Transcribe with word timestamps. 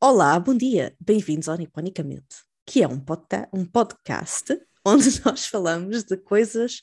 Olá, 0.00 0.38
bom 0.38 0.54
dia, 0.54 0.94
bem-vindos 1.00 1.48
ao 1.48 1.56
Niponicamente, 1.56 2.44
que 2.64 2.84
é 2.84 2.86
um, 2.86 3.04
um 3.52 3.64
podcast 3.64 4.56
onde 4.86 5.20
nós 5.24 5.48
falamos 5.48 6.04
de 6.04 6.16
coisas 6.16 6.82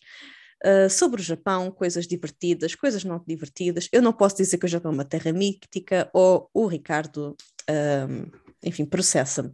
uh, 0.66 0.90
sobre 0.90 1.22
o 1.22 1.24
Japão, 1.24 1.72
coisas 1.72 2.06
divertidas, 2.08 2.76
coisas 2.76 3.06
não 3.06 3.24
divertidas. 3.26 3.88
Eu 3.94 4.02
não 4.02 4.12
posso 4.12 4.36
dizer 4.36 4.58
que 4.58 4.66
o 4.66 4.70
Japão 4.70 4.92
é 4.92 4.96
uma 4.96 5.06
terra 5.06 5.32
mítica 5.32 6.10
ou 6.14 6.50
o 6.54 6.68
Ricardo, 6.68 7.38
um, 7.70 8.30
enfim, 8.62 8.84
processa-me. 8.84 9.54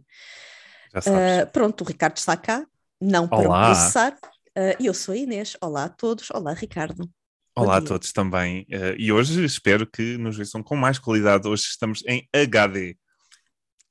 Uh, 0.96 1.48
pronto, 1.52 1.84
o 1.84 1.86
Ricardo 1.86 2.16
está 2.16 2.36
cá, 2.36 2.66
não 3.00 3.28
para 3.28 3.48
Olá. 3.48 3.66
processar. 3.66 4.18
Uh, 4.58 4.74
e 4.80 4.86
eu 4.86 4.94
sou 4.94 5.14
a 5.14 5.16
Inês. 5.16 5.56
Olá 5.62 5.84
a 5.84 5.88
todos. 5.88 6.28
Olá, 6.32 6.52
Ricardo. 6.52 7.08
Olá 7.56 7.76
a 7.76 7.80
todos 7.80 8.12
também. 8.12 8.62
Uh, 8.62 8.96
e 8.98 9.12
hoje 9.12 9.44
espero 9.44 9.86
que 9.86 10.18
nos 10.18 10.36
vejam 10.36 10.64
com 10.64 10.74
mais 10.74 10.98
qualidade. 10.98 11.46
Hoje 11.46 11.62
estamos 11.62 12.02
em 12.08 12.28
HD. 12.34 12.96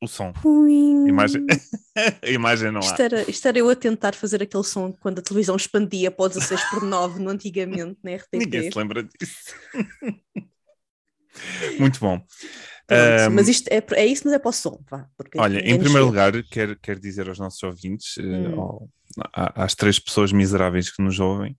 O 0.02 0.08
som. 0.08 0.34
Imagem... 1.08 1.46
a 2.24 2.30
imagem 2.30 2.72
não 2.72 2.80
isto 2.80 3.00
há. 3.00 3.06
Era, 3.06 3.30
isto 3.30 3.48
era 3.48 3.60
eu 3.60 3.70
a 3.70 3.76
tentar 3.76 4.16
fazer 4.16 4.42
aquele 4.42 4.64
som 4.64 4.92
quando 4.92 5.20
a 5.20 5.22
televisão 5.22 5.56
expandia 5.56 6.10
para 6.10 6.26
o 6.26 6.30
16 6.30 6.70
por 6.72 6.82
9 6.82 7.22
no 7.22 7.30
antigamente, 7.30 8.00
na 8.04 8.16
RTP. 8.16 8.34
Ninguém 8.34 8.72
se 8.72 8.78
lembra 8.78 9.04
disso. 9.04 9.54
Muito 11.80 12.00
bom. 12.00 12.20
Pronto, 12.88 13.32
um, 13.32 13.36
mas 13.36 13.48
isto 13.48 13.68
é, 13.70 13.82
é 13.94 14.06
isso, 14.06 14.24
mas 14.26 14.34
é 14.34 14.40
para 14.40 14.50
o 14.50 14.54
som. 14.54 14.84
Vá, 14.90 15.08
olha, 15.38 15.60
em 15.60 15.80
primeiro 15.80 16.06
lugar, 16.06 16.32
quero, 16.44 16.78
quero 16.78 17.00
dizer 17.00 17.30
aos 17.30 17.40
nossos 17.40 17.64
ouvintes, 17.64 18.18
eh, 18.18 18.24
hum. 18.24 18.60
uh, 18.60 18.90
às 19.34 19.76
três 19.76 20.00
pessoas 20.00 20.32
miseráveis 20.32 20.90
que 20.90 21.02
nos 21.02 21.20
ouvem, 21.20 21.58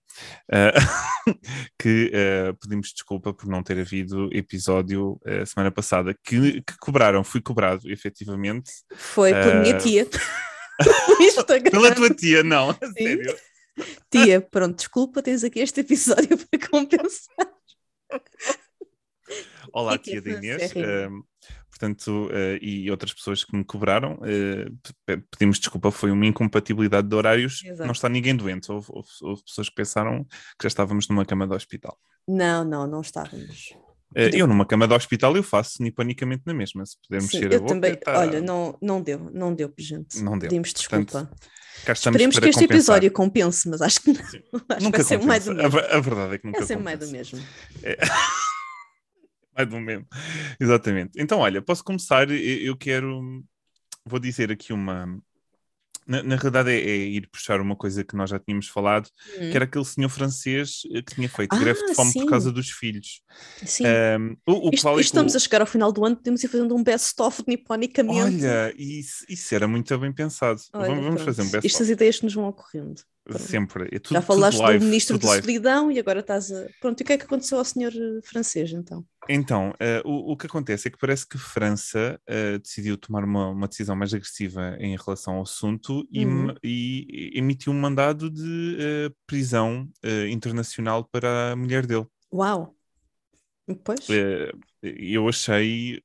uh, 0.51 1.31
que 1.79 2.11
uh, 2.13 2.53
pedimos 2.55 2.91
desculpa 2.93 3.33
por 3.33 3.47
não 3.47 3.63
ter 3.63 3.79
havido 3.79 4.29
episódio 4.31 5.19
a 5.25 5.45
semana 5.45 5.71
passada, 5.71 6.15
que, 6.23 6.61
que 6.61 6.77
cobraram, 6.79 7.23
fui 7.23 7.41
cobrado, 7.41 7.91
efetivamente. 7.91 8.71
Foi 8.95 9.31
pela 9.31 9.61
minha 9.61 9.77
tia. 9.77 10.07
Pela 11.71 11.93
tua 11.93 12.09
tia, 12.09 12.43
não, 12.43 12.75
sério. 12.97 13.35
Tia, 14.09 14.41
pronto, 14.41 14.75
desculpa, 14.75 15.21
tens 15.21 15.43
aqui 15.43 15.59
este 15.59 15.81
episódio 15.81 16.37
para 16.49 16.67
compensar. 16.67 17.47
Olá, 19.71 19.97
tia 19.97 20.21
da 20.21 20.31
Inês. 20.31 20.73
Portanto, 21.83 22.27
uh, 22.27 22.57
e 22.61 22.89
outras 22.89 23.11
pessoas 23.11 23.43
que 23.43 23.55
me 23.55 23.63
cobraram, 23.65 24.13
uh, 24.13 25.21
pedimos 25.29 25.59
desculpa, 25.59 25.91
foi 25.91 26.11
uma 26.11 26.25
incompatibilidade 26.25 27.09
de 27.09 27.13
horários. 27.13 27.61
Exato. 27.61 27.85
Não 27.85 27.91
está 27.91 28.07
ninguém 28.07 28.33
doente. 28.33 28.71
Houve, 28.71 28.87
houve, 28.89 29.09
houve, 29.21 29.43
pessoas 29.43 29.67
que 29.67 29.75
pensaram 29.75 30.23
que 30.23 30.63
já 30.63 30.67
estávamos 30.67 31.09
numa 31.09 31.25
cama 31.25 31.45
de 31.45 31.53
hospital. 31.53 31.97
Não, 32.25 32.63
não, 32.63 32.87
não 32.87 33.01
estávamos. 33.01 33.73
Uh, 34.15 34.31
eu 34.33 34.47
numa 34.47 34.65
cama 34.65 34.87
de 34.87 34.93
hospital 34.93 35.35
eu 35.35 35.43
faço 35.43 35.83
nipanicamente 35.83 36.43
na 36.45 36.53
mesma, 36.53 36.85
se 36.85 36.95
puder 37.01 37.21
mexer 37.21 37.49
Sim, 37.49 37.55
a 37.57 37.59
boca. 37.59 37.73
Também, 37.73 37.95
tá... 37.95 38.17
Olha, 38.17 38.39
não, 38.39 38.77
não 38.81 39.01
deu, 39.01 39.29
não 39.33 39.53
deu, 39.53 39.73
gente. 39.77 40.21
Não 40.21 40.37
deu. 40.37 40.49
Pedimos 40.49 40.71
desculpa. 40.71 41.29
Portanto, 41.85 42.07
Esperemos 42.07 42.39
que 42.39 42.45
este 42.47 42.61
compensar. 42.61 42.77
episódio 42.77 43.11
compense, 43.11 43.67
mas 43.67 43.81
acho 43.81 44.01
que 44.01 44.13
não. 44.13 44.21
Acho 44.69 44.83
nunca 44.83 44.97
vai 44.99 45.05
ser 45.05 45.21
mais 45.21 45.43
do 45.43 45.53
mesmo. 45.53 45.79
A, 45.79 45.97
a, 45.97 45.99
verdade 45.99 46.35
é 46.35 46.37
que 46.37 46.45
nunca 46.45 46.59
vai 46.59 46.67
ser 46.67 46.77
mais 46.77 46.99
do 46.99 47.07
mesmo. 47.07 47.39
É. 47.81 47.97
mais 49.55 49.69
do 49.69 49.79
mesmo. 49.79 50.07
Exatamente. 50.59 51.11
Então, 51.17 51.39
olha, 51.39 51.61
posso 51.61 51.83
começar. 51.83 52.29
Eu 52.29 52.75
quero. 52.75 53.43
Vou 54.05 54.19
dizer 54.19 54.51
aqui 54.51 54.73
uma. 54.73 55.07
Na, 56.05 56.21
na 56.21 56.35
realidade, 56.35 56.69
é, 56.69 56.75
é, 56.75 56.97
ir 56.97 57.29
puxar 57.29 57.61
uma 57.61 57.77
coisa 57.77 58.03
que 58.03 58.13
nós 58.13 58.29
já 58.29 58.37
tínhamos 58.37 58.67
falado, 58.67 59.07
hum. 59.37 59.49
que 59.49 59.55
era 59.55 59.63
aquele 59.63 59.85
senhor 59.85 60.09
francês 60.09 60.81
eh, 60.91 61.01
que 61.01 61.15
tinha 61.15 61.29
feito 61.29 61.53
ah, 61.53 61.57
greve 61.57 61.79
de 61.85 61.95
fome 61.95 62.11
sim. 62.11 62.19
por 62.19 62.29
causa 62.29 62.51
dos 62.51 62.69
filhos. 62.69 63.21
Sim. 63.65 63.85
Um, 63.85 64.35
o, 64.45 64.67
o 64.67 64.73
isto, 64.73 64.89
isto 64.89 64.99
estamos 64.99 65.33
a 65.33 65.39
chegar 65.39 65.61
ao 65.61 65.67
final 65.67 65.93
do 65.93 66.03
ano, 66.05 66.17
podemos 66.17 66.43
ir 66.43 66.49
fazendo 66.49 66.75
um 66.75 66.83
best-of 66.83 67.41
niponicamente. 67.47 68.45
Olha, 68.45 68.73
isso, 68.77 69.23
isso 69.29 69.55
era 69.55 69.65
muito 69.65 69.97
bem 69.97 70.11
pensado. 70.11 70.59
Olha, 70.73 70.89
vamos, 70.89 71.05
vamos 71.05 71.21
fazer 71.21 71.41
um 71.41 71.45
best-of. 71.45 71.67
Estas 71.67 71.89
ideias 71.89 72.17
que 72.17 72.25
nos 72.25 72.33
vão 72.33 72.49
ocorrendo. 72.49 73.01
Sempre. 73.37 73.87
É 73.91 73.99
tudo, 73.99 74.13
Já 74.15 74.21
falaste 74.21 74.59
live, 74.59 74.79
do 74.79 74.85
ministro 74.85 75.17
de 75.17 75.25
solidão 75.25 75.89
e 75.89 75.97
agora 75.97 76.19
estás 76.19 76.51
a. 76.51 76.67
Pronto, 76.81 76.99
e 76.99 77.03
o 77.03 77.05
que 77.05 77.13
é 77.13 77.17
que 77.17 77.23
aconteceu 77.23 77.57
ao 77.57 77.63
senhor 77.63 77.93
eh, 77.93 78.19
francês 78.21 78.73
então? 78.73 79.05
Então, 79.29 79.69
uh, 79.71 80.07
o, 80.07 80.33
o, 80.33 80.37
que 80.37 80.45
acontece 80.45 80.89
é 80.89 80.91
que 80.91 80.97
parece 80.97 81.25
que 81.25 81.37
a 81.37 81.39
França 81.39 82.19
uh, 82.29 82.59
decidiu 82.59 82.97
tomar 82.97 83.23
uma, 83.23 83.49
uma, 83.49 83.67
decisão 83.69 83.95
mais 83.95 84.13
agressiva 84.13 84.75
em 84.77 84.97
relação 84.97 85.35
ao 85.35 85.43
assunto 85.43 86.05
e, 86.11 86.25
uhum. 86.25 86.53
e 86.61 87.31
emitiu 87.33 87.71
um 87.71 87.79
mandado 87.79 88.29
de 88.29 88.77
uh, 88.77 89.15
prisão 89.25 89.89
internacional 90.29 91.07
para 91.09 91.53
a 91.53 91.55
mulher 91.55 91.85
dele. 91.85 92.05
Uau! 92.33 92.75
Pois. 93.85 94.05
eu 94.81 95.29
achei. 95.29 96.01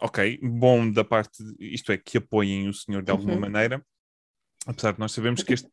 Ok, 0.00 0.38
bom 0.42 0.88
da 0.88 1.02
parte, 1.02 1.42
isto 1.58 1.90
é, 1.90 1.96
que 1.96 2.18
apoiem 2.18 2.68
o 2.68 2.74
senhor 2.74 3.02
de 3.02 3.10
alguma 3.10 3.34
uhum. 3.34 3.40
maneira, 3.40 3.84
Apesar 4.66 4.92
de 4.92 5.00
nós 5.00 5.12
sabemos 5.12 5.42
que 5.42 5.54
este, 5.54 5.68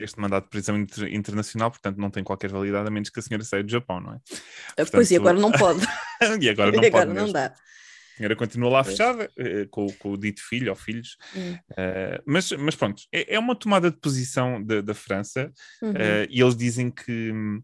este 0.00 0.20
mandato 0.20 0.44
de 0.44 0.50
prisão 0.50 0.76
inter, 0.76 1.12
internacional, 1.14 1.70
portanto, 1.70 1.98
não 1.98 2.10
tem 2.10 2.24
qualquer 2.24 2.50
validade 2.50 2.88
a 2.88 2.90
menos 2.90 3.08
que 3.08 3.20
a 3.20 3.22
senhora 3.22 3.44
saia 3.44 3.62
do 3.62 3.70
Japão, 3.70 4.00
não 4.00 4.14
é? 4.14 4.18
Portanto, 4.66 4.90
pois, 4.90 5.10
e 5.10 5.16
agora 5.16 5.38
não 5.38 5.52
pode. 5.52 5.80
e 6.40 6.48
agora 6.48 6.72
não 6.72 6.82
e 6.82 6.90
pode. 6.90 7.10
Agora 7.10 7.14
não 7.14 7.32
dá. 7.32 7.46
A 7.46 8.16
senhora 8.16 8.36
continua 8.36 8.70
lá 8.70 8.84
pois. 8.84 8.96
fechada, 8.96 9.30
eh, 9.38 9.66
com, 9.70 9.86
com, 9.92 10.12
o 10.12 10.16
dito 10.18 10.42
filho 10.42 10.70
ou 10.70 10.76
filhos. 10.76 11.16
Hum. 11.36 11.54
Uh, 11.70 12.22
mas, 12.26 12.52
mas 12.52 12.74
pronto, 12.74 13.02
é, 13.12 13.34
é, 13.34 13.38
uma 13.38 13.54
tomada 13.54 13.90
de 13.90 13.96
posição 13.98 14.62
da, 14.62 14.80
da 14.80 14.94
França 14.94 15.50
uhum. 15.80 15.92
uh, 15.92 16.26
e 16.28 16.40
eles 16.40 16.56
dizem 16.56 16.90
que 16.90 17.32
hum, 17.32 17.62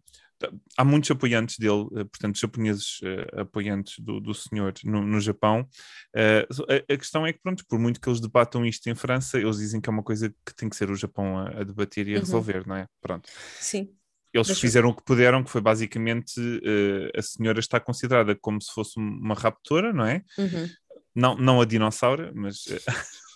há 0.76 0.84
muitos 0.84 1.10
apoiantes 1.10 1.58
dele, 1.58 1.86
eh, 1.96 2.04
portanto, 2.04 2.38
japoneses 2.38 3.00
uh, 3.00 3.40
apoiantes 3.40 3.98
do, 3.98 4.20
do 4.20 4.34
senhor 4.34 4.72
no, 4.84 5.02
no 5.02 5.20
Japão. 5.20 5.68
Uh, 6.14 6.64
a, 6.68 6.94
a, 6.94 6.96
questão 6.96 7.26
é 7.26 7.32
que, 7.32 7.40
pronto, 7.40 7.64
por 7.66 7.78
muito 7.78 8.00
que 8.00 8.08
eles 8.08 8.20
debatam 8.20 8.64
isto 8.64 8.88
em 8.88 8.94
França, 8.94 9.38
eles 9.38 9.58
dizem 9.58 9.80
que 9.80 9.88
é 9.88 9.92
uma 9.92 10.02
coisa 10.02 10.28
que 10.44 10.54
tem 10.54 10.68
que 10.68 10.76
ser 10.76 10.90
o 10.90 10.96
Japão 10.96 11.38
a, 11.38 11.60
a 11.60 11.64
debater 11.64 12.06
e 12.08 12.12
a 12.12 12.14
uhum. 12.14 12.20
resolver, 12.20 12.66
não 12.66 12.76
é? 12.76 12.86
Pronto. 13.00 13.28
Sim. 13.60 13.90
Eles 14.32 14.46
Deixa 14.46 14.60
fizeram 14.60 14.88
eu... 14.88 14.92
o 14.92 14.96
que 14.96 15.04
puderam, 15.04 15.42
que 15.42 15.50
foi 15.50 15.60
basicamente 15.60 16.34
a 17.16 17.22
senhora 17.22 17.60
está 17.60 17.80
considerada 17.80 18.36
como 18.36 18.60
se 18.60 18.70
fosse 18.72 18.98
uma 18.98 19.34
raptora, 19.34 19.92
não 19.92 20.04
é? 20.04 20.22
Uhum. 20.36 20.68
Não, 21.14 21.34
não 21.34 21.60
a 21.60 21.64
dinossauro, 21.64 22.30
mas 22.34 22.64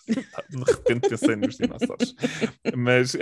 de 0.49 0.71
repente 0.71 1.09
pensei 1.09 1.35
nos 1.35 1.57
dinossauros. 1.57 2.15
Mas, 2.75 3.13
uh, 3.13 3.19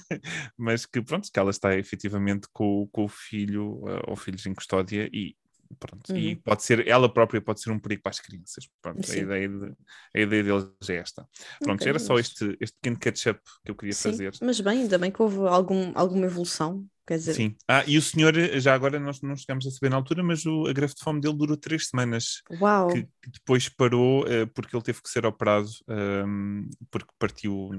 mas 0.58 0.86
que 0.86 1.00
pronto, 1.02 1.30
que 1.30 1.38
ela 1.38 1.50
está 1.50 1.76
efetivamente 1.76 2.48
com, 2.52 2.88
com 2.92 3.04
o 3.04 3.08
filho 3.08 3.84
uh, 3.84 4.02
ou 4.08 4.16
filhos 4.16 4.44
em 4.46 4.54
custódia 4.54 5.08
e 5.12 5.36
pronto, 5.78 6.12
uhum. 6.12 6.18
e 6.18 6.36
pode 6.36 6.62
ser, 6.62 6.86
ela 6.86 7.12
própria 7.12 7.40
pode 7.40 7.60
ser 7.60 7.70
um 7.70 7.78
perigo 7.78 8.02
para 8.02 8.10
as 8.10 8.20
crianças. 8.20 8.68
Pronto, 8.80 9.00
a 9.10 9.16
ideia, 9.16 9.48
de, 9.48 9.72
a 10.14 10.20
ideia 10.20 10.42
deles 10.42 10.66
é 10.88 10.96
esta. 10.96 11.26
Pronto, 11.60 11.80
okay, 11.80 11.90
era 11.90 11.98
só 11.98 12.18
este, 12.18 12.56
este 12.60 12.76
pequeno 12.76 12.98
catch-up 12.98 13.40
que 13.64 13.70
eu 13.70 13.74
queria 13.74 13.94
Sim, 13.94 14.10
fazer. 14.10 14.32
Mas 14.40 14.60
bem, 14.60 14.82
ainda 14.82 14.98
bem 14.98 15.10
que 15.10 15.20
houve 15.20 15.40
algum, 15.40 15.92
alguma 15.94 16.26
evolução 16.26 16.86
Quer 17.06 17.18
dizer... 17.18 17.34
Sim. 17.34 17.54
Ah, 17.68 17.84
e 17.86 17.98
o 17.98 18.02
senhor, 18.02 18.34
já 18.58 18.74
agora 18.74 18.98
nós 18.98 19.20
não 19.20 19.36
chegamos 19.36 19.66
a 19.66 19.70
saber 19.70 19.90
na 19.90 19.96
altura, 19.96 20.22
mas 20.22 20.46
o, 20.46 20.66
a 20.66 20.72
greve 20.72 20.94
de 20.94 21.02
fome 21.02 21.20
dele 21.20 21.36
durou 21.36 21.56
três 21.56 21.88
semanas. 21.88 22.42
Uau! 22.58 22.88
Que, 22.88 23.02
que 23.02 23.30
depois 23.30 23.68
parou 23.68 24.24
uh, 24.24 24.46
porque 24.54 24.74
ele 24.74 24.82
teve 24.82 25.02
que 25.02 25.10
ser 25.10 25.26
operado 25.26 25.68
um, 25.86 25.92
ehm, 25.94 26.70
porque 26.90 27.10
partiu 27.18 27.70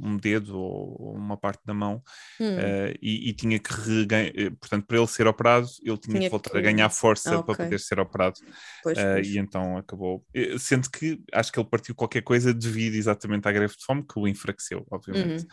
um 0.00 0.16
dedo 0.16 0.58
ou 0.58 1.14
uma 1.14 1.36
parte 1.36 1.60
da 1.66 1.74
mão 1.74 2.02
hum. 2.40 2.56
uh, 2.56 2.98
e, 3.02 3.28
e, 3.28 3.32
tinha 3.34 3.58
que 3.58 3.72
reganhar. 3.74 4.32
Portanto, 4.58 4.86
para 4.86 4.96
ele 4.96 5.06
ser 5.06 5.26
operado, 5.26 5.66
ele 5.82 5.98
tinha, 5.98 6.16
tinha 6.16 6.20
que 6.22 6.30
voltar 6.30 6.50
que... 6.50 6.58
a 6.58 6.62
ganhar 6.62 6.88
força 6.88 7.38
okay. 7.38 7.54
para 7.54 7.64
poder 7.64 7.80
ser 7.80 8.00
operado. 8.00 8.36
Pois, 8.82 8.96
uh, 8.96 9.02
pois. 9.14 9.28
E 9.28 9.38
então 9.38 9.76
acabou. 9.76 10.24
Sendo 10.58 10.90
que 10.90 11.20
acho 11.32 11.52
que 11.52 11.60
ele 11.60 11.68
partiu 11.68 11.94
qualquer 11.94 12.22
coisa 12.22 12.54
devido 12.54 12.94
exatamente 12.94 13.46
à 13.46 13.52
greve 13.52 13.76
de 13.76 13.84
fome, 13.84 14.02
que 14.02 14.18
o 14.18 14.26
enfraqueceu, 14.26 14.86
obviamente. 14.90 15.42
Uhum. 15.42 15.48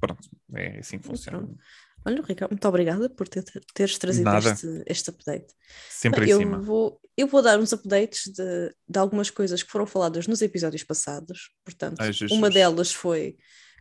Pronto, 0.00 0.30
é 0.54 0.78
assim 0.78 0.98
que 0.98 1.06
funciona. 1.06 1.38
Pronto. 1.38 1.58
Olha, 2.06 2.22
Ricardo, 2.22 2.52
muito 2.52 2.68
obrigada 2.68 3.08
por 3.08 3.26
ter, 3.26 3.44
teres 3.72 3.98
trazido 3.98 4.30
este, 4.36 4.82
este 4.86 5.10
update. 5.10 5.54
Sempre 5.88 6.30
eu 6.30 6.38
em 6.38 6.44
cima. 6.44 6.60
Vou, 6.60 7.00
eu 7.16 7.26
vou 7.26 7.40
dar 7.40 7.58
uns 7.58 7.72
updates 7.72 8.24
de, 8.26 8.74
de 8.86 8.98
algumas 8.98 9.30
coisas 9.30 9.62
que 9.62 9.70
foram 9.70 9.86
faladas 9.86 10.26
nos 10.26 10.42
episódios 10.42 10.84
passados. 10.84 11.50
Portanto, 11.64 12.00
Ai, 12.00 12.10
uma 12.30 12.50
delas 12.50 12.92
foi 12.92 13.36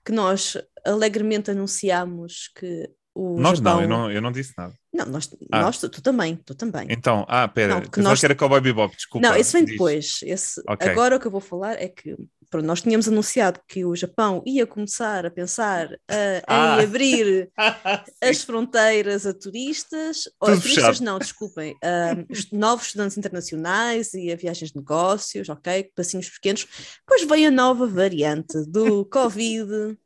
que 0.06 0.12
nós 0.12 0.58
alegremente 0.86 1.52
anunciámos 1.52 2.50
que 2.56 2.90
o 3.16 3.40
nós 3.40 3.60
Japão... 3.60 3.76
não, 3.76 3.82
eu 3.82 3.88
não, 3.88 4.12
eu 4.12 4.22
não 4.22 4.32
disse 4.32 4.54
nada. 4.58 4.74
Não, 4.92 5.06
nós, 5.06 5.30
ah. 5.52 5.62
nós 5.62 5.78
tu, 5.78 5.88
tu, 5.88 6.02
também, 6.02 6.36
tu 6.36 6.56
também. 6.56 6.88
Então, 6.90 7.26
ah, 7.28 7.48
pera, 7.48 7.76
não, 7.76 7.82
que 7.82 8.00
nós... 8.02 8.20
que 8.20 8.26
era 8.26 8.36
Cowboy 8.36 8.60
Bebop, 8.60 8.96
desculpa. 8.96 9.28
Não, 9.28 9.36
esse 9.36 9.54
vem 9.54 9.66
depois. 9.66 10.20
Esse... 10.24 10.62
Okay. 10.68 10.90
Agora 10.90 11.16
o 11.16 11.20
que 11.20 11.28
eu 11.28 11.32
vou 11.32 11.42
falar 11.42 11.80
é 11.80 11.88
que 11.88 12.16
pronto, 12.54 12.68
nós 12.68 12.82
tínhamos 12.84 13.08
anunciado 13.08 13.60
que 13.68 13.84
o 13.84 13.96
Japão 13.96 14.44
ia 14.46 14.68
começar 14.68 15.26
a 15.26 15.32
pensar 15.32 15.88
uh, 15.92 16.44
ah. 16.46 16.78
em 16.78 16.84
abrir 16.84 17.52
as 18.22 18.44
fronteiras 18.44 19.26
a 19.26 19.34
turistas, 19.34 20.30
ou 20.40 20.50
a 20.50 20.52
turistas 20.52 20.86
fechado. 20.86 21.04
não, 21.04 21.18
desculpem, 21.18 21.74
uh, 21.74 22.28
novos 22.56 22.86
estudantes 22.86 23.18
internacionais 23.18 24.14
e 24.14 24.32
a 24.32 24.36
viagens 24.36 24.70
de 24.70 24.78
negócios, 24.78 25.50
ok, 25.50 25.92
passinhos 25.96 26.30
pequenos. 26.30 26.68
Depois 27.00 27.28
veio 27.28 27.48
a 27.48 27.52
nova 27.52 27.88
variante 27.88 28.64
do 28.68 29.04
Covid. 29.06 29.98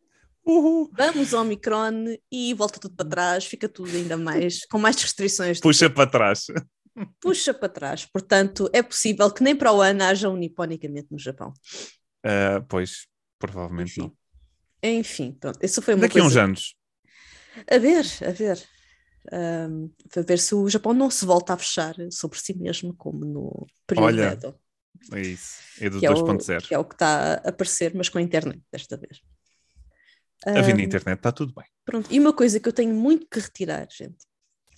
Vamos 0.97 1.33
ao 1.33 1.41
Omicron 1.41 2.15
e 2.31 2.53
volta 2.53 2.79
tudo 2.79 2.95
para 2.95 3.09
trás, 3.09 3.43
fica 3.43 3.67
tudo 3.67 3.93
ainda 3.93 4.15
mais, 4.15 4.65
com 4.67 4.79
mais 4.79 4.95
restrições. 4.95 5.59
Puxa 5.59 5.89
para 5.89 6.09
trás. 6.09 6.45
puxa 7.19 7.53
para 7.53 7.67
trás. 7.67 8.05
Portanto, 8.05 8.69
é 8.71 8.81
possível 8.81 9.29
que 9.29 9.43
nem 9.43 9.53
para 9.53 9.73
o 9.73 9.81
ano 9.81 10.03
haja 10.03 10.29
um 10.29 10.37
niponicamente 10.37 11.07
no 11.11 11.19
Japão. 11.19 11.51
Uh, 12.27 12.63
pois, 12.67 13.07
provavelmente 13.39 13.91
Enfim. 13.91 14.01
não. 14.01 14.17
Enfim, 14.83 15.31
pronto. 15.39 15.59
Isso 15.63 15.81
foi 15.81 15.93
uma 15.93 16.01
Daqui 16.01 16.19
a 16.19 16.21
coisa... 16.21 16.39
uns 16.39 16.43
anos. 16.43 16.75
A 17.71 17.77
ver, 17.77 18.05
a 18.27 18.31
ver. 18.31 18.63
Um, 19.31 19.91
a 20.15 20.21
ver 20.21 20.39
se 20.39 20.55
o 20.55 20.69
Japão 20.69 20.93
não 20.93 21.09
se 21.09 21.25
volta 21.25 21.53
a 21.53 21.57
fechar 21.57 21.95
sobre 22.11 22.39
si 22.39 22.53
mesmo, 22.57 22.93
como 22.95 23.25
no 23.25 23.67
período 23.85 24.05
Olha, 24.05 24.31
Edo, 24.33 24.55
É 25.13 25.21
isso. 25.21 25.55
É 25.81 25.89
do 25.89 25.99
que, 25.99 26.05
é 26.05 26.11
o, 26.11 26.13
2.0. 26.13 26.67
que 26.67 26.73
é 26.73 26.77
o 26.79 26.85
que 26.85 26.95
está 26.95 27.33
a 27.43 27.49
aparecer, 27.49 27.93
mas 27.95 28.07
com 28.09 28.17
a 28.19 28.21
internet 28.21 28.61
desta 28.71 28.95
vez. 28.97 29.21
A 30.45 30.61
vir 30.61 30.75
na 30.75 30.81
Um, 30.81 30.85
internet 30.85 31.17
está 31.17 31.31
tudo 31.31 31.53
bem. 31.53 31.65
Pronto, 31.83 32.07
e 32.11 32.19
uma 32.19 32.31
coisa 32.31 32.59
que 32.59 32.69
eu 32.69 32.73
tenho 32.73 32.93
muito 32.93 33.27
que 33.29 33.39
retirar, 33.39 33.87
gente, 33.91 34.17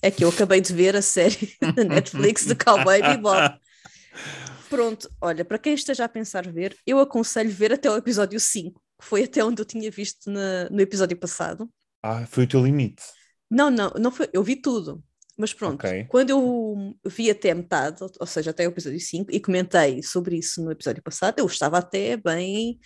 é 0.02 0.10
que 0.10 0.24
eu 0.24 0.30
acabei 0.30 0.62
de 0.62 0.74
ver 0.74 0.96
a 0.96 1.02
série 1.02 1.56
da 1.76 1.84
Netflix 1.84 2.46
de 2.46 2.56
Cowboy 2.56 3.02
Bebop. 3.02 3.60
Pronto, 4.70 5.10
olha, 5.20 5.44
para 5.44 5.58
quem 5.58 5.74
esteja 5.74 6.06
a 6.06 6.10
pensar 6.10 6.48
ver, 6.52 6.76
eu 6.86 7.00
aconselho 7.00 7.50
ver 7.50 7.74
até 7.74 7.90
o 7.90 7.98
episódio 7.98 8.40
5, 8.40 8.80
que 9.00 9.06
foi 9.06 9.24
até 9.24 9.44
onde 9.44 9.62
eu 9.62 9.66
tinha 9.66 9.90
visto 9.90 10.30
na- 10.30 10.70
no 10.70 10.80
episódio 10.80 11.18
passado. 11.18 11.70
Ah, 12.04 12.26
foi 12.28 12.44
o 12.44 12.48
teu 12.48 12.64
limite. 12.64 13.02
Não, 13.50 13.70
não, 13.72 13.90
não 14.00 14.12
foi, 14.12 14.30
eu 14.32 14.44
vi 14.44 14.56
tudo. 14.56 15.04
Mas 15.38 15.54
pronto, 15.54 15.86
Ok. 15.86 16.06
quando 16.10 16.30
eu 16.32 16.96
vi 17.06 17.30
até 17.32 17.54
metade, 17.54 18.04
ou- 18.20 18.28
seja, 18.28 18.52
até 18.52 18.68
o 18.68 18.72
episódio 18.72 19.00
5, 19.00 19.32
e 19.34 19.40
comentei 19.40 20.04
sobre 20.04 20.38
isso 20.38 20.62
no 20.64 20.70
episódio 20.72 21.02
passado, 21.02 21.40
eu 21.40 21.46
estava 21.46 21.78
até 21.78 22.18
bem, 22.18 22.78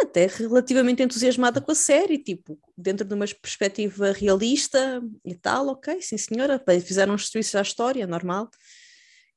até 0.00 0.26
relativamente 0.26 1.02
entusiasmada 1.02 1.60
com 1.60 1.70
a 1.70 1.74
série, 1.74 2.16
tipo, 2.18 2.58
dentro 2.76 3.06
de 3.06 3.14
uma 3.14 3.26
perspectiva 3.26 4.10
realista 4.12 5.02
e 5.22 5.34
tal, 5.34 5.68
ok, 5.68 6.00
sim 6.00 6.16
senhora, 6.16 6.60
bem, 6.66 6.80
fizeram 6.80 7.14
twists 7.14 7.54
à 7.54 7.60
história, 7.60 8.06
normal. 8.06 8.48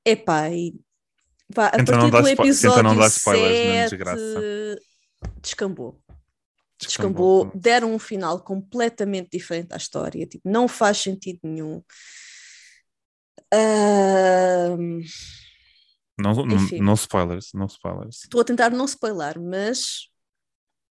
Epá, 0.05 0.49
e 0.49 0.73
vá, 1.53 1.67
a 1.67 1.71
Tenta 1.71 1.91
não 1.97 2.09
partir 2.09 2.35
do 2.35 2.41
episódio 2.43 2.83
não 2.83 2.95
dar 2.97 3.07
spoilers, 3.07 3.63
não 3.63 3.71
é 3.73 3.87
7, 3.87 3.89
desgraça. 3.89 4.41
descambou 5.41 6.01
Descambou. 6.77 7.45
descambou, 7.45 7.51
deram 7.55 7.93
um 7.93 7.99
final 7.99 8.43
completamente 8.43 9.29
diferente 9.31 9.73
à 9.73 9.77
história, 9.77 10.25
tipo, 10.25 10.47
não 10.49 10.67
faz 10.67 10.97
sentido 10.97 11.39
nenhum. 11.43 11.81
Não, 16.17 16.33
não, 16.45 16.55
Enfim. 16.55 16.79
não 16.79 16.93
spoilers, 16.93 17.51
não 17.53 17.65
spoilers. 17.65 18.23
Estou 18.23 18.41
a 18.41 18.43
tentar 18.43 18.69
não 18.71 18.85
spoiler, 18.85 19.39
mas 19.39 20.09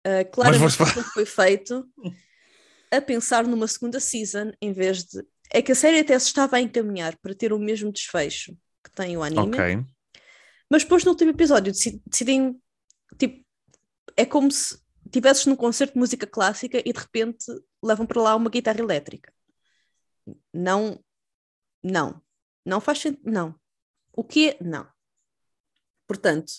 vou 0.04 0.24
claramente 0.32 0.82
aquilo 0.82 1.04
foi 1.04 1.26
feito 1.26 1.86
a 2.90 3.00
pensar 3.00 3.44
numa 3.46 3.66
segunda 3.66 4.00
season 4.00 4.52
em 4.60 4.72
vez 4.72 5.04
de. 5.04 5.22
É 5.50 5.62
que 5.62 5.72
a 5.72 5.74
série 5.74 6.00
até 6.00 6.18
se 6.18 6.26
estava 6.26 6.56
a 6.56 6.60
encaminhar 6.60 7.16
para 7.18 7.34
ter 7.34 7.52
o 7.52 7.58
mesmo 7.58 7.90
desfecho 7.90 8.52
que 8.84 8.90
tem 8.94 9.16
o 9.16 9.22
anime, 9.22 9.56
Ok. 9.56 9.84
Mas 10.70 10.82
depois 10.82 11.04
no 11.04 11.10
último 11.12 11.30
episódio 11.30 11.72
deci- 11.72 12.02
decidem, 12.06 12.60
tipo, 13.18 13.44
é 14.16 14.24
como 14.26 14.50
se 14.50 14.78
estivesses 15.06 15.46
num 15.46 15.56
concerto 15.56 15.94
de 15.94 15.98
música 16.00 16.26
clássica 16.26 16.78
e 16.84 16.92
de 16.92 16.98
repente 16.98 17.46
levam 17.82 18.04
para 18.06 18.20
lá 18.20 18.36
uma 18.36 18.50
guitarra 18.50 18.80
elétrica. 18.80 19.32
Não, 20.52 21.02
não, 21.82 22.20
não 22.66 22.80
faz 22.80 22.98
sentido, 22.98 23.30
não. 23.30 23.54
O 24.12 24.22
quê? 24.22 24.58
Não. 24.60 24.86
Portanto, 26.06 26.52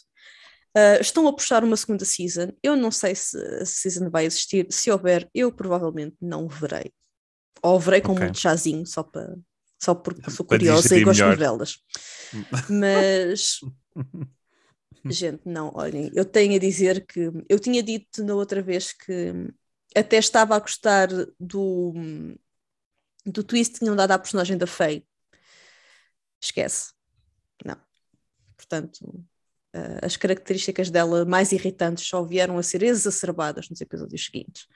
ah, 0.76 0.98
estão 1.00 1.28
a 1.28 1.34
puxar 1.34 1.64
uma 1.64 1.76
segunda 1.78 2.06
season. 2.06 2.52
Eu 2.64 2.76
não 2.76 2.90
sei 2.92 3.14
se 3.16 3.38
a 3.62 3.66
season 3.66 4.10
vai 4.10 4.26
existir. 4.26 4.66
Se 4.72 4.90
houver, 4.90 5.30
eu 5.34 5.52
provavelmente 5.52 6.16
não 6.22 6.48
verei. 6.48 6.92
Ou 7.62 7.80
verei 7.80 8.02
com 8.02 8.14
Ok. 8.14 8.24
muito 8.24 8.40
chazinho, 8.40 8.86
só 8.88 9.04
para 9.04 9.36
só 9.82 9.94
porque 9.96 10.30
sou 10.32 10.46
curiosa 10.46 10.98
e 10.98 11.04
gosto 11.04 11.18
de 11.20 11.24
melhor. 11.24 11.38
novelas. 11.38 11.78
Mas 12.70 13.60
Gente, 15.10 15.42
não, 15.48 15.72
olhem, 15.76 16.12
eu 16.14 16.26
tenho 16.26 16.56
a 16.56 16.60
dizer 16.60 17.06
que 17.06 17.32
eu 17.50 17.60
tinha 17.60 17.82
dito 17.84 18.24
na 18.24 18.36
outra 18.36 18.62
vez 18.62 18.94
que 18.94 19.34
até 19.96 20.18
estava 20.18 20.56
a 20.56 20.60
gostar 20.60 21.08
do, 21.40 21.94
do 23.26 23.44
twist 23.44 23.74
que 23.74 23.80
tinham 23.80 23.96
dado 23.96 24.12
à 24.12 24.20
personagem 24.20 24.58
da 24.58 24.68
Faye. 24.68 25.06
Esquece. 26.42 26.94
Não. 27.66 27.78
Portanto, 28.58 29.26
eh, 29.74 30.00
as 30.02 30.16
características 30.18 30.90
dela 30.90 31.26
mais 31.26 31.52
irritantes 31.52 32.08
só 32.08 32.24
vieram 32.24 32.58
a 32.58 32.64
ser 32.64 32.82
exacerbadas 32.84 33.70
nos 33.70 33.80
episódios 33.82 34.26
seguintes. 34.26 34.68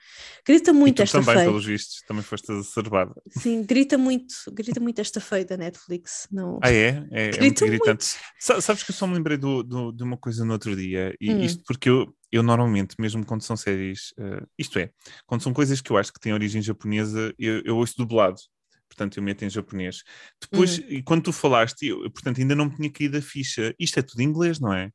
Grita 0.46 0.72
muito 0.72 1.02
esta 1.02 1.18
também, 1.20 1.34
Faye. 1.34 1.46
pelos 1.46 1.64
vistos, 1.64 2.02
também 2.06 2.22
foste 2.22 2.52
exacerbada. 2.52 3.14
Sim, 3.30 3.62
grita 3.64 3.98
muito, 3.98 4.34
grita 4.52 4.78
muito 4.80 5.00
esta 5.00 5.20
Faye 5.20 5.44
da 5.44 5.56
Netflix. 5.56 6.26
Não. 6.30 6.58
Ah, 6.62 6.70
é? 6.72 7.04
É, 7.10 7.30
é 7.36 7.40
muito 7.40 7.64
irritante. 7.64 8.16
Sa- 8.38 8.60
Sabes 8.60 8.82
que 8.82 8.90
eu 8.90 8.94
só 8.94 9.06
me 9.06 9.14
lembrei 9.14 9.36
do, 9.36 9.62
do- 9.62 9.92
de 9.92 10.02
uma 10.02 10.16
coisa 10.16 10.44
no 10.44 10.52
outro 10.52 10.74
dia, 10.76 11.14
e 11.20 11.32
Hum. 11.32 11.38
isto 11.40 11.62
porque 11.66 11.88
eu, 11.88 12.14
eu 12.30 12.42
normalmente, 12.42 12.94
mesmo 12.98 13.24
quando 13.26 13.42
são 13.42 13.56
séries, 13.56 14.12
eh, 14.18 14.42
isto 14.58 14.78
é, 14.78 14.90
quando 15.26 15.42
são 15.42 15.52
coisas 15.52 15.80
que 15.80 15.90
eu 15.90 15.96
acho 15.96 16.12
que 16.12 16.20
têm 16.20 16.32
origem 16.32 16.62
japonesa, 16.62 17.34
eu, 17.38 17.62
eu 17.64 17.76
ouço 17.76 17.94
dublado. 17.96 18.36
Portanto, 18.94 19.16
eu 19.18 19.22
meto 19.22 19.44
em 19.44 19.50
japonês. 19.50 20.02
Depois, 20.40 20.78
Hum. 20.78 20.86
e 20.88 21.02
quando 21.02 21.24
tu 21.24 21.32
falaste, 21.32 21.86
eu, 21.86 22.10
portanto, 22.10 22.40
ainda 22.40 22.54
não 22.54 22.66
me 22.66 22.76
tinha 22.76 22.90
caído 22.92 23.18
a 23.18 23.22
ficha. 23.22 23.74
Isto 23.78 23.98
é 24.00 24.02
tudo 24.02 24.20
em 24.20 24.24
inglês, 24.24 24.60
não 24.60 24.72
é? 24.72 24.90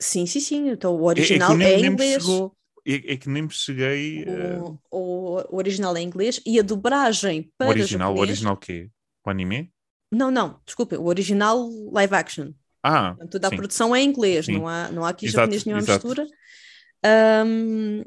Sim, 0.00 0.26
sim, 0.26 0.40
sim. 0.40 0.68
Então 0.70 0.94
o 0.96 1.04
É- 1.16 1.34
é 1.36 1.38
original 1.38 1.52
é, 1.52 1.54
nem- 1.56 1.76
em 1.78 1.80
nem 1.80 1.90
me 1.90 1.94
inglês. 1.94 2.22
chegou. 2.22 2.56
É, 2.86 3.12
é 3.12 3.16
que 3.16 3.28
nem 3.28 3.42
me 3.42 3.50
cheguei. 3.50 4.24
O, 4.26 4.78
o- 4.90 5.54
o 5.54 5.56
original 5.56 5.96
é 5.96 6.00
em 6.00 6.06
inglês 6.06 6.40
e 6.46 6.58
a 6.58 6.62
dobragem 6.62 7.52
o 7.60 7.64
para 7.64 7.68
original, 7.68 8.10
o 8.14 8.16
japonês... 8.16 8.20
original 8.20 8.56
quê? 8.56 8.90
O 9.24 9.30
anime? 9.30 9.72
Não, 10.10 10.30
não, 10.30 10.60
desculpa, 10.66 10.96
o 10.98 11.06
original 11.06 11.68
live 11.92 12.14
action. 12.14 12.52
Ah, 12.82 13.16
Portanto, 13.16 13.32
toda 13.32 13.48
a 13.48 13.52
produção 13.52 13.94
é 13.96 14.00
em 14.02 14.08
inglês, 14.08 14.46
Sim. 14.46 14.54
não 14.54 14.68
há, 14.68 14.90
não 14.92 15.04
há 15.04 15.10
aqui 15.10 15.26
Exato, 15.26 15.50
japonês 15.50 15.64
nenhuma 15.64 15.82
exato. 15.82 16.04
mistura. 16.06 16.26
Ahm, 17.04 18.04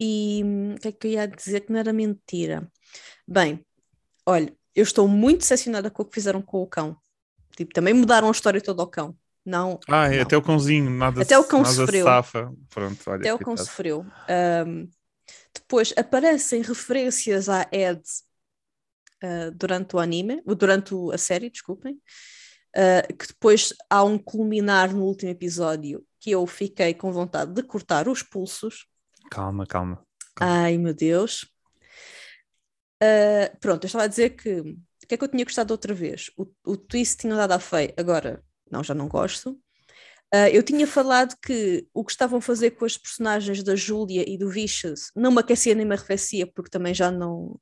e 0.00 0.42
o 0.76 0.80
que 0.80 0.88
é 0.88 0.92
que 0.92 1.06
eu 1.06 1.10
ia 1.12 1.26
dizer 1.28 1.60
que 1.62 1.72
não 1.72 1.78
era 1.80 1.92
mentira? 1.92 2.70
Bem, 3.26 3.64
olha, 4.26 4.54
eu 4.74 4.82
estou 4.82 5.06
muito 5.08 5.40
decepcionada 5.40 5.90
com 5.90 6.02
o 6.02 6.06
que 6.06 6.14
fizeram 6.14 6.42
com 6.42 6.62
o 6.62 6.66
cão. 6.66 6.96
Tipo, 7.56 7.72
também 7.72 7.94
mudaram 7.94 8.28
a 8.28 8.32
história 8.32 8.60
toda 8.60 8.82
ao 8.82 8.88
cão. 8.88 9.16
Não, 9.44 9.78
Ah, 9.88 10.06
é 10.06 10.16
não. 10.16 10.22
até 10.22 10.36
o 10.36 10.42
cãozinho, 10.42 10.90
nada, 10.90 11.22
Até 11.22 11.36
o 11.38 11.44
cão 11.44 11.64
sofreu. 11.64 12.04
safa. 12.04 12.52
Pronto, 12.70 12.98
olha. 13.08 13.20
até 13.20 13.34
o 13.34 13.38
cão 13.38 13.56
sofreu. 13.56 14.06
Ahm, 14.28 14.88
depois 15.54 15.92
aparecem 15.96 16.62
referências 16.62 17.48
à 17.48 17.66
Ed 17.72 18.00
ah, 19.22 19.50
durante 19.54 19.96
o 19.96 19.98
anime, 19.98 20.42
durante 20.44 20.94
a 21.12 21.18
série, 21.18 21.50
desculpem, 21.50 22.00
ah, 22.76 23.02
que 23.12 23.26
depois 23.28 23.74
há 23.90 24.02
um 24.04 24.18
culminar 24.18 24.92
no 24.94 25.04
último 25.04 25.30
episódio 25.30 26.04
que 26.20 26.30
eu 26.30 26.46
fiquei 26.46 26.94
com 26.94 27.12
vontade 27.12 27.52
de 27.52 27.62
cortar 27.62 28.08
os 28.08 28.22
pulsos. 28.22 28.86
Calma, 29.30 29.66
calma. 29.66 30.04
Ai 30.40 30.78
meu 30.78 30.94
Deus. 30.94 31.50
Ah, 33.02 33.50
pronto, 33.60 33.82
eu 33.82 33.86
estava 33.86 34.04
a 34.04 34.06
dizer 34.06 34.30
que 34.30 34.60
o 34.60 35.06
que 35.08 35.14
é 35.14 35.18
que 35.18 35.24
eu 35.24 35.28
tinha 35.28 35.44
gostado 35.44 35.74
outra 35.74 35.92
vez? 35.92 36.30
O, 36.36 36.46
o 36.64 36.76
twist 36.76 37.18
tinha 37.18 37.34
dado 37.34 37.52
à 37.52 37.58
feia, 37.58 37.92
agora 37.96 38.40
não, 38.70 38.84
já 38.84 38.94
não 38.94 39.08
gosto. 39.08 39.58
Ah, 40.32 40.48
eu 40.48 40.62
tinha 40.62 40.86
falado 40.86 41.36
que 41.44 41.86
o 41.92 42.04
que 42.04 42.12
estavam 42.12 42.38
a 42.38 42.42
fazer 42.42 42.70
com 42.72 42.84
as 42.84 42.96
personagens 42.96 43.62
da 43.64 43.74
Júlia 43.74 44.24
e 44.26 44.38
do 44.38 44.48
Vicious 44.48 45.10
não 45.16 45.32
me 45.32 45.40
aquecia 45.40 45.74
nem 45.74 45.84
me 45.84 45.94
arrefecia, 45.94 46.46
porque 46.46 46.70
também 46.70 46.94
já 46.94 47.10
não, 47.10 47.58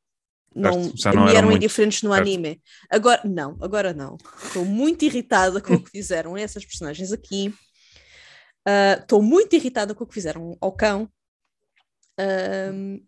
não, 0.54 0.92
já 0.94 1.10
não 1.12 1.26
eram 1.26 1.38
eram 1.38 1.52
indiferentes 1.52 2.02
no 2.02 2.12
certo. 2.12 2.20
anime. 2.22 2.62
Agora, 2.90 3.22
não, 3.24 3.56
agora 3.62 3.94
não. 3.94 4.18
Estou 4.44 4.66
muito 4.66 5.06
irritada 5.06 5.60
com 5.62 5.74
o 5.74 5.82
que 5.82 5.90
fizeram 5.90 6.34
a 6.34 6.40
essas 6.40 6.66
personagens 6.66 7.12
aqui. 7.12 7.52
Ah, 8.66 8.98
Estou 9.00 9.22
muito 9.22 9.56
irritada 9.56 9.94
com 9.94 10.04
o 10.04 10.06
que 10.06 10.14
fizeram 10.14 10.56
ao 10.60 10.70
cão. 10.70 11.10
Ahm, 12.18 13.00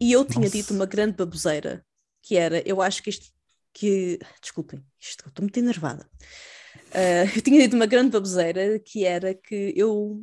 e 0.00 0.12
eu 0.12 0.24
tinha 0.24 0.44
Nossa. 0.44 0.56
dito 0.56 0.74
uma 0.74 0.86
grande 0.86 1.16
baboseira, 1.16 1.84
que 2.22 2.36
era, 2.36 2.66
eu 2.66 2.82
acho 2.82 3.02
que 3.02 3.10
isto, 3.10 3.26
que, 3.72 4.18
desculpem, 4.40 4.84
isto, 4.98 5.26
estou 5.28 5.42
muito 5.42 5.58
enervada. 5.58 6.08
Ah, 6.92 7.24
eu 7.36 7.42
tinha 7.42 7.60
dito 7.62 7.76
uma 7.76 7.86
grande 7.86 8.10
baboseira, 8.10 8.78
que 8.78 9.04
era 9.04 9.34
que 9.34 9.72
eu 9.76 10.22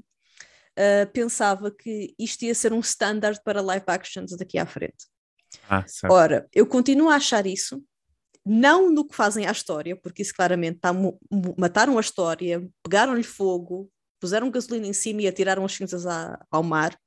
ah, 0.78 1.06
pensava 1.12 1.72
que 1.72 2.14
isto 2.20 2.44
ia 2.44 2.56
ser 2.56 2.74
um 2.74 2.80
standard 2.80 3.40
para 3.44 3.62
live 3.62 3.86
actions 3.88 4.36
daqui 4.38 4.58
à 4.58 4.66
frente. 4.66 5.08
Ah, 5.70 5.86
certo. 5.88 6.14
Ora, 6.14 6.48
eu 6.54 6.68
continuo 6.68 7.10
a 7.10 7.16
achar 7.16 7.46
isso, 7.46 7.84
não 8.46 8.92
no 8.92 9.08
que 9.08 9.16
fazem 9.16 9.48
à 9.48 9.52
história, 9.52 9.96
porque 9.96 10.22
isso 10.22 10.34
claramente 10.36 10.80
tá, 10.80 10.92
mataram 11.58 11.98
a 11.98 12.02
história, 12.02 12.68
pegaram-lhe 12.84 13.24
fogo, 13.24 13.90
puseram 14.20 14.52
gasolina 14.52 14.88
em 14.88 14.94
cima 14.94 15.22
e 15.22 15.28
atiraram 15.28 15.66
as 15.66 15.74
cinzas 15.74 16.06
à- 16.06 16.44
ao 16.52 16.62
mar, 16.62 16.98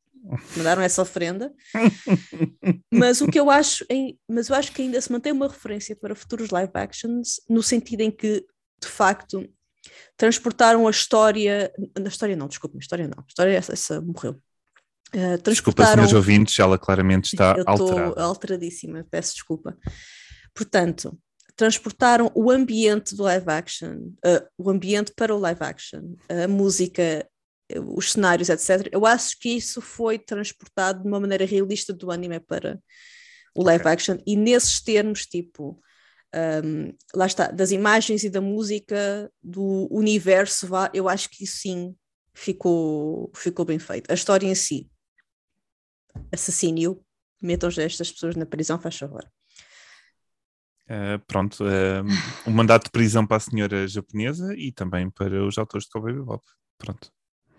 mandaram 0.56 0.82
essa 0.82 1.02
ofrenda. 1.02 1.52
mas 2.92 3.20
o 3.20 3.26
que 3.26 3.38
eu 3.38 3.50
acho, 3.50 3.84
mas 4.28 4.48
eu 4.48 4.56
acho 4.56 4.72
que 4.72 4.82
ainda 4.82 5.00
se 5.00 5.10
mantém 5.10 5.32
uma 5.32 5.48
referência 5.48 5.96
para 5.96 6.14
futuros 6.14 6.50
live 6.50 6.72
actions, 6.74 7.40
no 7.48 7.62
sentido 7.62 8.00
em 8.00 8.10
que, 8.10 8.44
de 8.80 8.88
facto, 8.88 9.48
transportaram 10.16 10.86
a 10.86 10.90
história, 10.90 11.72
a 11.96 12.08
história 12.08 12.36
não, 12.36 12.48
desculpa, 12.48 12.76
a 12.76 12.80
história 12.80 13.06
não, 13.06 13.18
a 13.18 13.26
história 13.26 13.56
essa, 13.56 13.72
essa 13.72 14.00
morreu. 14.00 14.40
Uh, 15.14 15.38
Desculpa, 15.38 15.42
transportaram 15.42 15.92
senhores 15.92 16.12
ouvintes, 16.12 16.58
ela 16.58 16.78
claramente 16.78 17.32
está 17.32 17.54
eu 17.56 17.60
estou 17.60 17.90
alterada. 17.90 18.22
alteradíssima, 18.22 19.06
peço 19.10 19.32
desculpa. 19.32 19.74
Portanto, 20.54 21.18
transportaram 21.56 22.30
o 22.34 22.50
ambiente 22.50 23.16
do 23.16 23.22
live 23.22 23.48
action, 23.48 24.12
uh, 24.24 24.46
o 24.58 24.68
ambiente 24.68 25.12
para 25.16 25.34
o 25.34 25.38
live 25.38 25.62
action, 25.62 26.14
a 26.28 26.46
música, 26.46 27.26
os 27.94 28.12
cenários, 28.12 28.48
etc. 28.48 28.88
Eu 28.92 29.04
acho 29.04 29.38
que 29.38 29.50
isso 29.50 29.80
foi 29.80 30.18
transportado 30.18 31.02
de 31.02 31.08
uma 31.08 31.20
maneira 31.20 31.44
realista 31.44 31.92
do 31.92 32.10
anime 32.10 32.40
para 32.40 32.80
o 33.54 33.62
live 33.62 33.82
okay. 33.82 33.92
action 33.92 34.18
e 34.26 34.36
nesses 34.36 34.80
termos, 34.80 35.26
tipo, 35.26 35.80
um, 36.64 36.94
lá 37.14 37.26
está, 37.26 37.50
das 37.50 37.70
imagens 37.70 38.24
e 38.24 38.30
da 38.30 38.40
música, 38.40 39.30
do 39.42 39.88
universo, 39.90 40.68
eu 40.92 41.08
acho 41.08 41.28
que 41.30 41.44
isso 41.44 41.58
sim 41.58 41.96
ficou, 42.34 43.30
ficou 43.34 43.64
bem 43.64 43.78
feito. 43.78 44.10
A 44.10 44.14
história 44.14 44.46
em 44.46 44.54
si, 44.54 44.88
assassínio, 46.32 47.02
metam 47.40 47.68
estas 47.68 48.10
pessoas 48.12 48.36
na 48.36 48.46
prisão, 48.46 48.80
faz 48.80 48.96
favor. 48.96 49.24
Uh, 50.84 51.18
pronto, 51.26 51.64
uh, 51.64 52.48
um 52.48 52.50
mandato 52.50 52.84
de 52.84 52.90
prisão 52.90 53.26
para 53.26 53.36
a 53.36 53.40
senhora 53.40 53.86
japonesa 53.86 54.54
e 54.56 54.72
também 54.72 55.10
para 55.10 55.44
os 55.44 55.58
autores 55.58 55.84
de 55.84 55.90
Cowboy 55.90 56.14
Bebop. 56.14 56.42
Pronto. 56.78 57.12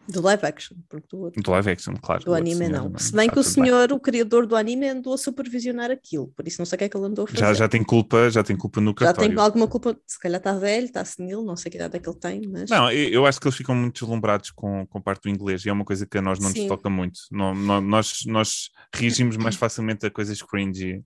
Do 0.08 0.22
live 0.22 0.46
action, 0.46 0.76
porque 0.88 1.08
do 1.12 1.22
outro. 1.22 1.42
Do 1.42 1.52
live 1.52 1.70
action, 1.70 1.94
claro. 2.02 2.22
Do, 2.22 2.28
do 2.28 2.34
anime 2.34 2.68
não. 2.68 2.98
Se 2.98 3.12
bem 3.12 3.30
que 3.30 3.38
o 3.38 3.44
senhor, 3.44 3.90
bem. 3.90 3.98
o 3.98 4.00
criador 4.00 4.48
do 4.48 4.56
anime, 4.56 4.90
andou 4.90 5.14
a 5.14 5.18
supervisionar 5.18 5.92
aquilo, 5.92 6.28
por 6.36 6.48
isso 6.48 6.60
não 6.60 6.66
sei 6.66 6.76
o 6.76 6.80
que 6.80 6.84
é 6.86 6.90
que 6.90 6.98
ele 6.98 7.06
andou 7.06 7.26
a 7.26 7.28
fazer. 7.28 7.40
Já, 7.40 7.54
já 7.54 7.68
tem 7.68 7.84
culpa, 7.84 8.30
já 8.30 8.44
tem 8.44 8.56
culpa 8.56 8.82
no 8.82 8.94
cartório. 8.94 9.30
Já 9.30 9.36
tem 9.36 9.44
alguma 9.44 9.68
culpa, 9.68 9.96
se 10.08 10.20
calhar 10.20 10.40
está 10.40 10.54
velho, 10.54 10.86
está 10.86 11.06
senil, 11.06 11.44
não 11.44 11.56
sei 11.56 11.72
que 11.72 11.78
idade 11.78 11.96
é 11.96 12.00
que 12.00 12.10
ele 12.10 12.18
tem, 12.18 12.42
mas... 12.48 12.70
Não, 12.70 12.92
eu 12.92 13.26
acho 13.26 13.40
que 13.40 13.48
eles 13.48 13.58
ficam 13.58 13.76
muito 13.76 14.02
deslumbrados 14.02 14.52
com, 14.52 14.86
com 14.88 15.02
parte 15.02 15.24
do 15.24 15.30
inglês 15.30 15.64
e 15.66 15.70
é 15.70 15.74
uma 15.74 15.86
coisa 15.86 16.06
que 16.06 16.18
a 16.18 16.22
nós 16.22 16.40
não 16.40 16.50
Sim. 16.50 16.62
nos 16.62 16.70
toca 16.70 16.90
muito. 16.90 17.20
Não, 17.32 17.54
não, 17.54 17.82
nós, 17.82 18.22
nós 18.26 18.70
reagimos 18.94 19.38
mais 19.38 19.56
facilmente 19.56 20.06
a 20.06 20.10
coisas 20.12 20.42
cringy. 20.42 21.04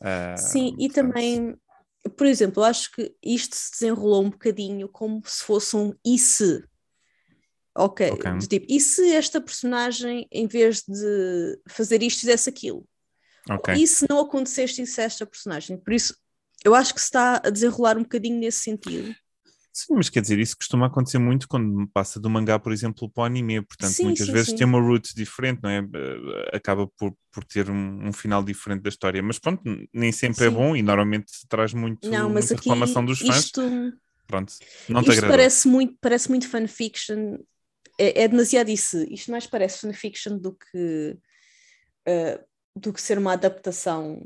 Uh, 0.00 0.38
Sim, 0.38 0.74
e 0.78 0.88
também 0.88 1.54
por 2.16 2.26
exemplo, 2.26 2.62
eu 2.62 2.66
acho 2.66 2.90
que 2.92 3.12
isto 3.22 3.54
se 3.54 3.72
desenrolou 3.72 4.24
um 4.24 4.30
bocadinho 4.30 4.88
como 4.88 5.20
se 5.24 5.44
fosse 5.44 5.76
um 5.76 5.92
e 6.04 6.18
se. 6.18 6.64
Ok, 7.80 8.10
okay. 8.10 8.38
tipo, 8.40 8.66
e 8.68 8.78
se 8.78 9.12
esta 9.12 9.40
personagem, 9.40 10.28
em 10.30 10.46
vez 10.46 10.82
de 10.82 11.58
fazer 11.66 12.02
isto, 12.02 12.20
fizesse 12.20 12.50
aquilo? 12.50 12.86
Okay. 13.48 13.74
E 13.82 13.86
se 13.86 14.06
não 14.08 14.20
acontecesse 14.20 14.82
isso 14.82 15.00
a 15.00 15.04
esta 15.04 15.24
personagem? 15.24 15.78
Por 15.78 15.94
isso, 15.94 16.14
eu 16.62 16.74
acho 16.74 16.92
que 16.92 17.00
se 17.00 17.06
está 17.06 17.40
a 17.42 17.48
desenrolar 17.50 17.96
um 17.96 18.02
bocadinho 18.02 18.38
nesse 18.38 18.58
sentido. 18.58 19.14
Sim, 19.72 19.94
mas 19.94 20.10
quer 20.10 20.20
dizer, 20.20 20.38
isso 20.38 20.56
costuma 20.56 20.86
acontecer 20.86 21.18
muito 21.18 21.48
quando 21.48 21.88
passa 21.94 22.20
do 22.20 22.28
mangá, 22.28 22.58
por 22.58 22.72
exemplo, 22.72 23.08
para 23.08 23.22
o 23.22 23.24
anime, 23.24 23.62
portanto, 23.62 23.92
sim, 23.92 24.04
muitas 24.04 24.26
sim, 24.26 24.32
vezes 24.32 24.48
sim. 24.48 24.56
tem 24.56 24.66
uma 24.66 24.80
route 24.80 25.14
diferente, 25.14 25.60
não 25.62 25.70
é? 25.70 25.78
Eh, 25.78 26.56
acaba 26.56 26.86
por, 26.98 27.14
por 27.32 27.44
ter 27.44 27.70
um, 27.70 28.08
um 28.08 28.12
final 28.12 28.42
diferente 28.42 28.82
da 28.82 28.88
história, 28.88 29.22
mas 29.22 29.38
pronto, 29.38 29.62
nem 29.94 30.10
sempre 30.10 30.46
é 30.46 30.50
bom 30.50 30.74
e 30.74 30.82
normalmente 30.82 31.32
traz 31.48 31.72
muito, 31.72 32.10
não, 32.10 32.28
muita 32.28 32.54
reclamação 32.54 33.04
dos 33.04 33.20
fãs. 33.20 33.44
Isto, 33.44 33.62
pronto, 34.26 34.52
não 34.88 35.02
te 35.02 35.10
isto 35.10 35.26
parece 35.26 35.68
muito, 35.68 35.96
parece 36.00 36.28
muito 36.28 36.48
fanfiction, 36.48 37.38
é, 38.00 38.22
é 38.22 38.28
demasiado 38.28 38.70
isso, 38.70 39.02
isto 39.12 39.30
mais 39.30 39.46
parece 39.46 39.80
fanfiction 39.80 40.38
do 40.38 40.56
que, 40.56 41.18
uh, 42.08 42.44
do 42.74 42.92
que 42.92 43.02
ser 43.02 43.18
uma 43.18 43.34
adaptação 43.34 44.20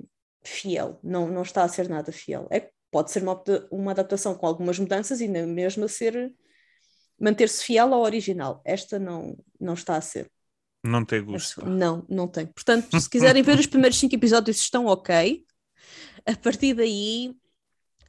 fiel, 0.44 1.00
não, 1.02 1.28
não 1.28 1.42
está 1.42 1.64
a 1.64 1.68
ser 1.68 1.88
nada 1.88 2.12
fiel. 2.12 2.46
É 2.50 2.70
pode 2.94 3.10
ser 3.10 3.24
uma, 3.24 3.42
uma 3.72 3.90
adaptação 3.90 4.36
com 4.36 4.46
algumas 4.46 4.78
mudanças 4.78 5.20
e 5.20 5.26
na 5.26 5.44
mesma 5.44 5.88
ser 5.88 6.32
manter-se 7.20 7.64
fiel 7.64 7.92
ao 7.92 8.02
original. 8.02 8.62
Esta 8.64 9.00
não, 9.00 9.36
não 9.60 9.74
está 9.74 9.96
a 9.96 10.00
ser. 10.00 10.30
Não 10.84 11.04
tem 11.04 11.24
gosto. 11.24 11.66
Não, 11.66 12.06
não 12.08 12.28
tem. 12.28 12.46
Portanto, 12.46 13.00
se 13.00 13.10
quiserem 13.10 13.42
ver 13.42 13.58
os 13.58 13.66
primeiros 13.66 13.98
cinco 13.98 14.14
episódios, 14.14 14.60
estão 14.60 14.86
ok. 14.86 15.44
A 16.24 16.36
partir 16.36 16.74
daí, 16.74 17.34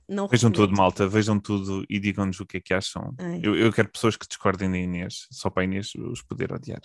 não 0.08 0.28
Vejam 0.28 0.50
recomendo. 0.50 0.70
tudo, 0.70 0.78
malta, 0.78 1.08
vejam 1.08 1.40
tudo 1.40 1.84
e 1.90 2.00
digam-nos 2.00 2.40
o 2.40 2.46
que 2.46 2.58
é 2.58 2.62
que 2.62 2.74
acham. 2.74 3.14
Eu, 3.42 3.56
eu, 3.56 3.74
quero 3.74 3.90
pessoas 3.90 4.16
que 4.16 4.28
discordem 4.28 4.70
da 4.70 4.78
Inês, 4.78 5.28
só 5.32 5.50
para 5.50 5.64
a 5.64 5.66
Inês 5.66 5.94
os 5.96 6.22
poder 6.22 6.54
odiar. 6.54 6.82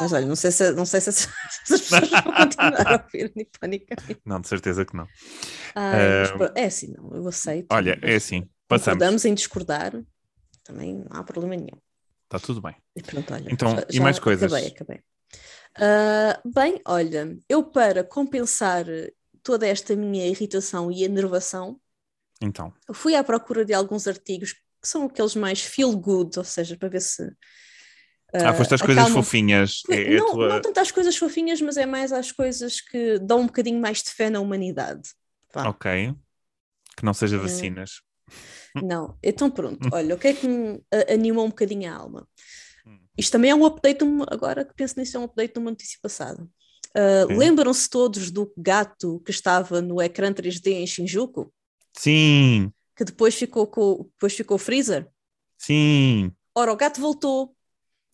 Mas 0.00 0.12
olha, 0.12 0.26
não 0.26 0.36
sei 0.36 0.50
se, 0.50 0.72
não 0.72 0.86
sei 0.86 1.00
se, 1.00 1.10
as 1.10 1.26
pessoas 1.68 2.10
vão 2.10 2.22
continuar 2.32 2.86
a 2.86 3.02
ouvir 3.02 3.32
Nipónica. 3.36 3.96
Não, 4.24 4.40
de 4.40 4.48
certeza 4.48 4.84
que 4.84 4.96
não. 4.96 5.04
uh, 5.04 6.52
é 6.54 6.64
assim, 6.64 6.94
não, 6.96 7.14
eu 7.14 7.28
aceito. 7.28 7.66
Olha, 7.70 7.98
é 8.02 8.14
assim, 8.14 8.48
passamos. 8.66 8.94
Concordamos 8.94 9.24
em 9.24 9.34
discordar, 9.34 9.92
também 10.64 10.94
não 10.94 11.06
há 11.10 11.22
problema 11.22 11.56
nenhum. 11.56 11.78
Está 12.24 12.38
tudo 12.38 12.60
bem. 12.60 12.76
E 12.96 13.02
pronto, 13.02 13.34
olha, 13.34 13.48
então, 13.50 13.70
já, 13.70 13.86
e 13.90 14.00
mais 14.00 14.18
coisas? 14.18 14.52
Acabei, 14.52 14.68
acabei. 14.68 15.02
Uh, 15.76 16.52
bem, 16.52 16.80
olha, 16.86 17.38
eu 17.48 17.62
para 17.64 18.02
compensar 18.02 18.84
toda 19.42 19.66
esta 19.66 19.94
minha 19.96 20.26
irritação 20.26 20.90
e 20.90 21.04
enervação, 21.04 21.80
então. 22.40 22.72
Fui 22.92 23.14
à 23.14 23.24
procura 23.24 23.64
de 23.64 23.74
alguns 23.74 24.06
artigos 24.06 24.52
que 24.52 24.88
são 24.88 25.04
aqueles 25.04 25.34
mais 25.34 25.60
feel 25.60 25.96
good, 25.96 26.38
ou 26.38 26.44
seja, 26.44 26.76
para 26.76 26.88
ver 26.88 27.00
se. 27.00 27.22
Uh, 27.22 28.46
ah, 28.46 28.54
foste 28.54 28.74
às 28.74 28.82
coisas 28.82 29.08
fofinhas. 29.08 29.82
É, 29.88 30.14
é 30.14 30.16
não, 30.18 30.32
tua... 30.32 30.48
não 30.48 30.60
tanto 30.60 30.78
às 30.78 30.90
coisas 30.90 31.16
fofinhas, 31.16 31.60
mas 31.60 31.76
é 31.76 31.86
mais 31.86 32.12
às 32.12 32.30
coisas 32.30 32.80
que 32.80 33.18
dão 33.20 33.40
um 33.40 33.46
bocadinho 33.46 33.80
mais 33.80 34.02
de 34.02 34.10
fé 34.10 34.28
na 34.30 34.40
humanidade. 34.40 35.08
Vá. 35.52 35.68
Ok. 35.68 36.14
Que 36.96 37.04
não 37.04 37.14
seja 37.14 37.38
vacinas. 37.38 38.02
Não, 38.82 39.16
então 39.22 39.50
pronto, 39.50 39.78
olha, 39.92 40.14
o 40.14 40.18
que 40.18 40.28
é 40.28 40.34
que 40.34 40.46
me 40.46 40.80
animou 41.10 41.46
um 41.46 41.48
bocadinho 41.48 41.90
a 41.90 41.96
alma? 41.96 42.28
Hum. 42.86 42.98
Isto 43.16 43.32
também 43.32 43.50
é 43.50 43.54
um 43.54 43.64
update, 43.64 44.04
agora 44.28 44.64
que 44.64 44.74
penso 44.74 44.98
nisso, 44.98 45.16
é 45.16 45.20
um 45.20 45.24
update 45.24 45.54
de 45.54 45.58
uma 45.58 45.70
notícia 45.70 45.98
passada. 46.02 46.46
Uh, 46.94 47.36
Lembram-se 47.36 47.88
todos 47.88 48.30
do 48.30 48.52
gato 48.56 49.20
que 49.24 49.30
estava 49.30 49.80
no 49.80 50.00
ecrã 50.00 50.32
3D 50.32 50.72
em 50.72 50.86
Shinjuku? 50.86 51.52
Sim. 51.98 52.72
Que 52.96 53.04
depois 53.04 53.34
ficou 53.34 53.66
com 53.66 54.08
depois 54.12 54.34
ficou 54.34 54.56
freezer. 54.56 55.08
Sim. 55.56 56.32
Ora, 56.54 56.72
o 56.72 56.76
gato 56.76 57.00
voltou. 57.00 57.54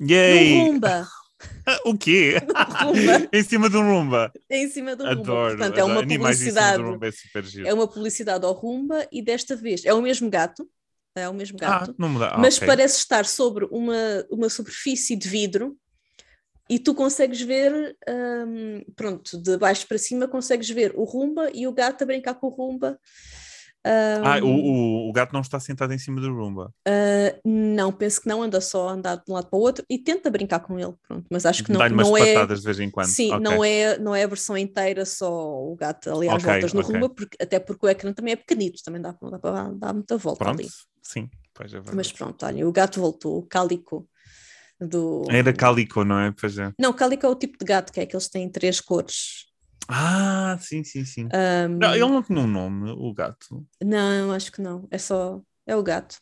Yay. 0.01 0.59
No 0.59 0.65
Rumba. 0.65 1.07
o 1.85 1.97
quê? 1.97 2.37
em 3.33 3.43
cima 3.43 3.69
do 3.69 3.81
Rumba. 3.81 4.33
Em 4.49 4.69
cima 4.69 4.97
do 4.97 5.07
adoro, 5.07 5.53
Rumba. 5.53 5.57
Portanto, 5.57 5.79
é 5.79 5.85
uma 5.85 6.07
publicidade. 6.07 6.83
É, 7.63 7.69
é, 7.69 7.75
uma 7.75 7.87
publicidade 7.87 8.45
ao 8.45 8.53
Rumba 8.53 9.07
e 9.13 9.23
desta 9.23 9.55
vez 9.55 9.85
é 9.85 9.93
o 9.93 10.01
mesmo 10.01 10.31
gato. 10.31 10.69
É 11.15 11.29
o 11.29 11.35
mesmo 11.35 11.59
gato. 11.59 11.91
Ah, 11.91 11.95
não 11.97 12.09
muda. 12.09 12.31
Ah, 12.31 12.39
mas 12.39 12.57
okay. 12.57 12.67
parece 12.67 12.99
estar 12.99 13.25
sobre 13.25 13.67
uma, 13.71 14.27
uma 14.31 14.49
superfície 14.49 15.15
de 15.15 15.29
vidro 15.29 15.77
e 16.69 16.79
tu 16.79 16.95
consegues 16.95 17.41
ver, 17.41 17.97
um, 18.09 18.83
pronto, 18.97 19.41
de 19.41 19.57
baixo 19.59 19.87
para 19.87 19.99
cima 19.99 20.27
consegues 20.27 20.69
ver 20.71 20.93
o 20.97 21.05
Rumba 21.05 21.51
e 21.53 21.67
o 21.67 21.73
gato 21.73 22.03
a 22.03 22.07
brincar 22.07 22.35
com 22.35 22.49
o 22.49 22.51
Rumba 22.51 22.99
um, 23.87 24.27
ah, 24.27 24.39
o, 24.43 24.47
o, 24.47 25.09
o, 25.11 25.13
gato 25.13 25.35
não 25.35 25.43
está 25.43 25.61
sentado 25.61 25.93
em 25.93 25.99
cima 25.99 26.19
do 26.19 26.35
Roomba? 26.35 26.73
Uh, 26.89 27.39
não, 27.45 27.93
penso 27.93 28.23
que 28.23 28.27
não, 28.27 28.43
anda 28.43 28.59
só 28.59 28.89
a 28.89 28.93
andar 28.93 29.17
de 29.17 29.25
um 29.29 29.35
lado 29.35 29.49
para 29.49 29.59
o 29.59 29.61
outro 29.61 29.85
e 29.91 29.99
tenta 29.99 30.31
brincar 30.31 30.61
com 30.61 30.79
ele, 30.79 30.95
pronto, 31.07 31.27
mas 31.31 31.45
acho 31.45 31.63
que 31.63 31.71
não, 31.71 31.87
não 31.91 32.17
é... 32.17 32.35
patadas 32.35 32.61
de 32.61 32.65
vez 32.65 32.81
em 32.81 32.91
quando. 32.91 33.09
Sim, 33.09 33.35
okay. 33.35 33.41
não, 33.41 33.63
é, 33.63 33.99
não 33.99 34.15
é 34.15 34.25
a 34.25 34.27
versão 34.27 34.57
inteira 34.57 35.05
só 35.05 35.31
o 35.31 35.77
gato 35.77 36.11
ali 36.11 36.29
às 36.29 36.43
okay, 36.43 36.53
voltas 36.53 36.73
no 36.73 36.81
okay. 36.81 36.93
Roomba, 36.93 37.15
porque, 37.15 37.37
até 37.39 37.59
porque 37.59 37.87
o 37.87 37.89
ecrã 37.91 38.13
também 38.15 38.33
é 38.33 38.37
pequenito, 38.37 38.83
também 38.83 39.03
dá, 39.03 39.15
dá 39.21 39.39
para 39.39 39.71
dar 39.73 39.93
muita 39.93 40.17
volta 40.17 40.45
pronto, 40.45 40.61
ali. 40.61 40.69
Sim, 41.03 41.29
pois 41.53 41.71
é 41.71 41.77
verdade. 41.77 41.97
Mas 41.97 42.11
pronto, 42.11 42.47
olha, 42.47 42.67
o 42.67 42.73
gato 42.73 42.99
voltou, 42.99 43.37
o 43.37 43.43
cálico 43.43 44.09
do... 44.81 45.25
Era 45.29 45.53
cálico, 45.53 46.05
não 46.05 46.19
é? 46.19 46.33
Pois 46.33 46.57
é. 46.57 46.73
Não, 46.79 46.95
cálico 46.95 47.27
é 47.27 47.29
o 47.29 47.35
tipo 47.35 47.59
de 47.59 47.67
gato, 47.67 47.93
que 47.93 48.01
é 48.01 48.07
que 48.07 48.17
eles 48.17 48.29
têm 48.29 48.49
três 48.49 48.81
cores 48.81 49.53
ah, 49.89 50.57
sim, 50.61 50.83
sim, 50.85 51.05
sim. 51.05 51.25
Um, 51.27 51.79
não, 51.79 51.93
ele 51.93 52.07
não 52.07 52.23
tinha 52.23 52.39
um 52.39 52.47
nome, 52.47 52.91
o 52.91 53.13
gato. 53.13 53.67
Não, 53.83 54.33
acho 54.33 54.51
que 54.51 54.63
não. 54.63 54.87
É 54.91 54.99
só. 54.99 55.41
É 55.67 55.77
o 55.77 55.83
gato. 55.83 56.17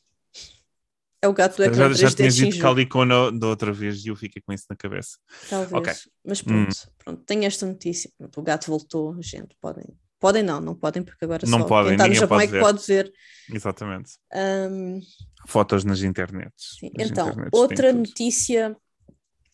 É 1.21 1.29
o 1.29 1.33
gato 1.33 1.57
do 1.57 1.65
ecrã 1.65 1.95
Já, 1.95 2.09
já 2.09 2.17
tinha 2.17 2.29
dito 2.29 2.59
Calicona 2.59 3.31
da 3.31 3.47
outra 3.47 3.73
vez 3.73 4.05
e 4.05 4.09
eu 4.09 4.17
fiquei 4.17 4.43
com 4.45 4.53
isso 4.53 4.65
na 4.69 4.75
cabeça. 4.75 5.19
Talvez. 5.49 5.73
Okay. 5.73 5.95
Mas 6.27 6.43
pronto, 6.43 6.73
hum. 6.73 6.93
pronto, 6.99 7.23
tem 7.25 7.47
esta 7.47 7.65
notícia. 7.65 8.11
O 8.37 8.43
gato 8.43 8.67
voltou, 8.67 9.17
gente, 9.23 9.57
podem. 9.61 9.87
Podem 10.19 10.43
não, 10.43 10.61
não 10.61 10.75
podem, 10.75 11.03
porque 11.03 11.25
agora 11.25 11.47
não 11.49 11.61
só 11.61 11.67
podem, 11.67 11.97
quem 11.97 12.07
está 12.07 12.09
no 12.09 12.15
Japão 12.15 12.39
pode 12.39 12.49
é 12.49 12.53
que 12.53 12.61
pode 12.61 12.87
ver. 12.87 13.13
Exatamente. 13.53 14.13
Um, 14.35 15.01
Fotos 15.47 15.85
nas 15.85 16.03
internets. 16.03 16.77
Sim. 16.79 16.91
Nas 16.97 17.11
então, 17.11 17.29
internets 17.29 17.51
outra 17.53 17.93
notícia 17.93 18.77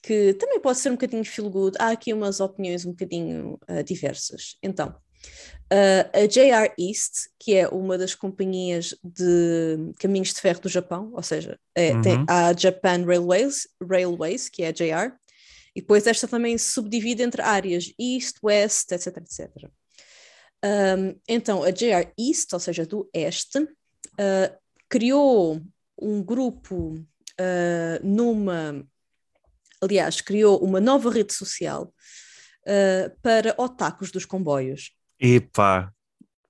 que 0.02 0.34
também 0.34 0.60
pode 0.60 0.78
ser 0.78 0.90
um 0.90 0.94
bocadinho 0.94 1.24
feel 1.24 1.50
good. 1.50 1.76
Há 1.78 1.90
aqui 1.90 2.12
umas 2.12 2.40
opiniões 2.40 2.84
um 2.84 2.90
bocadinho 2.90 3.58
uh, 3.68 3.82
diversas. 3.82 4.56
Então, 4.62 4.88
uh, 5.72 6.10
a 6.12 6.26
JR 6.26 6.72
East, 6.78 7.28
que 7.38 7.54
é 7.54 7.68
uma 7.68 7.98
das 7.98 8.14
companhias 8.14 8.94
de 9.02 9.92
caminhos 9.98 10.32
de 10.32 10.40
ferro 10.40 10.60
do 10.60 10.68
Japão, 10.68 11.12
ou 11.14 11.22
seja, 11.22 11.58
é, 11.74 11.92
uhum. 11.92 12.02
tem 12.02 12.24
a 12.28 12.52
Japan 12.56 13.04
Railways, 13.04 13.68
Railways, 13.82 14.48
que 14.48 14.62
é 14.62 14.68
a 14.68 14.72
JR, 14.72 15.14
e 15.74 15.80
depois 15.80 16.06
esta 16.06 16.26
também 16.26 16.56
se 16.56 16.72
subdivide 16.72 17.22
entre 17.22 17.42
áreas 17.42 17.92
East, 17.98 18.36
West, 18.42 18.90
etc, 18.92 19.16
etc. 19.18 19.70
Um, 20.64 21.14
então, 21.28 21.62
a 21.62 21.70
JR 21.70 22.10
East, 22.18 22.52
ou 22.52 22.58
seja, 22.58 22.84
do 22.84 23.08
Este, 23.12 23.58
uh, 23.58 24.58
criou 24.88 25.60
um 26.00 26.22
grupo 26.22 26.94
numa 28.02 28.84
aliás, 29.80 30.20
criou 30.20 30.58
uma 30.62 30.80
nova 30.80 31.10
rede 31.10 31.32
social 31.32 31.92
uh, 32.64 33.20
para 33.22 33.54
otakus 33.58 34.10
dos 34.10 34.24
comboios. 34.24 34.92
Epá, 35.18 35.92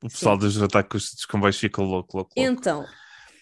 o 0.02 0.08
pessoal 0.08 0.36
Sim. 0.36 0.40
dos 0.40 0.62
ataques 0.62 1.14
dos 1.14 1.24
comboios 1.24 1.58
fica 1.58 1.80
louco, 1.80 2.16
louco, 2.16 2.16
louco. 2.16 2.32
Então, 2.36 2.86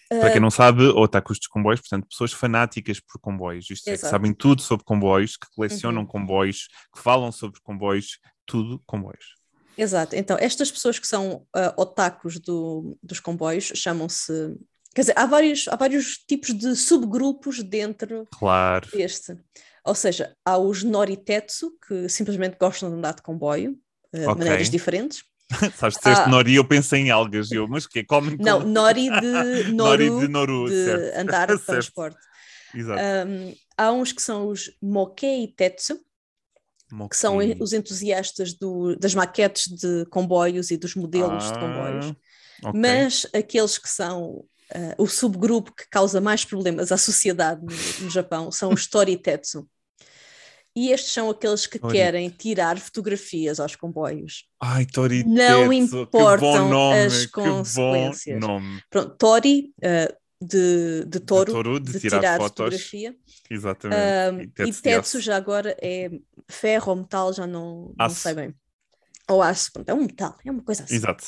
para 0.09 0.31
quem 0.31 0.41
não 0.41 0.49
sabe, 0.49 0.83
otakus 0.83 1.37
de 1.37 1.49
comboios, 1.49 1.81
portanto, 1.81 2.07
pessoas 2.07 2.31
fanáticas 2.31 2.99
por 2.99 3.19
comboios, 3.19 3.69
isto 3.69 3.87
é, 3.89 3.91
que 3.91 3.97
sabem 3.97 4.33
tudo 4.33 4.61
sobre 4.61 4.85
comboios, 4.85 5.35
que 5.35 5.47
colecionam 5.53 6.01
uhum. 6.01 6.07
comboios, 6.07 6.67
que 6.95 7.01
falam 7.01 7.31
sobre 7.31 7.59
comboios, 7.61 8.19
tudo 8.45 8.81
comboios. 8.85 9.35
Exato, 9.77 10.15
então 10.15 10.37
estas 10.39 10.71
pessoas 10.71 10.97
que 10.97 11.05
são 11.05 11.45
uh, 11.55 11.73
otakus 11.81 12.39
do, 12.39 12.97
dos 13.03 13.19
comboios 13.19 13.71
chamam-se. 13.75 14.55
Quer 14.95 15.01
dizer, 15.01 15.13
há 15.15 15.25
vários, 15.25 15.67
há 15.67 15.75
vários 15.75 16.17
tipos 16.17 16.53
de 16.57 16.75
subgrupos 16.75 17.61
dentro 17.61 18.27
claro. 18.31 18.89
deste. 18.89 19.37
Ou 19.87 19.95
seja, 19.95 20.35
há 20.45 20.57
os 20.57 20.83
Noritetsu, 20.83 21.71
que 21.87 22.09
simplesmente 22.09 22.57
gostam 22.59 22.89
de 22.89 22.97
andar 22.97 23.15
de 23.15 23.21
comboio, 23.21 23.71
uh, 23.71 24.17
de 24.17 24.25
okay. 24.25 24.35
maneiras 24.35 24.69
diferentes. 24.69 25.23
Sabes, 25.77 25.95
disseste 25.95 26.25
ah, 26.25 26.27
nori, 26.27 26.55
eu 26.55 26.65
pensei 26.65 27.01
em 27.01 27.09
algas, 27.09 27.51
eu, 27.51 27.67
mas 27.69 27.87
que 27.87 28.03
Come 28.03 28.35
Não, 28.37 28.59
nori 28.67 29.09
de 29.09 29.71
noru, 29.71 29.73
nori 29.73 30.09
de, 30.09 30.27
noru, 30.27 30.69
de 30.69 30.91
andar 31.15 31.47
de 31.47 31.65
transporte. 31.65 32.19
Exato. 32.75 33.01
Um, 33.01 33.55
há 33.77 33.91
uns 33.93 34.11
que 34.11 34.21
são 34.21 34.49
os 34.49 34.69
Mokei 34.81 35.47
Tetsu, 35.47 35.99
Mokei. 36.91 37.09
que 37.09 37.15
são 37.15 37.37
os 37.61 37.71
entusiastas 37.71 38.53
do, 38.53 38.97
das 38.97 39.15
maquetes 39.15 39.67
de 39.67 40.05
comboios 40.07 40.69
e 40.69 40.75
dos 40.75 40.95
modelos 40.95 41.45
ah, 41.45 41.53
de 41.53 41.59
comboios. 41.59 42.05
Okay. 42.61 42.81
Mas 42.81 43.25
aqueles 43.33 43.77
que 43.77 43.89
são 43.89 44.43
uh, 44.75 44.95
o 44.97 45.07
subgrupo 45.07 45.73
que 45.73 45.87
causa 45.89 46.19
mais 46.19 46.43
problemas 46.43 46.91
à 46.91 46.97
sociedade 46.97 47.61
no, 47.61 48.05
no 48.05 48.09
Japão 48.09 48.51
são 48.51 48.73
os 48.73 48.85
Toritetsu. 48.85 49.67
E 50.77 50.91
estes 50.91 51.11
são 51.11 51.27
aqueles 51.27 51.65
que 51.65 51.79
Torito. 51.79 51.97
querem 51.97 52.29
tirar 52.29 52.77
fotografias 52.77 53.59
aos 53.59 53.75
comboios. 53.75 54.47
Ai, 54.61 54.85
Tori 54.85 55.23
Não 55.23 55.73
importam 55.73 56.69
nome, 56.69 56.99
as 56.99 57.25
consequências. 57.25 58.39
Pronto, 58.87 59.15
Tori, 59.17 59.73
uh, 59.79 60.15
de, 60.39 61.03
de 61.05 61.19
touro, 61.19 61.45
de, 61.45 61.51
touro, 61.51 61.79
de, 61.79 61.93
de 61.93 61.99
tirar, 61.99 62.19
tirar 62.19 62.37
fotografia. 62.37 63.15
Exatamente. 63.49 64.61
Um, 64.61 64.67
e 64.67 64.71
Tetsu 64.71 65.19
já 65.19 65.35
agora 65.35 65.75
é 65.81 66.11
ferro 66.47 66.91
ou 66.91 66.97
metal, 66.97 67.33
já 67.33 67.47
não, 67.47 67.91
não 67.97 68.09
sei 68.11 68.35
bem. 68.35 68.53
Ou 69.27 69.41
aço, 69.41 69.73
pronto, 69.73 69.89
é 69.89 69.95
um 69.95 70.01
metal, 70.01 70.37
é 70.45 70.51
uma 70.51 70.61
coisa 70.61 70.83
assim. 70.83 70.93
Exato. 70.93 71.23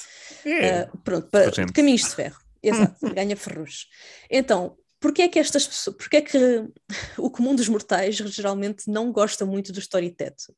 É, 0.45 0.83
uh, 0.83 0.97
pronto, 0.99 1.27
para, 1.27 1.49
caminhos 1.73 2.01
de 2.01 2.09
ferro. 2.15 2.39
Exato, 2.61 2.99
ganha 3.15 3.35
ferros. 3.35 3.87
Então, 4.29 4.77
Porquê 4.99 5.23
é 5.23 5.27
que 5.29 5.39
estas 5.39 5.65
pessoas, 5.65 5.95
porquê 5.95 6.17
é 6.17 6.21
que 6.21 6.37
o 7.17 7.29
comum 7.29 7.55
dos 7.55 7.69
mortais 7.69 8.15
geralmente 8.15 8.89
não 8.89 9.11
gosta 9.11 9.45
muito 9.45 9.71
do 9.71 9.79
storytetsu? 9.79 10.53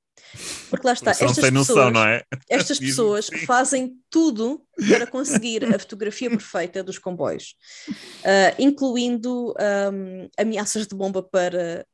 Porque 0.69 0.86
lá 0.86 0.93
está, 0.93 1.12
estas 1.12 1.36
pessoas, 1.36 1.51
noção, 1.51 2.03
é? 2.05 2.24
estas 2.50 2.79
pessoas 2.79 3.29
fazem 3.45 3.95
tudo 4.10 4.63
para 4.88 5.05
conseguir 5.05 5.63
a 5.65 5.77
fotografia 5.77 6.29
perfeita 6.31 6.83
dos 6.83 6.98
comboios, 6.98 7.55
uh, 7.89 8.55
incluindo 8.57 9.53
um, 9.93 10.27
ameaças 10.38 10.88
de 10.88 10.95
bomba 10.95 11.21
para 11.21 11.86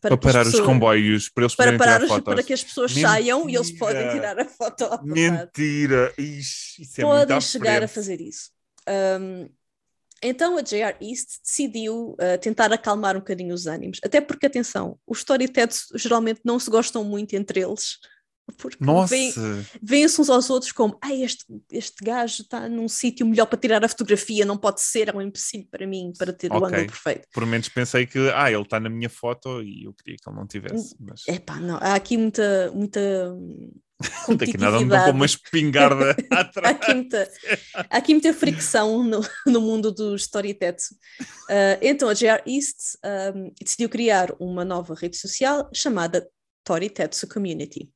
para, 0.00 0.16
para 0.16 0.32
parar 0.32 0.44
pessoas, 0.44 0.62
os 0.62 0.66
comboios, 0.66 1.28
para 1.28 1.42
eles 1.44 1.54
para 1.54 1.76
parar 1.76 2.02
os, 2.02 2.20
para 2.20 2.42
que 2.42 2.54
as 2.54 2.64
pessoas 2.64 2.90
Mentira. 2.90 3.08
saiam 3.10 3.50
e 3.50 3.54
eles 3.54 3.70
podem 3.72 4.10
tirar 4.10 4.38
a 4.38 4.46
foto. 4.46 4.88
Mentira! 5.02 6.10
Ixi, 6.16 6.82
isso 6.82 7.00
é 7.02 7.04
podem 7.04 7.40
chegar 7.42 7.82
a 7.82 7.88
fazer 7.88 8.18
isso. 8.18 8.50
Um, 8.88 9.46
então 10.22 10.56
a 10.56 10.62
JR 10.62 10.96
East 11.00 11.40
decidiu 11.44 12.10
uh, 12.12 12.38
tentar 12.40 12.72
acalmar 12.72 13.16
um 13.16 13.20
bocadinho 13.20 13.54
os 13.54 13.66
ânimos, 13.66 13.98
até 14.04 14.20
porque, 14.20 14.46
atenção, 14.46 14.98
os 15.06 15.18
Storyteds 15.18 15.86
geralmente 15.94 16.40
não 16.44 16.58
se 16.58 16.70
gostam 16.70 17.02
muito 17.04 17.34
entre 17.34 17.60
eles, 17.60 17.98
porque 18.58 18.78
veem-se 19.82 20.20
uns 20.20 20.30
aos 20.30 20.50
outros 20.50 20.72
como 20.72 20.98
ah, 21.02 21.14
este, 21.14 21.44
este 21.72 22.04
gajo 22.04 22.42
está 22.42 22.68
num 22.68 22.88
sítio 22.88 23.26
melhor 23.26 23.46
para 23.46 23.58
tirar 23.58 23.84
a 23.84 23.88
fotografia, 23.88 24.44
não 24.44 24.56
pode 24.56 24.80
ser, 24.80 25.08
é 25.08 25.12
um 25.12 25.22
empecilho 25.22 25.66
para 25.70 25.86
mim, 25.86 26.12
para 26.18 26.32
ter 26.32 26.48
okay. 26.48 26.60
o 26.60 26.64
ângulo 26.64 26.86
perfeito. 26.86 27.28
Por 27.32 27.46
menos 27.46 27.68
pensei 27.68 28.06
que 28.06 28.18
ah, 28.34 28.50
ele 28.50 28.62
está 28.62 28.80
na 28.80 28.88
minha 28.88 29.08
foto 29.08 29.62
e 29.62 29.84
eu 29.84 29.94
queria 29.94 30.16
que 30.16 30.28
ele 30.28 30.36
não 30.36 30.46
tivesse. 30.46 30.96
Mas... 30.98 31.26
Epá, 31.28 31.56
não, 31.56 31.76
há 31.76 31.94
aqui 31.94 32.16
muita, 32.16 32.70
muita 32.72 33.00
Daqui 34.36 34.56
nada 34.56 34.80
me 34.80 34.86
dá 34.86 35.10
uma 35.10 35.26
espingarda 35.26 36.16
atrás. 36.30 36.66
há, 36.66 36.70
aqui 36.70 36.94
muita, 36.94 37.30
há 37.74 37.96
aqui 37.96 38.14
muita 38.14 38.32
fricção 38.32 39.04
no, 39.04 39.20
no 39.46 39.60
mundo 39.60 39.92
do 39.92 40.16
Storytetsu. 40.16 40.94
Uh, 41.50 41.76
então 41.82 42.08
a 42.08 42.14
JR 42.14 42.42
East 42.46 42.96
um, 43.34 43.52
decidiu 43.60 43.88
criar 43.88 44.34
uma 44.38 44.64
nova 44.64 44.94
rede 44.94 45.16
social 45.16 45.68
chamada 45.74 46.26
Toritetsu 46.64 47.28
Community. 47.28 47.90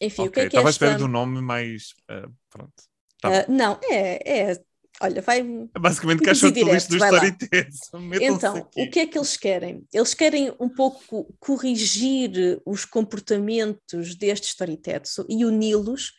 Enfim, 0.00 0.22
okay, 0.22 0.28
o 0.28 0.32
que 0.32 0.40
é 0.40 0.42
que 0.42 0.48
Estava 0.48 0.68
esta... 0.68 0.84
à 0.84 0.88
espera 0.88 0.98
do 0.98 1.08
nome, 1.08 1.40
mas 1.40 1.94
uh, 2.10 2.30
pronto. 2.50 2.74
Tá 3.20 3.30
uh, 3.30 3.44
não, 3.48 3.80
é, 3.84 4.50
é 4.50 4.62
Olha, 5.00 5.20
vai. 5.20 5.40
É 5.40 5.78
basicamente 5.78 6.22
caixa 6.22 6.50
de 6.50 6.64
lixo 6.64 6.88
do 6.88 6.96
Storytales. 6.96 7.78
Então, 8.20 8.56
aqui. 8.56 8.82
o 8.82 8.90
que 8.90 9.00
é 9.00 9.06
que 9.06 9.18
eles 9.18 9.36
querem? 9.36 9.86
Eles 9.92 10.14
querem 10.14 10.52
um 10.58 10.68
pouco 10.68 11.34
corrigir 11.38 12.60
os 12.64 12.84
comportamentos 12.84 14.14
destes 14.14 14.50
Storytetsu 14.50 15.26
e 15.28 15.44
uni-los 15.44 16.12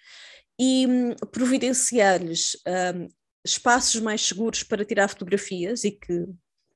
e 0.60 0.86
hum, 0.88 1.16
providenciar-lhes 1.32 2.58
um, 2.96 3.08
espaços 3.46 4.02
mais 4.02 4.22
seguros 4.22 4.63
para 4.63 4.86
tirar 4.86 5.08
fotografias 5.08 5.84
e 5.84 5.92
que 5.92 6.26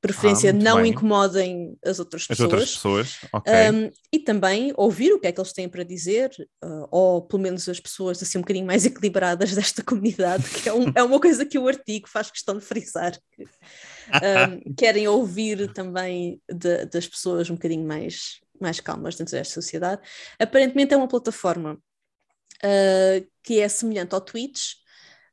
preferência 0.02 0.50
ah, 0.50 0.54
não 0.54 0.82
bem. 0.82 0.92
incomodem 0.92 1.78
as 1.86 2.00
outras 2.00 2.26
pessoas. 2.26 2.40
As 2.40 2.52
outras 2.52 2.74
pessoas, 2.74 3.18
ok. 3.32 3.54
Um, 3.54 3.92
e 4.12 4.20
também 4.20 4.74
ouvir 4.76 5.14
o 5.14 5.20
que 5.20 5.28
é 5.28 5.32
que 5.32 5.40
eles 5.40 5.54
têm 5.54 5.70
para 5.70 5.84
dizer, 5.84 6.32
uh, 6.64 6.88
ou 6.90 7.22
pelo 7.22 7.44
menos 7.44 7.70
as 7.70 7.80
pessoas 7.80 8.22
assim 8.22 8.40
um 8.40 8.42
bocadinho 8.42 8.66
mais 8.66 8.84
equilibradas 8.86 9.54
desta 9.54 9.84
comunidade, 9.84 10.44
que 10.50 10.68
é, 10.68 10.74
um, 10.74 10.92
é 10.96 11.04
uma 11.04 11.20
coisa 11.20 11.46
que 11.46 11.60
o 11.60 11.68
artigo 11.68 12.10
faz 12.10 12.32
questão 12.32 12.58
de 12.58 12.66
frisar. 12.66 13.18
Que, 13.36 13.44
um, 13.44 14.74
querem 14.76 15.08
ouvir 15.08 15.72
também 15.72 16.42
de, 16.52 16.86
das 16.86 17.08
pessoas 17.08 17.50
um 17.50 17.54
bocadinho 17.54 17.86
mais, 17.86 18.40
mais 18.60 18.80
calmas 18.80 19.16
dentro 19.16 19.34
desta 19.34 19.54
sociedade. 19.54 20.02
Aparentemente 20.40 20.96
é 20.96 20.98
uma 20.98 21.08
plataforma 21.08 21.74
uh, 21.74 23.28
que 23.44 23.60
é 23.60 23.70
semelhante 23.70 24.16
ao 24.16 24.22
Twitch, 24.22 24.81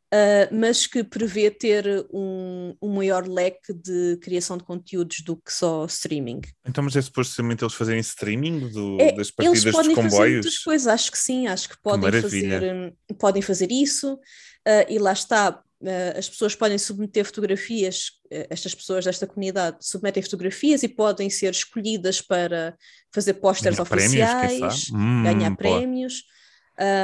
Uh, 0.09 0.49
mas 0.51 0.87
que 0.87 1.05
prevê 1.05 1.51
ter 1.51 1.85
um, 2.11 2.75
um, 2.81 2.94
maior 2.94 3.29
leque 3.29 3.75
de 3.75 4.16
criação 4.23 4.57
de 4.57 4.64
conteúdos 4.64 5.21
do 5.21 5.37
que 5.37 5.53
só 5.53 5.85
streaming. 5.85 6.40
Então, 6.66 6.83
mas 6.83 6.97
é 6.97 7.03
supostamente 7.03 7.62
eles 7.62 7.75
fazerem 7.75 8.01
streaming 8.01 8.71
do, 8.71 8.97
é, 8.99 9.12
das 9.12 9.31
partidas 9.31 9.64
eles 9.64 9.75
podem 9.75 9.94
dos 9.94 10.05
comboios? 10.05 10.47
Fazer 10.47 10.64
coisas, 10.64 10.87
acho 10.87 11.12
que 11.12 11.18
sim, 11.18 11.47
acho 11.47 11.68
que 11.68 11.77
podem, 11.83 12.11
que 12.11 12.23
fazer, 12.23 12.94
podem 13.18 13.42
fazer 13.42 13.71
isso, 13.71 14.14
uh, 14.14 14.87
e 14.88 14.99
lá 14.99 15.12
está. 15.12 15.62
Uh, 15.81 16.18
as 16.18 16.29
pessoas 16.29 16.55
podem 16.55 16.79
submeter 16.79 17.25
fotografias, 17.27 18.12
estas 18.49 18.75
pessoas 18.75 19.05
desta 19.05 19.27
comunidade 19.27 19.77
submetem 19.81 20.23
fotografias 20.23 20.83
e 20.83 20.88
podem 20.88 21.29
ser 21.29 21.53
escolhidas 21.53 22.23
para 22.23 22.75
fazer 23.14 23.35
pósteres 23.35 23.79
oficiais, 23.79 24.59
prémios, 24.59 24.90
hum, 24.90 25.23
ganhar 25.23 25.55
prémios. 25.55 26.25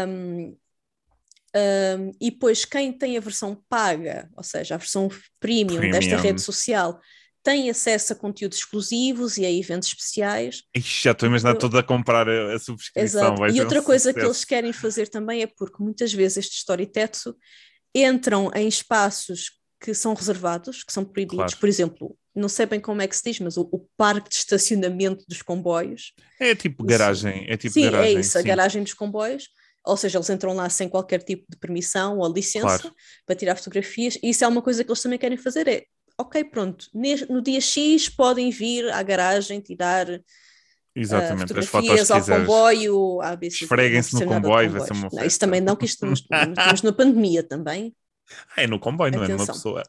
Um, 0.09 0.57
um, 1.55 2.11
e 2.21 2.31
depois, 2.31 2.65
quem 2.65 2.93
tem 2.93 3.17
a 3.17 3.21
versão 3.21 3.63
paga, 3.69 4.29
ou 4.37 4.43
seja, 4.43 4.75
a 4.75 4.79
versão 4.79 5.09
premium, 5.39 5.79
premium. 5.79 5.93
desta 5.93 6.17
rede 6.17 6.43
social, 6.43 7.01
tem 7.45 7.69
acesso 7.71 8.13
a 8.13 8.17
conteúdos 8.17 8.59
exclusivos 8.59 9.37
e 9.37 9.45
a 9.45 9.53
eventos 9.53 9.89
especiais. 9.89 10.63
Ixi, 10.75 11.05
já 11.05 11.13
estou 11.13 11.27
a 11.27 11.29
imaginar 11.29 11.55
toda 11.57 11.79
a 11.79 11.83
comprar 11.83 12.29
a, 12.29 12.55
a 12.55 12.59
subscrição. 12.59 13.37
e 13.53 13.61
outra 13.61 13.81
um 13.81 13.85
coisa 13.85 14.09
sucesso. 14.09 14.19
que 14.19 14.25
eles 14.25 14.45
querem 14.45 14.73
fazer 14.73 15.09
também 15.09 15.43
é 15.43 15.47
porque 15.47 15.83
muitas 15.83 16.13
vezes 16.13 16.39
estes 16.39 16.59
Storytetsu 16.59 17.37
entram 17.95 18.51
em 18.55 18.67
espaços 18.67 19.53
que 19.81 19.93
são 19.93 20.15
reservados, 20.15 20.83
que 20.83 20.93
são 20.93 21.05
proibidos. 21.05 21.37
Claro. 21.37 21.57
Por 21.59 21.69
exemplo, 21.69 22.19
não 22.35 22.49
sei 22.49 22.65
bem 22.65 22.81
como 22.81 23.03
é 23.03 23.07
que 23.07 23.15
se 23.15 23.23
diz, 23.23 23.39
mas 23.39 23.59
o, 23.59 23.69
o 23.71 23.87
parque 23.97 24.31
de 24.31 24.37
estacionamento 24.37 25.25
dos 25.29 25.43
comboios. 25.43 26.15
É 26.41 26.55
tipo 26.55 26.83
garagem, 26.83 27.45
é 27.47 27.57
tipo 27.59 27.75
sim, 27.75 27.85
é 27.85 27.91
garagem. 27.91 28.17
É 28.17 28.21
isso, 28.21 28.33
sim. 28.33 28.39
a 28.39 28.43
garagem 28.43 28.83
dos 28.83 28.95
comboios 28.95 29.49
ou 29.85 29.97
seja, 29.97 30.19
eles 30.19 30.31
entram 30.31 30.55
lá 30.55 30.69
sem 30.71 30.89
qualquer 30.89 31.23
tipo 31.23 31.45
de 31.49 31.57
permissão 31.59 32.19
ou 32.19 32.33
licença 32.33 32.79
claro. 32.79 32.95
para 33.27 33.37
tirar 33.37 33.57
fotografias, 33.57 34.19
e 34.23 34.31
isso 34.31 34.45
é 34.45 34.49
uma 34.49 34.63
coisa 34.63 34.83
que 34.83 34.91
eles 34.91 35.03
também 35.03 35.19
querem 35.19 35.37
fazer, 35.37 35.69
é, 35.69 35.85
ok, 36.19 36.45
pronto, 36.45 36.87
no 37.29 37.43
dia 37.43 37.61
X 37.61 38.09
podem 38.09 38.51
vir 38.51 38.89
à 38.91 39.03
garagem 39.03 39.61
tirar 39.61 40.07
Exatamente, 40.97 41.53
uh, 41.53 41.59
as 41.59 41.67
fotos 41.67 42.11
ao 42.11 42.25
comboio, 42.25 43.21
ABC, 43.21 43.65
esfreguem-se 43.65 44.15
no 44.15 44.27
comboio, 44.27 44.71
vai 44.71 44.81
ser 44.81 44.93
uma 44.93 45.09
não, 45.13 45.25
Isso 45.25 45.39
também 45.39 45.61
não, 45.61 45.75
que 45.75 45.85
estamos, 45.85 46.21
estamos 46.31 46.83
na 46.83 46.93
pandemia 46.93 47.43
também. 47.43 47.95
Ah, 48.57 48.63
é 48.63 48.67
no 48.67 48.79
comboio, 48.79 49.13
não 49.13 49.23
Atenção. 49.23 49.35
é 49.35 49.39
numa 49.39 49.53
pessoa. 49.53 49.83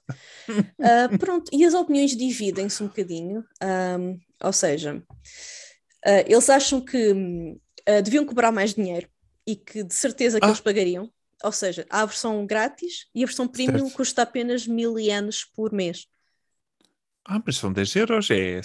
Uh, 0.49 1.17
pronto, 1.19 1.49
e 1.53 1.63
as 1.63 1.73
opiniões 1.73 2.17
dividem-se 2.17 2.83
um 2.83 2.87
bocadinho, 2.87 3.45
um, 3.63 4.19
ou 4.43 4.51
seja, 4.51 4.95
uh, 4.97 6.25
eles 6.25 6.49
acham 6.49 6.81
que 6.81 7.11
uh, 7.11 8.01
deviam 8.03 8.25
cobrar 8.25 8.51
mais 8.51 8.73
dinheiro 8.73 9.07
e 9.45 9.55
que 9.55 9.83
de 9.83 9.93
certeza 9.93 10.39
que 10.39 10.45
ah. 10.45 10.49
eles 10.49 10.59
pagariam. 10.59 11.09
Ou 11.43 11.51
seja, 11.51 11.85
há 11.89 12.01
a 12.01 12.05
versão 12.05 12.45
grátis 12.45 13.07
e 13.13 13.23
a 13.23 13.25
versão 13.25 13.47
premium 13.47 13.85
certo. 13.85 13.95
custa 13.95 14.21
apenas 14.21 14.65
mil 14.65 14.97
ienes 14.97 15.43
por 15.43 15.71
mês. 15.71 16.07
Ah, 17.27 17.41
mas 17.43 17.57
são 17.57 17.73
10 17.73 17.95
euros, 17.95 18.29
é, 18.29 18.35
é 18.35 18.61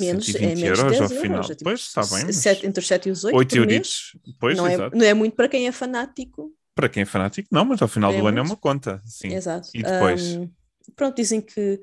menos, 0.00 0.24
120 0.24 0.36
é 0.36 0.54
menos 0.54 0.78
euros 0.78 1.00
ao 1.00 1.08
final. 1.08 1.24
Euros, 1.24 1.50
é 1.50 1.54
tipo, 1.54 1.64
pois, 1.64 1.80
está 1.80 2.00
bem. 2.06 2.24
Mas... 2.24 2.36
Sete, 2.36 2.66
entre 2.66 2.80
os 2.80 2.86
7 2.86 3.08
e 3.08 3.12
os 3.12 3.24
8, 3.24 3.36
8 3.36 3.56
euritos, 3.56 4.16
pois, 4.38 4.56
não, 4.56 4.66
é, 4.66 4.90
não 4.90 5.04
é 5.04 5.12
muito 5.12 5.36
para 5.36 5.48
quem 5.48 5.66
é 5.66 5.72
fanático. 5.72 6.50
para 6.74 6.88
quem 6.88 7.02
é 7.02 7.06
fanático, 7.06 7.48
não, 7.52 7.64
mas 7.64 7.82
ao 7.82 7.88
final 7.88 8.12
é 8.12 8.18
do 8.18 8.26
ano 8.26 8.38
é 8.38 8.42
uma 8.42 8.56
conta. 8.56 9.02
Sim. 9.04 9.34
Exato. 9.34 9.68
E 9.74 9.82
depois? 9.82 10.36
Um, 10.36 10.50
pronto, 10.96 11.16
dizem 11.16 11.42
que 11.42 11.78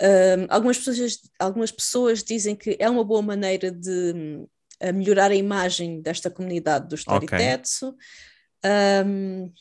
um, 0.00 0.46
algumas, 0.48 0.76
pessoas, 0.78 1.18
algumas 1.38 1.70
pessoas 1.70 2.24
dizem 2.24 2.56
que 2.56 2.76
é 2.80 2.90
uma 2.90 3.04
boa 3.04 3.22
maneira 3.22 3.70
de 3.70 4.44
um, 4.82 4.92
melhorar 4.92 5.30
a 5.30 5.34
imagem 5.34 6.00
desta 6.00 6.30
comunidade 6.30 6.88
do 6.88 6.96
Storitetsu. 6.96 7.88
Okay. 7.88 8.00
Um, 9.06 9.52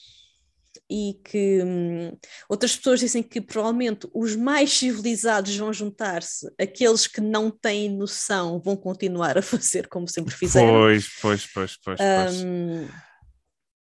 e 0.89 1.19
que 1.23 1.63
hum, 1.63 2.17
outras 2.47 2.75
pessoas 2.75 2.99
dizem 2.99 3.23
que 3.23 3.41
provavelmente 3.41 4.07
os 4.13 4.35
mais 4.35 4.71
civilizados 4.77 5.55
vão 5.55 5.73
juntar-se, 5.73 6.51
aqueles 6.59 7.07
que 7.07 7.21
não 7.21 7.49
têm 7.49 7.89
noção 7.89 8.59
vão 8.59 8.75
continuar 8.75 9.37
a 9.37 9.41
fazer 9.41 9.87
como 9.87 10.07
sempre 10.07 10.35
fizeram. 10.35 10.67
Pois, 10.67 11.07
pois, 11.21 11.45
pois, 11.47 11.77
pois. 11.77 11.97
pois. 11.97 12.91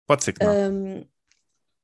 Pode 0.07 0.25
ser 0.25 0.33
que 0.33 0.45
não. 0.45 0.73
Um, 0.73 1.05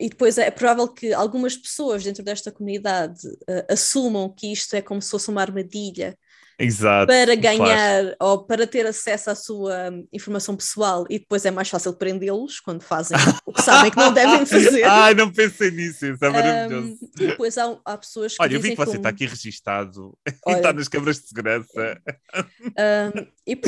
e 0.01 0.09
depois 0.09 0.39
é 0.39 0.51
provável 0.51 0.87
que 0.87 1.13
algumas 1.13 1.57
pessoas 1.57 2.05
dentro 2.05 2.23
desta 2.23 2.53
comunidade 2.53 3.27
uh, 3.27 3.67
assumam 3.69 4.33
que 4.33 4.53
isto 4.53 4.75
é 4.75 4.81
como 4.81 5.03
se 5.03 5.11
fosse 5.11 5.29
uma 5.29 5.41
armadilha 5.41 6.17
Exato, 6.61 7.07
para 7.07 7.37
ganhar 7.37 8.03
claro. 8.03 8.17
ou 8.19 8.45
para 8.45 8.67
ter 8.67 8.85
acesso 8.85 9.31
à 9.31 9.35
sua 9.37 9.93
informação 10.13 10.57
pessoal 10.57 11.05
e 11.09 11.21
depois 11.21 11.45
é 11.45 11.53
mais 11.53 11.69
fácil 11.69 11.93
prendê-los 11.93 12.59
quando 12.59 12.83
fazem 12.83 13.17
o 13.47 13.53
que 13.53 13.63
sabem 13.63 13.93
que 13.93 13.97
não 13.97 14.13
devem 14.13 14.45
fazer. 14.47 14.83
Ai, 14.83 15.15
não 15.15 15.33
pensei 15.33 15.71
nisso, 15.71 16.05
isso 16.05 16.25
é 16.25 16.29
maravilhoso. 16.29 16.89
Um, 16.89 16.99
e 17.21 17.27
depois 17.29 17.57
há, 17.57 17.79
há 17.85 17.97
pessoas 17.97 18.37
que. 18.37 18.43
Olha, 18.43 18.55
eu 18.55 18.61
vi 18.61 18.71
que 18.71 18.77
você 18.77 18.87
como... 18.87 18.97
está 18.97 19.09
aqui 19.09 19.25
registado 19.25 20.19
Olha, 20.45 20.55
e 20.55 20.57
está 20.57 20.73
nas 20.73 20.89
câmaras 20.89 21.21
de 21.21 21.29
segurança. 21.29 22.01
Um, 22.79 23.27
e, 23.47 23.59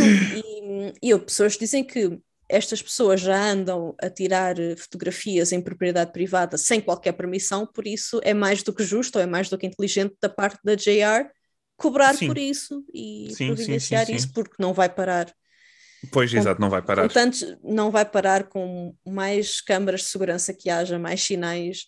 e, 1.02 1.10
e 1.10 1.18
pessoas 1.18 1.56
dizem 1.56 1.82
que 1.82 2.18
estas 2.48 2.82
pessoas 2.82 3.20
já 3.20 3.50
andam 3.50 3.94
a 4.00 4.10
tirar 4.10 4.56
fotografias 4.76 5.52
em 5.52 5.60
propriedade 5.60 6.12
privada 6.12 6.58
sem 6.58 6.80
qualquer 6.80 7.12
permissão, 7.12 7.66
por 7.66 7.86
isso 7.86 8.20
é 8.22 8.34
mais 8.34 8.62
do 8.62 8.72
que 8.72 8.82
justo 8.82 9.16
ou 9.16 9.22
é 9.22 9.26
mais 9.26 9.48
do 9.48 9.56
que 9.56 9.66
inteligente 9.66 10.14
da 10.20 10.28
parte 10.28 10.58
da 10.64 10.74
JR 10.74 11.28
cobrar 11.80 12.14
sim. 12.14 12.26
por 12.26 12.36
isso 12.36 12.84
e 12.92 13.32
sim, 13.34 13.46
providenciar 13.46 14.06
sim, 14.06 14.14
isso, 14.14 14.32
porque 14.32 14.54
não 14.58 14.74
vai 14.74 14.88
parar. 14.88 15.34
Pois, 16.12 16.30
com, 16.30 16.36
exato, 16.36 16.60
não 16.60 16.68
vai 16.68 16.82
parar. 16.82 17.02
Portanto, 17.02 17.58
não 17.64 17.90
vai 17.90 18.04
parar 18.04 18.44
com 18.44 18.94
mais 19.06 19.60
câmaras 19.60 20.02
de 20.02 20.06
segurança 20.08 20.52
que 20.52 20.68
haja, 20.68 20.98
mais 20.98 21.22
sinais. 21.22 21.86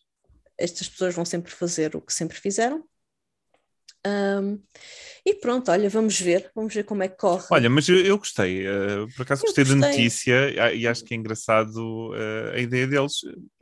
Estas 0.59 0.88
pessoas 0.88 1.14
vão 1.14 1.24
sempre 1.24 1.52
fazer 1.52 1.94
o 1.94 2.00
que 2.00 2.12
sempre 2.12 2.38
fizeram. 2.38 2.85
Um, 4.05 4.61
e 5.24 5.35
pronto, 5.35 5.70
olha, 5.70 5.88
vamos 5.88 6.18
ver, 6.18 6.50
vamos 6.55 6.74
ver 6.74 6.85
como 6.85 7.02
é 7.02 7.09
que 7.09 7.16
corre. 7.16 7.46
Olha, 7.50 7.70
mas 7.70 7.88
eu, 7.88 7.98
eu 7.98 8.18
gostei, 8.18 8.66
uh, 8.66 9.07
por 9.14 9.22
acaso 9.22 9.42
gostei, 9.42 9.64
gostei, 9.64 9.81
da 9.81 9.88
notícia 9.88 10.74
e 10.74 10.88
acho 10.88 11.05
que 11.05 11.14
é 11.14 11.16
engraçado 11.16 12.11
uh, 12.11 12.50
a 12.55 12.59
ideia 12.59 12.87
deles. 12.87 13.12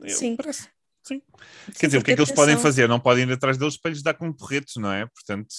Sim. 0.07 0.35
Parece. 0.35 0.63
Sim. 1.03 1.21
Sim. 1.67 1.73
Quer 1.79 1.85
dizer, 1.87 1.97
o 1.97 2.03
que 2.03 2.11
é 2.11 2.15
que 2.15 2.21
eles 2.21 2.31
podem 2.31 2.57
fazer? 2.57 2.87
Não 2.87 2.99
podem 2.99 3.27
ir 3.27 3.31
atrás 3.31 3.57
deles 3.57 3.77
para 3.77 3.91
lhes 3.91 4.03
dar 4.03 4.13
como 4.13 4.35
porretos, 4.35 4.75
não 4.77 4.91
é? 4.91 5.05
Portanto, 5.07 5.53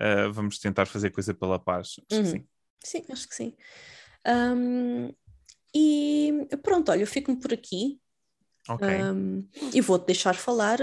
uh, 0.00 0.32
vamos 0.32 0.58
tentar 0.58 0.86
fazer 0.86 1.10
coisa 1.10 1.34
pela 1.34 1.58
paz. 1.58 1.96
Acho 2.10 2.20
uhum. 2.20 2.26
sim. 2.26 2.46
Sim, 2.82 3.04
acho 3.10 3.28
que 3.28 3.34
sim. 3.34 3.54
Um, 4.26 5.12
e 5.74 6.46
pronto, 6.62 6.90
olha, 6.90 7.02
eu 7.02 7.06
fico-me 7.06 7.38
por 7.38 7.52
aqui. 7.52 8.00
Ok. 8.68 8.86
Um, 8.86 9.46
e 9.72 9.80
vou-te 9.80 10.06
deixar 10.06 10.34
falar 10.34 10.78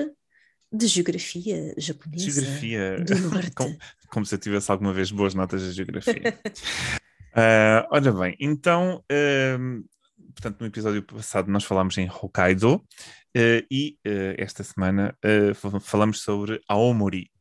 de 0.72 0.88
geografia 0.88 1.74
japonesa. 1.78 2.42
Geografia. 2.42 3.00
Do 3.02 3.18
norte. 3.30 3.52
como, 3.56 3.78
como, 4.10 4.26
se 4.26 4.36
eu 4.36 4.40
tivesse 4.40 4.72
alguma 4.72 4.94
vez 4.94 5.12
boas 5.12 5.34
notas 5.34 5.62
de 5.62 5.72
geografia. 5.72 6.40
uh, 7.34 7.88
ora 7.92 8.12
bem, 8.12 8.36
então, 8.40 9.04
uh, 9.12 9.90
portanto, 10.34 10.62
no 10.62 10.68
episódio 10.68 11.04
passado 11.04 11.52
nós 11.52 11.64
falámos 11.64 11.98
em 11.98 12.10
Hokkaido 12.10 12.76
uh, 12.76 13.66
e 13.70 13.98
uh, 14.08 14.36
esta 14.38 14.64
semana 14.64 15.18
uh, 15.26 15.80
falamos 15.80 16.22
sobre 16.22 16.62
Aomori. 16.68 17.32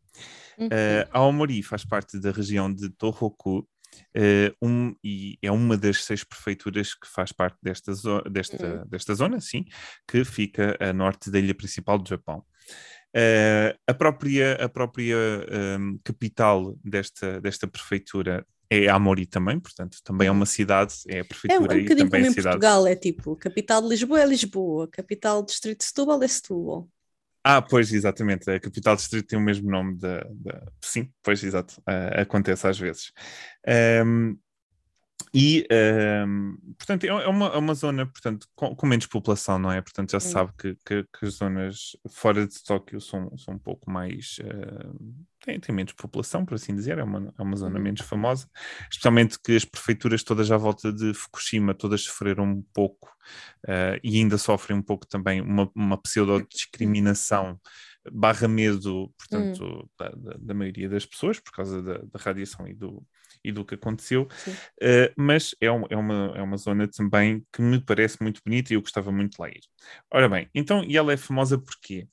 Uhum. 0.60 0.68
Aomori 1.10 1.62
faz 1.62 1.84
parte 1.84 2.18
da 2.20 2.30
região 2.30 2.72
de 2.72 2.90
Tohoku. 2.90 3.66
Um, 4.62 4.94
e 5.02 5.36
é 5.42 5.50
uma 5.50 5.76
das 5.76 6.04
seis 6.04 6.22
prefeituras 6.22 6.94
que 6.94 7.08
faz 7.08 7.32
parte 7.32 7.58
desta, 7.60 7.92
zo 7.92 8.22
desta, 8.22 8.64
uhum. 8.64 8.84
desta 8.88 9.14
zona, 9.14 9.40
sim, 9.40 9.64
que 10.06 10.24
fica 10.24 10.76
a 10.78 10.92
norte 10.92 11.28
da 11.28 11.40
ilha 11.40 11.54
principal 11.54 11.98
do 11.98 12.08
Japão. 12.08 12.44
Uh, 13.16 13.74
a 13.88 13.92
própria, 13.92 14.54
a 14.54 14.68
própria 14.68 15.16
um, 15.80 15.98
capital 16.04 16.76
desta, 16.84 17.40
desta 17.40 17.66
prefeitura 17.66 18.46
é 18.70 18.88
Amori 18.88 19.26
também, 19.26 19.58
portanto, 19.58 19.98
também 20.04 20.28
é 20.28 20.30
uma 20.30 20.46
cidade, 20.46 20.94
é 21.08 21.20
a 21.20 21.24
prefeitura 21.24 21.74
é 21.74 21.76
um, 21.76 21.80
e 21.80 21.84
também 21.86 22.08
como 22.08 22.16
é 22.16 22.20
em 22.20 22.30
cidade. 22.30 22.60
Portugal, 22.60 22.86
é 22.86 22.94
tipo, 22.94 23.34
capital 23.34 23.82
de 23.82 23.88
Lisboa 23.88 24.20
é 24.20 24.26
Lisboa, 24.26 24.88
capital 24.88 25.42
do 25.42 25.46
distrito 25.46 25.78
de 25.78 25.86
Setúbal 25.86 26.22
é 26.22 26.28
Setúbal. 26.28 26.88
Ah, 27.42 27.62
pois, 27.62 27.90
exatamente, 27.92 28.50
a 28.50 28.60
capital 28.60 28.94
distrito 28.96 29.28
tem 29.28 29.38
o 29.38 29.42
mesmo 29.42 29.70
nome 29.70 29.96
da... 29.98 30.26
Sim, 30.82 31.10
pois, 31.22 31.42
exato, 31.42 31.80
uh, 31.88 32.20
acontece 32.20 32.66
às 32.66 32.78
vezes. 32.78 33.12
Um, 34.04 34.36
e, 35.32 35.66
um, 36.26 36.56
portanto, 36.76 37.04
é, 37.04 37.08
é 37.08 37.28
uma, 37.28 37.46
é 37.46 37.58
uma 37.58 37.74
zona 37.74 38.04
portanto, 38.04 38.46
com, 38.54 38.74
com, 38.74 38.86
menos 38.86 39.06
população, 39.06 39.58
não 39.58 39.70
é? 39.70 39.80
Portanto, 39.80 40.10
já 40.10 40.18
se 40.18 40.30
sabe 40.30 40.52
que, 40.58 40.76
que, 40.84 41.04
que, 41.04 41.26
as 41.26 41.34
zonas 41.34 41.96
fora 42.10 42.46
de 42.46 42.62
Tóquio 42.64 43.00
são, 43.00 43.36
são 43.38 43.54
um 43.54 43.58
pouco 43.58 43.88
mais. 43.90 44.38
Uh, 44.40 45.24
têm, 45.44 45.60
têm 45.60 45.74
menos 45.74 45.92
população, 45.92 46.44
por 46.44 46.54
assim 46.54 46.74
dizer, 46.74 46.98
é 46.98 47.04
uma, 47.04 47.32
é 47.38 47.42
uma 47.42 47.56
zona 47.56 47.76
uhum. 47.76 47.82
menos 47.82 48.00
famosa. 48.00 48.48
Especialmente 48.90 49.38
que 49.42 49.54
as 49.54 49.64
prefeituras 49.64 50.24
todas 50.24 50.50
à 50.50 50.56
volta 50.56 50.92
de 50.92 51.14
Fukushima, 51.14 51.74
todas 51.74 52.02
sofreram 52.02 52.44
um 52.44 52.62
pouco 52.74 53.08
uh, 53.66 54.00
e 54.02 54.18
ainda 54.18 54.36
sofrem 54.36 54.78
um 54.78 54.82
pouco 54.82 55.06
também 55.06 55.40
uma, 55.40 55.70
uma 55.76 55.96
pseudo-discriminação 55.96 57.60
barra 58.12 58.48
medo, 58.48 59.12
portanto, 59.16 59.62
hum. 59.64 59.88
da, 59.98 60.08
da, 60.08 60.36
da, 60.38 60.54
maioria 60.54 60.88
das 60.88 61.04
pessoas, 61.04 61.38
por 61.38 61.52
causa 61.52 61.82
da, 61.82 61.98
da 61.98 62.18
radiação 62.18 62.66
e 62.66 62.72
do, 62.72 63.04
e 63.44 63.52
do 63.52 63.64
que 63.64 63.74
aconteceu, 63.74 64.22
uh, 64.24 65.12
mas 65.16 65.54
é, 65.60 65.70
um, 65.70 65.84
é, 65.88 65.96
uma, 65.96 66.32
é 66.36 66.42
uma 66.42 66.56
zona 66.56 66.88
também 66.88 67.44
que 67.52 67.62
me 67.62 67.80
parece 67.80 68.22
muito 68.22 68.40
bonita 68.44 68.72
e 68.72 68.76
eu 68.76 68.80
gostava 68.80 69.10
muito 69.10 69.32
de 69.32 69.36
lá 69.40 69.48
ir. 69.48 69.60
Ora 70.12 70.28
bem, 70.28 70.48
então, 70.54 70.84
e 70.84 70.96
ela 70.96 71.12
é 71.12 71.16
famosa 71.16 71.58
por 71.58 71.74
quê? 71.82 72.06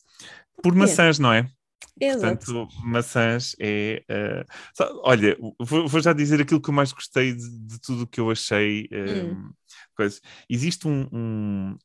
Por 0.61 0.73
maçãs, 0.73 1.19
não 1.19 1.31
é? 1.31 1.49
Exato. 1.99 2.45
Portanto, 2.45 2.67
maçãs 2.83 3.55
é. 3.59 4.03
Uh, 4.09 5.01
olha, 5.03 5.37
vou, 5.59 5.87
vou, 5.87 6.01
já 6.01 6.13
dizer 6.13 6.41
aquilo 6.41 6.61
que 6.61 6.69
eu 6.69 6.73
mais 6.73 6.91
gostei 6.91 7.33
de, 7.33 7.59
de 7.59 7.81
tudo 7.81 8.03
o 8.03 8.07
que 8.07 8.19
eu 8.19 8.29
achei. 8.29 8.87
Um, 8.91 9.31
hum. 9.31 9.51
coisa. 9.95 10.19
Existe 10.49 10.87
um, 10.87 11.07
um, 11.11 11.77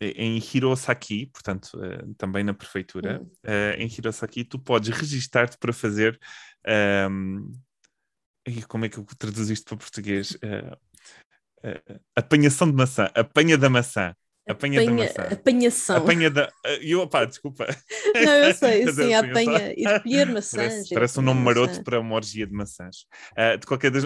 em 0.00 0.38
Hirosaki, 0.38 1.26
portanto, 1.26 1.70
uh, 1.74 2.14
também 2.14 2.42
na 2.42 2.54
prefeitura, 2.54 3.20
hum. 3.22 3.30
uh, 3.46 3.80
em 3.80 3.86
Hirosaki, 3.86 4.44
tu 4.44 4.58
podes 4.58 4.96
registar-te 4.96 5.56
para 5.58 5.72
fazer 5.72 6.18
um, 7.08 7.50
e 8.46 8.62
como 8.62 8.84
é 8.84 8.88
que 8.88 8.98
eu 8.98 9.06
traduzo 9.18 9.52
isto 9.52 9.66
para 9.66 9.76
português? 9.76 10.32
Uh, 10.32 10.76
uh, 11.66 12.00
apanhação 12.16 12.70
de 12.70 12.76
maçã, 12.76 13.10
apanha 13.14 13.56
da 13.58 13.68
maçã. 13.68 14.14
Apanha, 14.48 14.80
apanha 14.80 14.96
da 14.96 15.04
maçã. 15.04 15.34
Apanhação. 15.34 15.96
Apanha 15.96 16.30
da. 16.30 16.52
Eu, 16.80 17.06
pá, 17.08 17.24
desculpa. 17.26 17.66
Não, 18.14 18.32
eu 18.32 18.54
sei, 18.54 18.90
sim, 18.92 19.14
apanha. 19.14 19.72
E 19.76 20.00
colher 20.00 20.26
maçãs. 20.26 20.54
Parece, 20.54 20.94
parece 20.94 21.20
um 21.20 21.22
nome 21.22 21.40
maroto 21.40 21.68
maçã. 21.68 21.82
para 21.82 22.00
uma 22.00 22.14
orgia 22.14 22.46
de 22.46 22.52
maçãs. 22.52 23.06
Uh, 23.32 23.58
de 23.58 23.66
qualquer 23.66 23.90
das. 23.90 24.04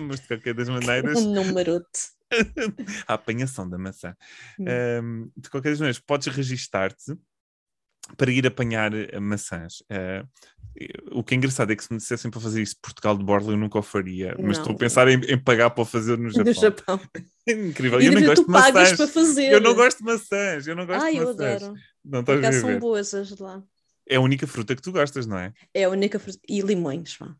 Mas 0.00 0.20
de 0.20 0.26
qualquer 0.26 0.54
das 0.54 0.68
maneiras. 0.68 1.18
Um 1.18 1.32
nome 1.32 1.52
maroto. 1.52 1.88
a 3.06 3.14
apanhação 3.14 3.68
da 3.68 3.76
maçã. 3.76 4.16
Hum. 4.58 5.30
de 5.36 5.50
qualquer 5.50 5.70
das 5.70 5.80
maneiras, 5.80 5.98
podes 5.98 6.28
registar-te 6.28 7.16
para 8.16 8.30
ir 8.30 8.46
apanhar 8.46 8.92
maçãs. 9.20 9.80
Uh, 9.82 10.26
o 11.10 11.24
que 11.24 11.34
é 11.34 11.36
engraçado 11.36 11.72
é 11.72 11.76
que 11.76 11.82
se 11.82 11.92
me 11.92 11.98
dissessem 11.98 12.30
para 12.30 12.40
fazer 12.40 12.62
isso 12.62 12.76
Portugal 12.80 13.16
de 13.16 13.24
Borla, 13.24 13.52
eu 13.52 13.56
nunca 13.56 13.78
o 13.78 13.82
faria. 13.82 14.36
Mas 14.40 14.58
estou 14.58 14.72
a 14.72 14.76
pensar 14.76 15.08
em, 15.08 15.20
em, 15.20 15.38
pagar 15.38 15.70
para 15.70 15.84
fazer 15.84 16.16
no 16.16 16.30
Japão. 16.30 16.44
No 16.44 16.52
Japão. 16.52 17.00
É 17.46 17.52
incrível. 17.52 18.00
E 18.00 18.06
eu 18.06 18.12
não 18.12 18.22
gosto 18.22 18.44
de 18.44 18.50
maçãs. 18.50 18.96
Para 18.96 19.08
fazer. 19.08 19.52
Eu 19.52 19.60
não 19.60 19.74
gosto 19.74 19.98
de 19.98 20.04
maçãs. 20.04 20.66
Eu 20.66 20.76
não 20.76 20.86
gosto 20.86 21.02
Ai, 21.02 21.12
de 21.12 21.20
maçãs. 21.20 21.38
Eu 21.38 21.56
adoro. 21.56 21.80
Não 22.04 22.20
estás 22.20 22.44
a 22.44 22.50
ver. 22.50 22.60
são 22.60 22.78
boas 22.78 23.14
as 23.14 23.28
de 23.28 23.42
lá. 23.42 23.62
É 24.08 24.16
a 24.16 24.20
única 24.20 24.46
fruta 24.46 24.74
que 24.74 24.82
tu 24.82 24.92
gostas, 24.92 25.26
não 25.26 25.38
é? 25.38 25.52
É 25.74 25.84
a 25.84 25.90
única 25.90 26.18
fruta. 26.18 26.38
E 26.48 26.60
limões, 26.60 27.16
vá. 27.18 27.34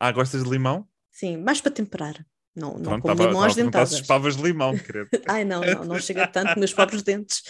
Ah, 0.00 0.12
gostas 0.12 0.42
de 0.42 0.50
limão? 0.50 0.86
Sim, 1.10 1.36
mais 1.36 1.60
para 1.60 1.70
temperar. 1.70 2.26
Não, 2.56 2.78
não 2.78 3.00
como 3.00 3.14
limão 3.14 3.42
às 3.42 3.56
dentadas. 3.56 4.36
limão, 4.36 4.78
credo. 4.78 5.08
Ai, 5.26 5.44
não, 5.44 5.60
não, 5.60 5.84
não 5.84 5.98
chega 5.98 6.26
tanto 6.28 6.56
meus 6.58 6.72
próprios 6.72 7.02
dentes. 7.04 7.42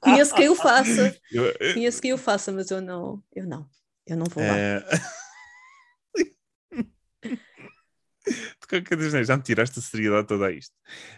Conheço 0.00 0.34
quem 0.34 0.48
o 0.48 0.56
faça. 0.56 1.16
Eu, 1.30 1.54
Conheço 1.74 2.02
quem 2.02 2.12
o 2.12 2.18
faça, 2.18 2.50
mas 2.50 2.70
eu 2.70 2.80
não. 2.80 3.22
Eu 3.34 3.46
não. 3.46 3.68
Eu 4.04 4.16
não 4.16 4.26
vou 4.26 4.42
lá. 4.42 4.58
É... 4.58 4.84
de 8.24 8.66
qualquer 8.68 8.96
maneira, 8.96 9.24
já 9.24 9.36
me 9.36 9.42
tiraste 9.42 9.78
a 9.78 9.82
seriedade 9.82 10.26
toda 10.26 10.46
a 10.46 10.52
isto. 10.52 10.74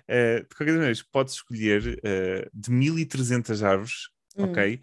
Uh, 0.09 0.43
de 0.43 0.55
qualquer 0.55 0.73
maneira, 0.73 0.99
podes 1.11 1.35
escolher 1.35 1.99
uh, 1.99 2.51
de 2.53 2.71
1300 2.71 3.63
árvores, 3.63 4.09
hum. 4.37 4.45
ok? 4.45 4.81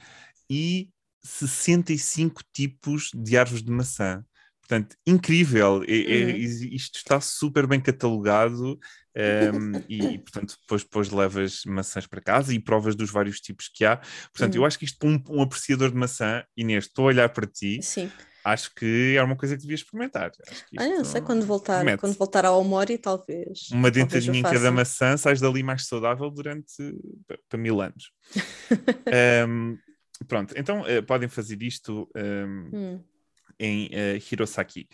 E 0.49 0.89
65 1.23 2.41
tipos 2.51 3.11
de 3.13 3.37
árvores 3.37 3.63
de 3.63 3.71
maçã. 3.71 4.25
Portanto, 4.71 4.95
incrível. 5.05 5.83
É, 5.85 5.91
é, 5.91 6.25
uhum. 6.25 6.37
isto 6.37 6.95
está 6.95 7.19
super 7.19 7.67
bem 7.67 7.81
catalogado 7.81 8.79
um, 9.53 9.71
e, 9.89 10.17
portanto, 10.19 10.55
depois, 10.61 10.83
depois 10.83 11.09
levas 11.09 11.63
maçãs 11.65 12.07
para 12.07 12.21
casa 12.21 12.53
e 12.53 12.59
provas 12.59 12.95
dos 12.95 13.09
vários 13.09 13.41
tipos 13.41 13.67
que 13.67 13.83
há. 13.83 13.97
Portanto, 13.97 14.55
uhum. 14.55 14.61
eu 14.61 14.65
acho 14.65 14.79
que 14.79 14.85
isto, 14.85 14.97
para 14.97 15.09
um, 15.09 15.21
um, 15.29 15.41
apreciador 15.41 15.91
de 15.91 15.97
maçã, 15.97 16.43
Inês, 16.55 16.85
estou 16.85 17.05
a 17.05 17.07
olhar 17.09 17.29
para 17.29 17.45
ti. 17.45 17.79
Sim. 17.81 18.09
Acho 18.43 18.73
que 18.73 19.15
é 19.15 19.21
uma 19.21 19.35
coisa 19.35 19.55
que 19.55 19.61
devias 19.61 19.81
experimentar. 19.81 20.31
Ah, 20.75 20.87
não 20.87 21.05
sei, 21.05 21.21
quando 21.21 21.45
voltar, 21.45 21.85
quando 21.99 22.17
voltar 22.17 22.43
ao 22.43 22.63
Mori, 22.63 22.97
talvez. 22.97 23.69
Uma 23.71 23.91
dentadinha 23.91 24.39
em 24.39 24.41
cada 24.41 24.71
maçã, 24.71 25.15
sais 25.15 25.39
dali 25.39 25.61
mais 25.61 25.85
saudável 25.85 26.31
durante 26.31 26.73
para 27.47 27.59
mil 27.59 27.79
anos. 27.81 28.11
um, 29.47 29.77
pronto, 30.27 30.55
então 30.57 30.81
uh, 30.81 31.03
podem 31.03 31.29
fazer 31.29 31.61
isto. 31.61 32.09
Um, 32.15 32.69
hum 32.73 32.99
em 33.61 33.87
uh, 33.87 34.21
Hirosaki. 34.31 34.87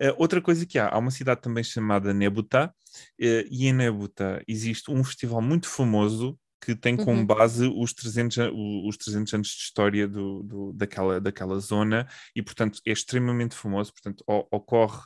Uh, 0.00 0.14
outra 0.16 0.40
coisa 0.40 0.64
que 0.64 0.78
há, 0.78 0.88
há 0.88 0.98
uma 0.98 1.10
cidade 1.10 1.42
também 1.42 1.64
chamada 1.64 2.14
Nebuta, 2.14 2.68
uh, 2.68 3.48
e 3.50 3.66
em 3.66 3.72
Nebuta 3.72 4.42
existe 4.46 4.90
um 4.90 5.02
festival 5.02 5.42
muito 5.42 5.68
famoso 5.68 6.38
que 6.64 6.76
tem 6.76 6.96
como 6.96 7.18
uhum. 7.18 7.26
base 7.26 7.66
os 7.66 7.92
300, 7.92 8.52
os 8.84 8.96
300 8.96 9.34
anos 9.34 9.48
de 9.48 9.54
história 9.54 10.06
do, 10.06 10.44
do, 10.44 10.72
daquela, 10.72 11.20
daquela 11.20 11.58
zona 11.58 12.06
e, 12.36 12.40
portanto, 12.40 12.80
é 12.86 12.92
extremamente 12.92 13.56
famoso. 13.56 13.92
Portanto, 13.92 14.22
o, 14.28 14.46
ocorre 14.56 15.00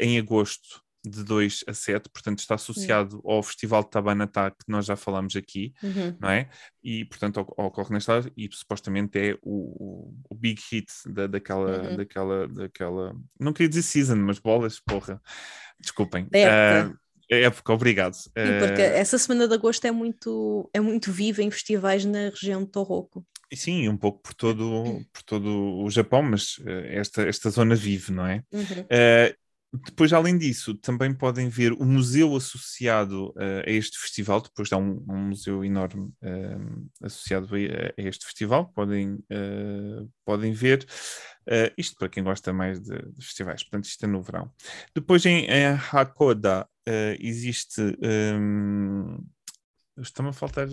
em 0.00 0.18
agosto 0.18 0.82
de 1.04 1.24
2 1.24 1.64
a 1.66 1.74
7, 1.74 2.08
portanto 2.10 2.40
está 2.40 2.54
associado 2.54 3.20
uhum. 3.24 3.32
ao 3.32 3.42
Festival 3.42 3.82
de 3.82 3.90
Tabanatá, 3.90 4.50
que 4.50 4.64
nós 4.68 4.84
já 4.86 4.96
falamos 4.96 5.34
aqui, 5.34 5.72
uhum. 5.82 6.16
não 6.20 6.28
é? 6.28 6.48
E, 6.82 7.04
portanto, 7.06 7.40
ocorre 7.56 7.94
nesta 7.94 8.30
e 8.36 8.48
supostamente 8.52 9.18
é 9.18 9.38
o, 9.42 10.12
o, 10.28 10.34
big 10.34 10.60
hit 10.70 10.90
da, 11.06 11.26
daquela, 11.26 11.82
uhum. 11.82 11.96
daquela, 11.96 12.48
daquela, 12.48 13.16
não 13.38 13.52
queria 13.52 13.68
dizer 13.68 13.82
season, 13.82 14.16
mas 14.16 14.38
bolas, 14.38 14.80
porra, 14.80 15.20
desculpem. 15.78 16.26
Da 16.30 16.38
época. 16.38 16.94
Uh, 16.94 17.34
época, 17.34 17.72
obrigado. 17.72 18.14
Sim, 18.14 18.30
porque 18.34 18.82
uh, 18.82 18.94
essa 18.94 19.16
semana 19.16 19.46
de 19.46 19.54
agosto 19.54 19.84
é 19.86 19.90
muito, 19.90 20.68
é 20.74 20.80
muito 20.80 21.12
viva 21.12 21.42
em 21.42 21.50
festivais 21.50 22.04
na 22.04 22.30
região 22.30 22.64
de 22.64 22.70
Torroco. 22.70 23.24
Sim, 23.52 23.88
um 23.88 23.96
pouco 23.96 24.20
por 24.22 24.34
todo, 24.34 25.04
por 25.12 25.22
todo 25.22 25.82
o 25.82 25.90
Japão, 25.90 26.22
mas 26.22 26.58
uh, 26.58 26.68
esta, 26.86 27.22
esta 27.22 27.50
zona 27.50 27.74
vive, 27.74 28.12
não 28.12 28.26
é? 28.26 28.44
Uhum. 28.52 28.62
Uh, 28.62 29.39
depois, 29.72 30.12
além 30.12 30.36
disso, 30.36 30.74
também 30.74 31.14
podem 31.14 31.48
ver 31.48 31.72
o 31.72 31.84
museu 31.84 32.34
associado 32.34 33.28
uh, 33.30 33.62
a 33.64 33.70
este 33.70 33.98
festival. 34.00 34.40
Depois 34.40 34.72
há 34.72 34.76
um, 34.76 35.04
um 35.08 35.28
museu 35.28 35.64
enorme 35.64 36.12
uh, 36.22 36.90
associado 37.04 37.54
a, 37.54 37.58
a, 37.58 38.04
este 38.04 38.26
festival. 38.26 38.66
Podem, 38.74 39.14
uh, 39.14 40.10
podem 40.24 40.52
ver. 40.52 40.84
isto 41.78 41.96
para 41.96 42.08
quem 42.08 42.24
gosta 42.24 42.52
mais 42.52 42.80
de, 42.80 42.98
de, 43.12 43.24
festivais. 43.24 43.62
Portanto, 43.62 43.84
isto 43.84 44.04
é 44.04 44.08
no 44.08 44.22
verão. 44.22 44.50
Depois, 44.92 45.24
em, 45.24 45.44
em 45.44 45.66
Hakoda, 45.92 46.66
existe. 47.20 47.80
Um, 47.80 49.16
ehm, 49.16 49.18
Está-me 49.98 50.30
a 50.30 50.32
faltar. 50.32 50.66
O 50.66 50.70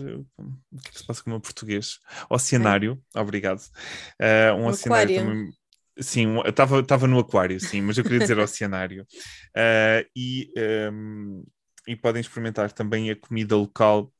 que 0.80 0.88
é 0.88 0.90
que 0.90 0.98
se 0.98 1.06
passa 1.06 1.22
com 1.22 1.30
o 1.30 1.32
meu 1.34 1.40
português? 1.40 1.98
Oceanário, 2.30 2.98
é. 3.14 3.20
obrigado. 3.20 3.60
Uh, 3.60 4.56
um 4.56 4.66
oceanário 4.66 5.16
também 5.16 5.52
Sim, 6.00 6.36
estava 6.46 7.06
no 7.06 7.18
aquário, 7.18 7.58
sim, 7.58 7.80
mas 7.80 7.98
eu 7.98 8.04
queria 8.04 8.20
dizer 8.20 8.38
oceanário. 8.38 9.06
Uh, 9.56 10.06
e, 10.14 10.52
um, 10.92 11.44
e 11.86 11.96
podem 11.96 12.20
experimentar 12.20 12.70
também 12.70 13.10
a 13.10 13.16
comida 13.16 13.56
local, 13.56 14.12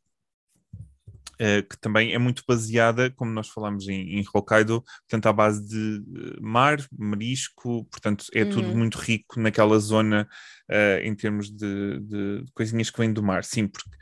uh, 1.35 1.63
que 1.69 1.79
também 1.81 2.13
é 2.13 2.19
muito 2.19 2.43
baseada, 2.49 3.11
como 3.11 3.31
nós 3.31 3.49
falamos 3.49 3.87
em, 3.87 4.19
em 4.19 4.25
Hokkaido, 4.35 4.83
portanto, 4.83 5.27
à 5.27 5.33
base 5.33 5.65
de 5.65 6.03
mar, 6.41 6.79
marisco, 6.99 7.85
portanto, 7.85 8.25
é 8.35 8.43
uhum. 8.43 8.51
tudo 8.51 8.69
muito 8.77 8.99
rico 8.99 9.39
naquela 9.39 9.79
zona 9.79 10.29
uh, 10.69 11.05
em 11.05 11.15
termos 11.15 11.51
de, 11.51 12.01
de, 12.01 12.45
coisinhas 12.53 12.91
que 12.91 12.99
vêm 12.99 13.13
do 13.13 13.23
mar. 13.23 13.45
Sim, 13.45 13.69
porque 13.69 13.97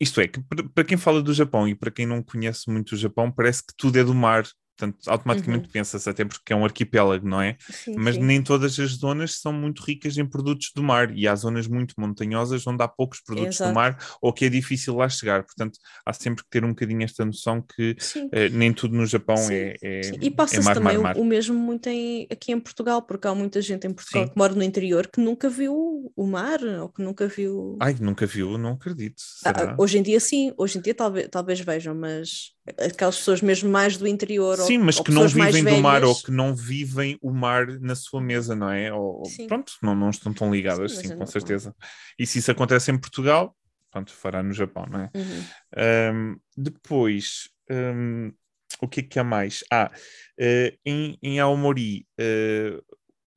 isto 0.00 0.20
é, 0.20 0.28
que 0.28 0.40
para 0.74 0.84
quem 0.84 0.96
fala 0.96 1.22
do 1.22 1.34
Japão 1.34 1.68
e 1.68 1.74
para 1.74 1.90
quem 1.90 2.06
não 2.06 2.22
conhece 2.22 2.70
muito 2.70 2.92
o 2.92 2.96
Japão, 2.96 3.30
parece 3.30 3.66
que 3.66 3.74
tudo 3.76 3.98
é 3.98 4.04
do 4.04 4.14
mar, 4.14 4.46
Portanto, 4.80 4.96
automaticamente 5.08 5.66
uhum. 5.66 5.72
pensa-se 5.72 6.08
até 6.08 6.24
porque 6.24 6.52
é 6.52 6.56
um 6.56 6.64
arquipélago, 6.64 7.28
não 7.28 7.40
é? 7.40 7.56
Sim, 7.70 7.96
Mas 7.98 8.14
sim. 8.14 8.22
nem 8.22 8.42
todas 8.42 8.78
as 8.80 8.92
zonas 8.92 9.38
são 9.38 9.52
muito 9.52 9.82
ricas 9.82 10.16
em 10.16 10.24
produtos 10.24 10.72
do 10.74 10.82
mar 10.82 11.14
e 11.14 11.28
há 11.28 11.34
zonas 11.34 11.66
muito 11.66 11.94
montanhosas 11.98 12.66
onde 12.66 12.82
há 12.82 12.88
poucos 12.88 13.20
produtos 13.20 13.56
Exato. 13.56 13.70
do 13.70 13.74
mar 13.74 13.98
ou 14.22 14.32
que 14.32 14.46
é 14.46 14.48
difícil 14.48 14.96
lá 14.96 15.08
chegar. 15.08 15.44
Portanto, 15.44 15.78
há 16.06 16.12
sempre 16.14 16.42
que 16.44 16.50
ter 16.50 16.64
um 16.64 16.70
bocadinho 16.70 17.02
esta 17.02 17.24
noção 17.24 17.60
que 17.60 17.94
eh, 18.32 18.48
nem 18.48 18.72
tudo 18.72 18.96
no 18.96 19.04
Japão 19.04 19.36
é, 19.50 19.74
é. 19.82 20.00
E 20.20 20.28
é 20.28 20.30
passa-se 20.30 20.68
é 20.68 20.74
também 20.74 20.96
mar, 20.96 21.14
mar. 21.14 21.16
o 21.18 21.24
mesmo 21.24 21.58
muito 21.58 21.86
em, 21.88 22.26
aqui 22.30 22.52
em 22.52 22.60
Portugal, 22.60 23.02
porque 23.02 23.26
há 23.26 23.34
muita 23.34 23.60
gente 23.60 23.86
em 23.86 23.92
Portugal 23.92 24.28
que 24.28 24.38
mora 24.38 24.54
no 24.54 24.62
interior 24.62 25.06
que 25.06 25.20
nunca 25.20 25.50
viu 25.50 26.10
o 26.16 26.26
mar 26.26 26.62
ou 26.62 26.88
que 26.88 27.02
nunca 27.02 27.26
viu. 27.26 27.76
Ai, 27.80 27.94
nunca 28.00 28.24
viu, 28.24 28.56
não 28.56 28.72
acredito. 28.72 29.22
Ah, 29.44 29.74
hoje 29.76 29.98
em 29.98 30.02
dia 30.02 30.20
sim, 30.20 30.54
hoje 30.56 30.78
em 30.78 30.80
dia 30.80 30.94
talvez, 30.94 31.28
talvez 31.28 31.60
vejam, 31.60 31.94
mas 31.94 32.54
aquelas 32.78 33.16
pessoas 33.18 33.40
mesmo 33.40 33.70
mais 33.70 33.96
do 33.96 34.06
interior. 34.06 34.56
Sim, 34.58 34.78
ou, 34.78 34.84
mas 34.84 34.98
ou 34.98 35.04
que 35.04 35.12
não 35.12 35.28
vivem 35.28 35.64
do 35.64 35.76
mar 35.78 36.04
ou 36.04 36.14
que 36.14 36.30
não 36.30 36.54
vivem 36.54 37.18
o 37.20 37.32
mar 37.32 37.66
na 37.80 37.94
sua 37.94 38.20
mesa, 38.20 38.54
não 38.54 38.70
é? 38.70 38.92
Ou, 38.92 39.22
pronto, 39.48 39.72
não, 39.82 39.94
não 39.94 40.10
estão 40.10 40.32
tão 40.32 40.52
ligadas, 40.52 40.96
sim, 40.96 41.08
sim 41.08 41.16
com 41.16 41.26
certeza. 41.26 41.74
E 42.18 42.26
se 42.26 42.38
isso 42.38 42.50
acontece 42.50 42.90
em 42.90 42.98
Portugal, 42.98 43.56
pronto, 43.90 44.12
fará 44.12 44.42
no 44.42 44.52
Japão, 44.52 44.86
não 44.90 45.00
é? 45.00 45.10
Uhum. 45.14 46.14
Um, 46.14 46.36
depois, 46.56 47.48
um, 47.70 48.32
o 48.80 48.88
que 48.88 49.00
é 49.00 49.02
que 49.02 49.18
há 49.18 49.24
mais? 49.24 49.64
Ah, 49.70 49.90
uh, 50.38 50.78
em, 50.84 51.18
em 51.22 51.40
Aomori, 51.40 52.06
uh, 52.20 52.82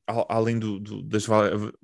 além 0.06 0.60
do, 0.60 0.80
do, 0.80 1.02
das 1.02 1.26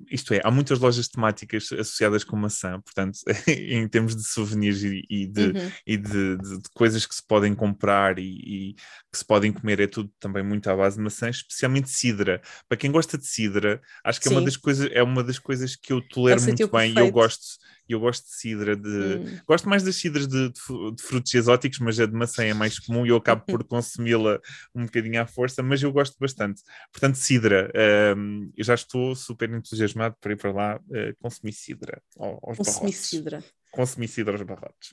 isto 0.10 0.34
é, 0.34 0.42
há 0.44 0.52
muitas 0.52 0.80
lojas 0.80 1.08
temáticas 1.08 1.72
associadas 1.72 2.24
com 2.24 2.36
maçã, 2.36 2.80
portanto, 2.82 3.20
em 3.48 3.88
termos 3.88 4.16
de 4.16 4.24
souvenirs 4.24 4.84
e, 4.84 5.04
e, 5.10 5.26
de, 5.26 5.48
uhum. 5.48 5.72
e 5.88 5.98
de, 5.98 6.38
de, 6.38 6.58
de, 6.58 6.70
coisas 6.74 7.06
que 7.06 7.16
se 7.16 7.26
podem 7.26 7.56
comprar 7.56 8.20
e, 8.20 8.24
e, 8.24 8.74
que 9.12 9.18
se 9.18 9.26
podem 9.26 9.54
comer, 9.54 9.80
é 9.80 9.88
tudo 9.88 10.12
também 10.20 10.44
muito 10.44 10.70
à 10.70 10.76
base 10.76 10.98
de 10.98 11.04
maçã, 11.04 11.30
especialmente 11.30 11.90
cidra. 11.90 12.42
Para 12.68 12.78
quem 12.78 12.92
gosta 12.92 13.18
de 13.18 13.26
cidra, 13.26 13.82
acho 14.04 14.20
que 14.20 14.28
é 14.28 14.32
uma 14.32 14.42
das 14.42 14.58
coisas, 14.58 14.90
é 14.92 15.02
uma 15.02 15.24
das 15.24 15.40
coisas 15.40 15.76
que 15.76 15.94
eu 15.94 16.02
tolero 16.02 16.42
muito 16.42 16.68
bem 16.68 16.94
e 16.94 17.00
eu 17.00 17.12
gosto 17.12 17.58
e 17.90 17.94
eu 17.94 18.00
gosto 18.00 18.26
de 18.26 18.36
cidra 18.36 18.76
de. 18.76 18.88
Hum. 18.88 19.40
Gosto 19.48 19.68
mais 19.68 19.82
das 19.82 19.96
cidras 19.96 20.28
de, 20.28 20.50
de, 20.50 20.96
de, 20.96 21.02
frutos 21.02 21.34
exóticos, 21.34 21.80
mas 21.80 22.00
a 22.00 22.06
de 22.06 22.14
maçã 22.14 22.44
é 22.44 22.54
mais 22.54 22.78
comum 22.78 23.04
e 23.04 23.10
eu 23.10 23.18
acabo 23.18 23.44
por 23.46 23.64
consumi-la 23.68 24.40
um 24.76 24.86
bocadinho 24.86 25.20
à 25.20 25.26
força, 25.26 25.64
mas 25.64 25.82
eu 25.82 25.92
gosto 25.92 26.16
bastante. 26.20 26.62
Portanto, 26.92 27.16
cidra. 27.16 27.72
Um, 28.16 28.52
eu 28.56 28.64
já 28.64 28.76
estou 28.76 29.16
super 29.16 29.50
entusiasmado 29.50 30.16
para 30.22 30.34
ir 30.34 30.38
para 30.38 30.52
lá 30.52 30.78
uh, 30.78 31.16
consumir 31.20 31.54
cidra 31.54 32.00
aos 32.16 32.58
consumir 32.58 32.94
cidra. 32.94 33.44
Consumir 33.72 34.08
cidra 34.08 34.34
aos 34.34 34.44
barrotes. 34.44 34.92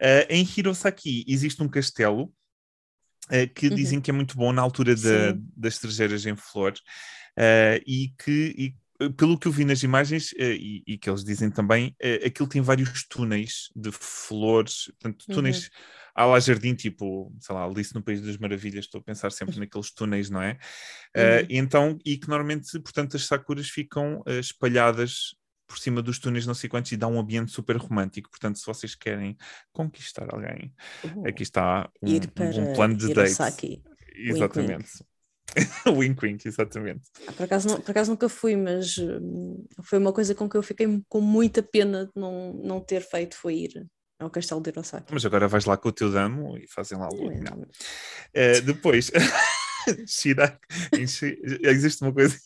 Uh, 0.00 0.26
em 0.28 0.44
Hirosaki 0.44 1.24
existe 1.28 1.62
um 1.62 1.68
castelo 1.68 2.32
Uh, 3.26 3.48
que 3.54 3.68
uhum. 3.68 3.74
dizem 3.74 4.00
que 4.02 4.10
é 4.10 4.12
muito 4.12 4.36
bom 4.36 4.52
na 4.52 4.60
altura 4.60 4.94
da, 4.94 5.34
das 5.56 5.76
cerejeiras 5.76 6.26
em 6.26 6.36
flor 6.36 6.74
uh, 7.38 7.80
e 7.86 8.12
que 8.22 8.54
e 8.54 8.66
eh, 8.66 8.83
pelo 9.12 9.38
que 9.38 9.48
eu 9.48 9.52
vi 9.52 9.64
nas 9.64 9.82
imagens, 9.82 10.32
uh, 10.32 10.42
e, 10.42 10.82
e, 10.86 10.98
que 10.98 11.08
eles 11.08 11.24
dizem 11.24 11.50
também, 11.50 11.96
uh, 12.02 12.26
aquilo 12.26 12.48
tem 12.48 12.60
vários 12.60 13.06
túneis 13.06 13.68
de 13.74 13.90
flores, 13.92 14.86
portanto, 15.00 15.24
túneis 15.26 15.64
uhum. 15.64 15.70
à 16.14 16.24
lá 16.26 16.40
jardim, 16.40 16.74
tipo, 16.74 17.34
sei 17.40 17.54
lá, 17.54 17.64
Alice 17.64 17.94
no 17.94 18.02
País 18.02 18.20
das 18.20 18.36
Maravilhas, 18.36 18.84
estou 18.84 19.00
a 19.00 19.04
pensar 19.04 19.30
sempre 19.30 19.58
naqueles 19.58 19.92
túneis, 19.92 20.30
não 20.30 20.42
é? 20.42 20.58
Uhum. 21.16 21.46
então, 21.50 21.98
e 22.04 22.16
que 22.16 22.28
normalmente, 22.28 22.78
portanto, 22.80 23.16
as 23.16 23.26
sakuras 23.26 23.68
ficam 23.68 24.22
espalhadas 24.26 25.34
por 25.66 25.78
cima 25.78 26.02
dos 26.02 26.18
túneis 26.18 26.46
não 26.46 26.54
sei 26.54 26.68
quantos 26.68 26.92
e 26.92 26.96
dá 26.96 27.06
um 27.08 27.18
ambiente 27.18 27.50
super 27.50 27.76
romântico. 27.76 28.30
Portanto, 28.30 28.58
se 28.58 28.66
vocês 28.66 28.94
querem 28.94 29.36
conquistar 29.72 30.32
alguém, 30.32 30.72
uh, 31.04 31.26
aqui 31.26 31.42
está 31.42 31.90
um, 32.02 32.70
um 32.70 32.74
plano 32.74 32.96
de 32.96 33.12
date. 33.12 33.30
Exatamente. 34.16 34.88
wink 34.88 34.88
wink, 34.88 35.13
exatamente. 36.46 37.02
Ah, 37.26 37.32
por, 37.32 37.44
acaso, 37.44 37.68
não, 37.68 37.80
por 37.80 37.90
acaso 37.90 38.10
nunca 38.10 38.28
fui, 38.28 38.56
mas 38.56 38.98
hum, 38.98 39.64
foi 39.82 39.98
uma 39.98 40.12
coisa 40.12 40.34
com 40.34 40.48
que 40.48 40.56
eu 40.56 40.62
fiquei 40.62 40.86
com 41.08 41.20
muita 41.20 41.62
pena 41.62 42.06
de 42.06 42.12
não, 42.16 42.52
não 42.54 42.80
ter 42.80 43.02
feito, 43.02 43.36
foi 43.36 43.56
ir 43.56 43.86
ao 44.18 44.30
Castelo 44.30 44.60
de 44.60 44.70
Hirosaki. 44.70 45.12
Mas 45.12 45.24
agora 45.24 45.48
vais 45.48 45.64
lá 45.64 45.76
com 45.76 45.88
o 45.88 45.92
teu 45.92 46.10
damo 46.10 46.56
e 46.56 46.66
fazem 46.68 46.98
lá 46.98 47.08
o 47.08 47.30
é, 48.32 48.58
uh, 48.58 48.62
Depois, 48.62 49.10
Shirak, 50.06 50.58
existe 51.62 52.02
uma 52.02 52.12
coisa 52.12 52.36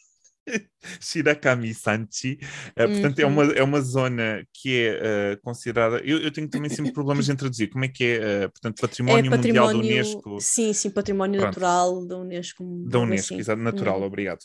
Shirakami 1.00 1.74
Sanchi. 1.74 2.38
Uh, 2.70 2.88
portanto, 2.88 3.18
uhum. 3.18 3.24
é, 3.24 3.26
uma, 3.26 3.44
é 3.44 3.62
uma 3.62 3.80
zona 3.80 4.46
que 4.52 4.76
é 4.76 5.34
uh, 5.34 5.42
considerada. 5.42 5.98
Eu, 5.98 6.18
eu, 6.18 6.30
tenho 6.30 6.48
também 6.48 6.70
sempre 6.70 6.92
problemas 6.92 7.28
em 7.28 7.36
traduzir. 7.36 7.68
Como 7.68 7.84
é 7.84 7.88
que 7.88 8.04
é? 8.04 8.46
Uh, 8.46 8.50
portanto, 8.50 8.80
património, 8.80 9.32
é 9.32 9.36
património, 9.36 9.62
mundial 9.62 9.82
da 9.82 9.88
Unesco. 9.88 10.40
Sim, 10.40 10.72
sim, 10.72 10.90
património 10.90 11.40
Pronto. 11.40 11.60
natural 11.60 12.06
da 12.06 12.16
Unesco. 12.16 12.84
Da 12.88 12.98
Unesco, 13.00 13.34
assim. 13.34 13.40
exato, 13.40 13.60
natural, 13.60 14.00
uhum. 14.00 14.06
obrigado. 14.06 14.40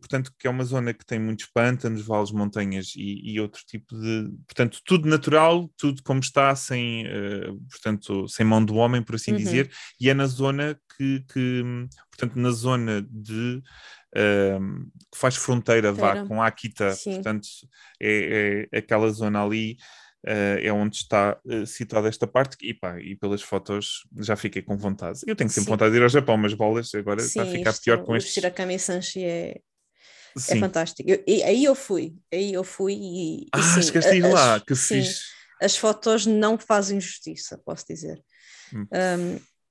portanto, 0.00 0.32
que 0.38 0.46
é 0.46 0.50
uma 0.50 0.64
zona 0.64 0.94
que 0.94 1.04
tem 1.04 1.18
muitos 1.18 1.46
pântanos, 1.46 2.02
vales, 2.02 2.30
montanhas 2.30 2.92
e, 2.96 3.32
e 3.32 3.40
outro 3.40 3.62
tipo 3.66 3.98
de. 3.98 4.30
Portanto, 4.46 4.80
tudo 4.84 5.08
natural, 5.08 5.68
tudo 5.76 6.02
como 6.02 6.20
está, 6.20 6.54
sem, 6.54 7.04
portanto, 7.70 8.28
sem 8.28 8.46
mão 8.46 8.64
do 8.64 8.76
homem, 8.76 9.02
por 9.02 9.16
assim 9.16 9.32
uhum. 9.32 9.38
dizer, 9.38 9.70
e 10.00 10.08
é 10.08 10.14
na 10.14 10.26
zona 10.26 10.78
que, 10.96 11.24
que 11.32 11.62
portanto, 12.10 12.36
na 12.36 12.50
zona 12.50 13.06
de 13.10 13.62
uh, 14.16 14.90
que 15.12 15.18
faz 15.18 15.36
fronteira 15.36 15.92
vá, 15.92 16.24
com 16.24 16.42
Akita, 16.42 16.92
Sim. 16.92 17.14
portanto 17.14 17.48
é, 18.00 18.68
é, 18.72 18.78
aquela 18.78 19.10
zona 19.10 19.44
ali. 19.44 19.76
Uh, 20.26 20.58
é 20.60 20.72
onde 20.72 20.96
está 20.96 21.38
uh, 21.44 21.64
situada 21.64 22.08
esta 22.08 22.26
parte 22.26 22.56
e, 22.60 22.74
pá, 22.74 22.98
e 22.98 23.14
pelas 23.14 23.42
fotos 23.42 24.08
já 24.18 24.34
fiquei 24.34 24.60
com 24.60 24.76
vontade. 24.76 25.20
Eu 25.24 25.36
tenho 25.36 25.48
sempre 25.48 25.66
Sim. 25.66 25.70
vontade 25.70 25.92
de 25.92 25.98
ir 25.98 26.02
ao 26.02 26.08
Japão, 26.08 26.36
mas 26.36 26.52
bolas 26.52 26.92
agora 26.96 27.20
Sim, 27.20 27.26
está 27.28 27.42
a 27.44 27.46
ficar 27.46 27.72
pior 27.74 28.02
com 28.04 28.16
este. 28.16 28.32
Shirakami 28.32 28.76
Sanshi 28.76 29.22
é, 29.22 29.60
é 30.50 30.56
fantástico. 30.58 31.08
Eu, 31.08 31.22
e, 31.28 31.44
aí 31.44 31.62
eu 31.62 31.76
fui, 31.76 32.16
aí 32.32 32.52
eu 32.52 32.64
fui 32.64 32.94
e. 32.94 33.46
Ah, 33.52 33.78
esqueci 33.78 34.10
de 34.10 34.16
ir 34.16 34.32
lá, 34.32 34.58
que 34.58 34.74
sim, 34.74 35.00
fixe. 35.00 35.20
As 35.62 35.76
fotos 35.76 36.26
não 36.26 36.58
fazem 36.58 37.00
justiça, 37.00 37.60
posso 37.64 37.86
dizer. 37.88 38.20
Hum. 38.74 38.86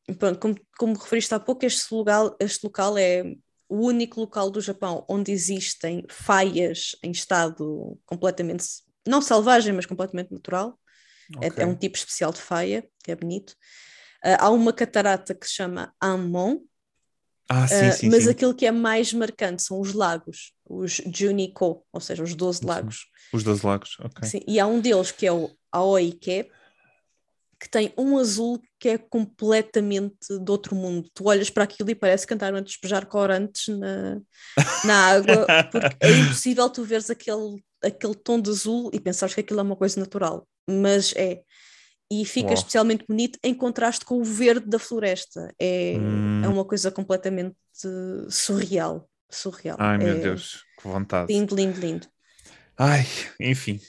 Um, 0.10 0.13
pronto, 0.15 0.39
como, 0.39 0.55
como 0.77 0.97
referiste 0.97 1.34
há 1.34 1.39
pouco, 1.39 1.65
este 1.65 1.93
local, 1.93 2.36
este 2.39 2.63
local 2.63 2.97
é 2.97 3.36
o 3.67 3.86
único 3.86 4.19
local 4.19 4.49
do 4.49 4.62
Japão 4.62 5.06
onde 5.10 5.32
existem 5.32 6.06
faias 6.10 6.95
em 7.04 7.12
estado 7.12 7.97
completamente 8.06 8.65
não 9.08 9.21
selvagem, 9.21 9.73
mas 9.73 9.86
completamente 9.86 10.32
natural. 10.32 10.80
Okay. 11.38 11.49
É, 11.58 11.63
é, 11.63 11.65
um 11.65 11.75
tipo 11.75 11.97
especial 11.97 12.32
de 12.32 12.41
faia, 12.41 12.88
que 13.04 13.12
é 13.12 13.15
bonito. 13.15 13.51
Uh, 14.23 14.38
há 14.39 14.49
uma 14.49 14.73
catarata 14.73 15.34
que 15.34 15.47
se 15.47 15.54
chama 15.54 15.93
Ammon, 15.99 16.62
ah, 17.47 17.67
sim, 17.67 17.89
uh, 17.89 17.93
sim, 17.93 18.10
mas 18.10 18.23
sim. 18.23 18.32
aquilo 18.32 18.56
que 18.56 18.65
é 18.65 18.71
mais 18.71 19.13
marcante 19.13 19.62
são 19.62 19.80
os 19.80 19.93
lagos, 19.93 20.54
os 20.67 21.01
Juniko, 21.13 21.86
ou 21.93 22.01
seja, 22.01 22.23
os 22.23 22.34
12 22.34 22.65
lagos. 22.65 23.06
Os 23.32 23.43
12 23.43 23.65
lagos, 23.65 23.97
ok. 23.99 24.28
Sim, 24.28 24.41
e 24.47 24.60
há 24.60 24.65
um 24.65 24.80
deles 24.80 25.12
que 25.12 25.28
é 25.28 25.32
o 25.32 25.51
Aoike, 25.71 26.49
que 27.65 27.69
tem 27.71 27.91
um 27.97 28.19
azul 28.19 28.62
que 28.80 28.89
é 28.89 28.97
completamente 28.97 30.38
de 30.39 30.51
outro 30.51 30.75
mundo. 30.75 31.10
Tu 31.15 31.25
olhas 31.25 31.49
para 31.49 31.63
aquilo 31.63 31.89
e 31.89 31.95
parece 31.95 32.28
que 32.28 32.34
andaram 32.36 32.60
a 32.60 32.62
despejar 32.62 33.08
corantes 33.08 33.75
na, 33.75 34.21
na 34.86 35.08
água, 35.08 35.47
porque 35.71 35.97
é 35.99 36.12
impossível 36.12 36.69
tu 36.69 36.84
veres 36.84 37.10
aquele 37.10 37.63
aquele 37.84 38.13
tom 38.13 38.39
de 38.39 38.51
azul 38.51 38.91
e 38.93 38.99
pensares 38.99 39.34
que 39.34 39.41
aquilo 39.41 39.60
é 39.60 39.63
uma 39.63 39.75
coisa 39.75 39.99
natural, 39.99 40.47
mas 40.69 41.12
é. 41.15 41.41
E 42.12 42.23
fica 42.23 42.49
Uau. 42.49 42.54
especialmente 42.54 43.04
bonito 43.08 43.39
em 43.43 43.54
contraste 43.56 44.06
com 44.06 44.21
o 44.21 44.23
verde 44.23 44.67
da 44.67 44.78
floresta. 44.78 45.51
É, 45.60 45.95
hum. 45.97 46.43
é 46.45 46.47
uma 46.47 46.63
coisa 46.63 46.91
completamente 46.91 47.56
surreal. 48.30 49.10
Surreal. 49.28 49.78
Ai 49.80 49.97
meu 49.97 50.17
é 50.17 50.19
Deus, 50.19 50.63
que 50.80 50.88
vontade. 50.88 51.34
Lindo, 51.34 51.56
lindo, 51.56 51.80
lindo. 51.80 52.08
Ai, 52.78 53.08
enfim. 53.39 53.80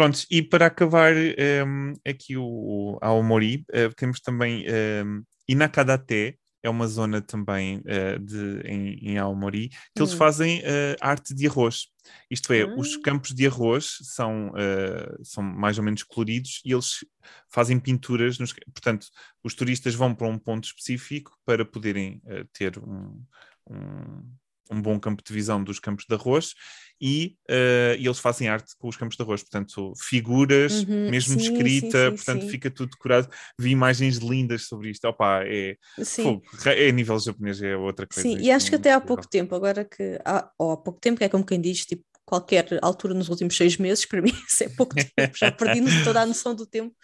Prontos, 0.00 0.26
e 0.30 0.40
para 0.40 0.64
acabar 0.64 1.14
um, 1.14 1.34
ehm, 1.36 1.92
aqui 2.08 2.34
o, 2.34 2.98
a 3.02 3.08
Aomori, 3.08 3.66
uh, 3.68 3.94
temos 3.94 4.18
também 4.18 4.64
um, 4.64 4.66
ehm, 4.66 5.22
Inakadate, 5.46 6.38
é 6.62 6.70
uma 6.70 6.88
zona 6.88 7.20
também 7.20 7.80
uh, 7.80 8.18
de, 8.18 8.62
em, 8.64 9.10
em 9.10 9.18
Aomori, 9.18 9.68
que 9.68 10.00
eles 10.00 10.14
hum. 10.14 10.16
fazem 10.16 10.60
uh, 10.60 10.96
arte 11.02 11.34
de 11.34 11.46
arroz. 11.46 11.88
Isto 12.30 12.54
é, 12.54 12.64
os 12.64 12.94
ah. 12.94 13.00
campos 13.04 13.34
de 13.34 13.46
arroz 13.46 13.98
são, 14.00 14.48
uh, 14.52 15.22
são 15.22 15.42
mais 15.42 15.76
ou 15.76 15.84
menos 15.84 16.02
coloridos 16.02 16.62
e 16.64 16.72
eles 16.72 17.04
fazem 17.50 17.78
pinturas. 17.78 18.38
Nos, 18.38 18.54
portanto, 18.72 19.06
os 19.44 19.52
turistas 19.54 19.94
vão 19.94 20.14
para 20.14 20.28
um 20.28 20.38
ponto 20.38 20.64
específico 20.64 21.36
para 21.44 21.62
poderem 21.62 22.22
ter 22.54 22.78
um, 22.78 23.22
um 23.68 24.22
um 24.70 24.80
bom 24.80 24.98
campo 24.98 25.22
de 25.22 25.32
visão 25.32 25.62
dos 25.62 25.78
campos 25.78 26.04
de 26.08 26.14
arroz 26.14 26.54
e, 27.00 27.36
uh, 27.48 27.96
e 27.98 28.06
eles 28.06 28.18
fazem 28.18 28.48
arte 28.48 28.74
com 28.78 28.88
os 28.88 28.96
campos 28.96 29.16
de 29.16 29.22
arroz, 29.22 29.42
portanto, 29.42 29.92
figuras, 29.96 30.82
uhum, 30.84 31.10
mesmo 31.10 31.40
sim, 31.40 31.46
escrita, 31.46 31.98
sim, 31.98 32.10
sim, 32.10 32.16
portanto, 32.16 32.48
fica 32.48 32.70
tudo 32.70 32.90
decorado. 32.90 33.28
Vi 33.58 33.70
imagens 33.70 34.18
lindas 34.18 34.66
sobre 34.66 34.90
isto. 34.90 35.06
Opa, 35.06 35.42
é, 35.44 35.76
fogo, 36.04 36.42
é 36.66 36.92
nível 36.92 37.18
japonês, 37.18 37.62
é 37.62 37.74
outra 37.74 38.06
coisa. 38.06 38.28
Sim, 38.28 38.38
e 38.38 38.50
acho 38.50 38.68
que 38.68 38.76
até 38.76 38.92
há 38.92 39.00
pouco 39.00 39.26
tempo, 39.26 39.54
agora 39.54 39.84
que 39.84 40.20
há, 40.24 40.50
ou 40.58 40.72
há 40.72 40.76
pouco 40.76 41.00
tempo, 41.00 41.18
que 41.18 41.24
é 41.24 41.28
como 41.28 41.44
quem 41.44 41.60
diz, 41.60 41.86
tipo, 41.86 42.04
qualquer 42.26 42.66
altura 42.82 43.14
nos 43.14 43.30
últimos 43.30 43.56
seis 43.56 43.78
meses, 43.78 44.04
para 44.06 44.20
mim 44.20 44.32
isso 44.46 44.64
é 44.64 44.68
pouco 44.68 44.94
tempo, 44.94 45.36
já 45.36 45.50
perdi 45.50 46.04
toda 46.04 46.20
a 46.20 46.26
noção 46.26 46.54
do 46.54 46.66
tempo. 46.66 46.94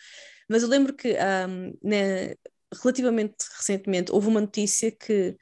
Mas 0.48 0.62
eu 0.62 0.68
lembro 0.68 0.94
que 0.94 1.16
um, 1.48 1.72
né, 1.82 2.34
relativamente 2.82 3.34
recentemente 3.56 4.12
houve 4.12 4.28
uma 4.28 4.40
notícia 4.40 4.90
que 4.90 5.36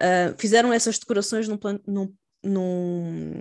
uh, 0.00 0.34
fizeram 0.38 0.72
essas 0.72 0.98
decorações 0.98 1.48
num, 1.48 1.58
num, 1.86 2.14
num, 2.42 3.40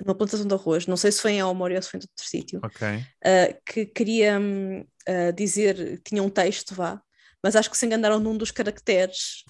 numa 0.00 0.14
plantação 0.14 0.46
de 0.46 0.54
arroz, 0.54 0.86
não 0.86 0.96
sei 0.96 1.12
se 1.12 1.20
foi 1.20 1.32
em 1.32 1.40
Aomori 1.40 1.76
ou 1.76 1.82
se 1.82 1.90
foi 1.90 1.98
em 1.98 2.02
outro 2.02 2.28
sítio, 2.28 2.60
okay. 2.64 2.96
uh, 2.98 3.62
que 3.66 3.86
queria 3.86 4.40
uh, 4.40 5.32
dizer, 5.34 6.00
tinha 6.04 6.22
um 6.22 6.30
texto, 6.30 6.74
vá, 6.74 7.00
mas 7.42 7.56
acho 7.56 7.70
que 7.70 7.76
se 7.76 7.84
enganaram 7.84 8.18
num 8.18 8.36
dos 8.38 8.50
caracteres, 8.50 9.44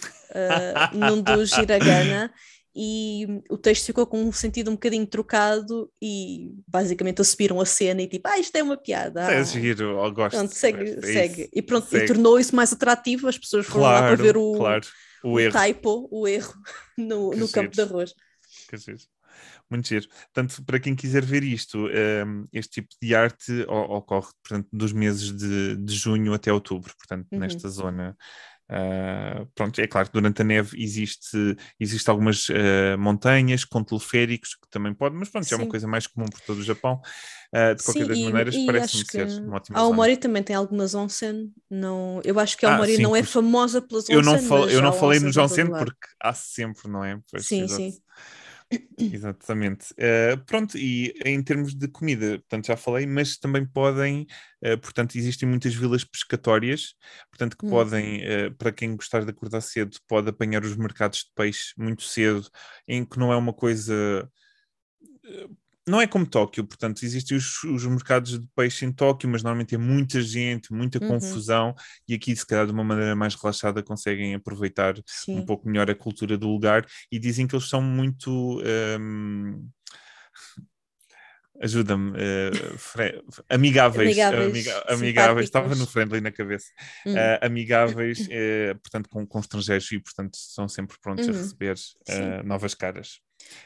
num 0.92 1.22
dos 1.22 1.52
hiragana, 1.58 2.32
e 2.76 3.40
o 3.48 3.56
texto 3.56 3.86
ficou 3.86 4.04
com 4.04 4.20
um 4.20 4.32
sentido 4.32 4.68
um 4.68 4.74
bocadinho 4.74 5.06
trocado 5.06 5.88
e 6.02 6.50
basicamente 6.66 7.20
assumiram 7.20 7.60
a 7.60 7.64
cena 7.64 8.02
e 8.02 8.08
tipo, 8.08 8.28
ah, 8.28 8.36
isto 8.36 8.56
é 8.56 8.62
uma 8.64 8.76
piada. 8.76 9.20
É 9.32 9.38
ah. 9.38 9.42
giro, 9.44 9.96
eu 10.04 10.12
gosto. 10.12 10.36
Pronto, 10.36 10.52
segue, 10.52 11.00
segue. 11.00 11.48
E 11.52 11.62
pronto, 11.62 11.86
segue. 11.86 12.04
e 12.04 12.06
tornou 12.08 12.38
isso 12.38 12.54
mais 12.56 12.72
atrativo, 12.72 13.28
as 13.28 13.38
pessoas 13.38 13.64
foram 13.64 13.82
claro, 13.82 14.04
lá 14.06 14.08
para 14.08 14.22
ver 14.22 14.36
o, 14.36 14.54
claro. 14.54 14.84
O, 15.24 15.32
o 15.32 15.40
erro. 15.40 15.52
typo, 15.52 16.08
o 16.10 16.28
erro 16.28 16.54
no, 16.98 17.30
no 17.32 17.48
campo 17.48 17.70
de 17.70 17.80
arroz. 17.80 18.14
Que 18.68 18.76
giro. 18.76 18.98
Muito 19.68 19.88
giro. 19.88 20.06
Portanto, 20.32 20.62
para 20.64 20.78
quem 20.78 20.94
quiser 20.94 21.24
ver 21.24 21.42
isto, 21.42 21.88
ehm, 21.88 22.44
este 22.52 22.82
tipo 22.82 22.94
de 23.00 23.14
arte 23.14 23.64
ocorre 23.68 24.30
portanto, 24.42 24.68
dos 24.72 24.92
meses 24.92 25.32
de, 25.32 25.76
de 25.76 25.94
junho 25.94 26.32
até 26.34 26.52
outubro, 26.52 26.94
portanto, 26.96 27.26
uhum. 27.32 27.38
nesta 27.38 27.68
zona. 27.68 28.16
Uh, 28.70 29.46
pronto, 29.54 29.78
é 29.78 29.86
claro 29.86 30.08
que 30.08 30.14
durante 30.14 30.40
a 30.40 30.44
neve 30.44 30.82
existe, 30.82 31.56
existe 31.78 32.08
algumas 32.08 32.48
uh, 32.48 32.96
montanhas 32.98 33.62
com 33.62 33.84
teleféricos 33.84 34.54
que 34.54 34.68
também 34.70 34.94
pode, 34.94 35.14
mas 35.14 35.28
pronto, 35.28 35.46
Sim. 35.46 35.54
é 35.54 35.58
uma 35.58 35.66
coisa 35.66 35.86
mais 35.86 36.06
comum 36.06 36.26
por 36.26 36.40
todo 36.40 36.58
o 36.58 36.62
Japão. 36.62 37.00
Uh, 37.54 37.74
de 37.74 37.84
qualquer 37.84 38.02
Sim, 38.02 38.08
das 38.08 38.18
e, 38.18 38.24
maneiras, 38.24 38.56
parece-me 38.66 39.04
ser 39.04 39.42
uma 39.42 39.56
ótima 39.56 39.78
A 39.78 39.82
Aomori 39.82 40.16
também 40.16 40.42
tem 40.42 40.56
algumas 40.56 40.94
onsen. 40.94 41.52
Não, 41.70 42.20
eu 42.24 42.40
acho 42.40 42.56
que 42.56 42.64
a 42.66 42.72
Aomori 42.72 42.96
ah, 42.96 43.00
não 43.00 43.14
é 43.14 43.22
famosa 43.22 43.82
pelas 43.82 44.04
onsen. 44.04 44.16
Eu 44.16 44.22
não, 44.22 44.38
fal, 44.38 44.68
eu 44.68 44.82
não 44.82 44.92
falei 44.92 45.20
nos 45.20 45.36
onsen 45.36 45.66
porque 45.66 46.08
há 46.20 46.32
sempre, 46.32 46.88
não 46.88 47.04
é? 47.04 47.20
Pois, 47.30 47.46
sim, 47.46 47.62
exato. 47.62 47.82
sim. 47.82 47.98
Exatamente. 48.98 49.92
Uh, 49.92 50.42
pronto, 50.46 50.76
e 50.76 51.14
em 51.24 51.42
termos 51.42 51.74
de 51.74 51.88
comida, 51.88 52.38
portanto, 52.38 52.66
já 52.66 52.76
falei, 52.76 53.06
mas 53.06 53.36
também 53.36 53.66
podem, 53.66 54.26
uh, 54.64 54.78
portanto, 54.78 55.16
existem 55.16 55.48
muitas 55.48 55.74
vilas 55.74 56.04
pescatórias, 56.04 56.94
portanto, 57.30 57.56
que 57.56 57.66
hum. 57.66 57.70
podem, 57.70 58.22
uh, 58.22 58.54
para 58.56 58.72
quem 58.72 58.96
gostar 58.96 59.24
de 59.24 59.30
acordar 59.30 59.60
cedo, 59.60 59.96
pode 60.06 60.28
apanhar 60.28 60.64
os 60.64 60.76
mercados 60.76 61.20
de 61.20 61.30
peixe 61.34 61.72
muito 61.76 62.02
cedo, 62.02 62.48
em 62.86 63.04
que 63.04 63.18
não 63.18 63.32
é 63.32 63.36
uma 63.36 63.52
coisa 63.52 64.30
não 65.86 66.00
é 66.00 66.06
como 66.06 66.26
Tóquio, 66.26 66.64
portanto, 66.64 67.04
existem 67.04 67.36
os, 67.36 67.62
os, 67.64 67.84
mercados 67.84 68.38
de 68.40 68.48
peixe 68.56 68.86
em 68.86 68.92
Tóquio, 68.92 69.28
mas 69.28 69.42
normalmente 69.42 69.74
é 69.74 69.78
muita 69.78 70.22
gente, 70.22 70.72
muita 70.72 71.02
uhum. 71.02 71.08
confusão, 71.08 71.74
e 72.08 72.14
aqui, 72.14 72.34
se 72.34 72.46
calhar, 72.46 72.66
de 72.66 72.72
uma 72.72 72.84
maneira 72.84 73.14
mais 73.14 73.34
relaxada, 73.34 73.82
conseguem 73.82 74.34
aproveitar 74.34 74.94
Sim. 75.06 75.38
um 75.38 75.44
pouco 75.44 75.68
melhor 75.68 75.90
a 75.90 75.94
cultura 75.94 76.38
do 76.38 76.48
lugar 76.48 76.86
e 77.12 77.18
dizem 77.18 77.46
que 77.46 77.54
eles 77.54 77.68
são 77.68 77.82
muito. 77.82 78.62
Um, 79.00 79.68
ajuda-me, 81.60 82.10
uh, 82.12 83.34
amigáveis, 83.48 84.08
amigáveis, 84.08 84.50
amiga, 84.50 84.84
amigáveis 84.88 85.44
estava 85.44 85.74
no 85.74 85.86
friendly 85.86 86.20
na 86.20 86.32
cabeça, 86.32 86.66
hum. 87.06 87.12
uh, 87.12 87.46
amigáveis, 87.46 88.20
uh, 88.20 88.74
portanto, 88.82 89.08
com, 89.08 89.26
com 89.26 89.38
estrangeiros 89.38 89.92
e, 89.92 89.98
portanto, 89.98 90.36
são 90.36 90.66
sempre 90.66 90.96
prontos 91.00 91.28
uhum. 91.28 91.34
a 91.34 91.36
receber 91.36 91.76
novas 92.44 92.74
caras. 92.74 93.20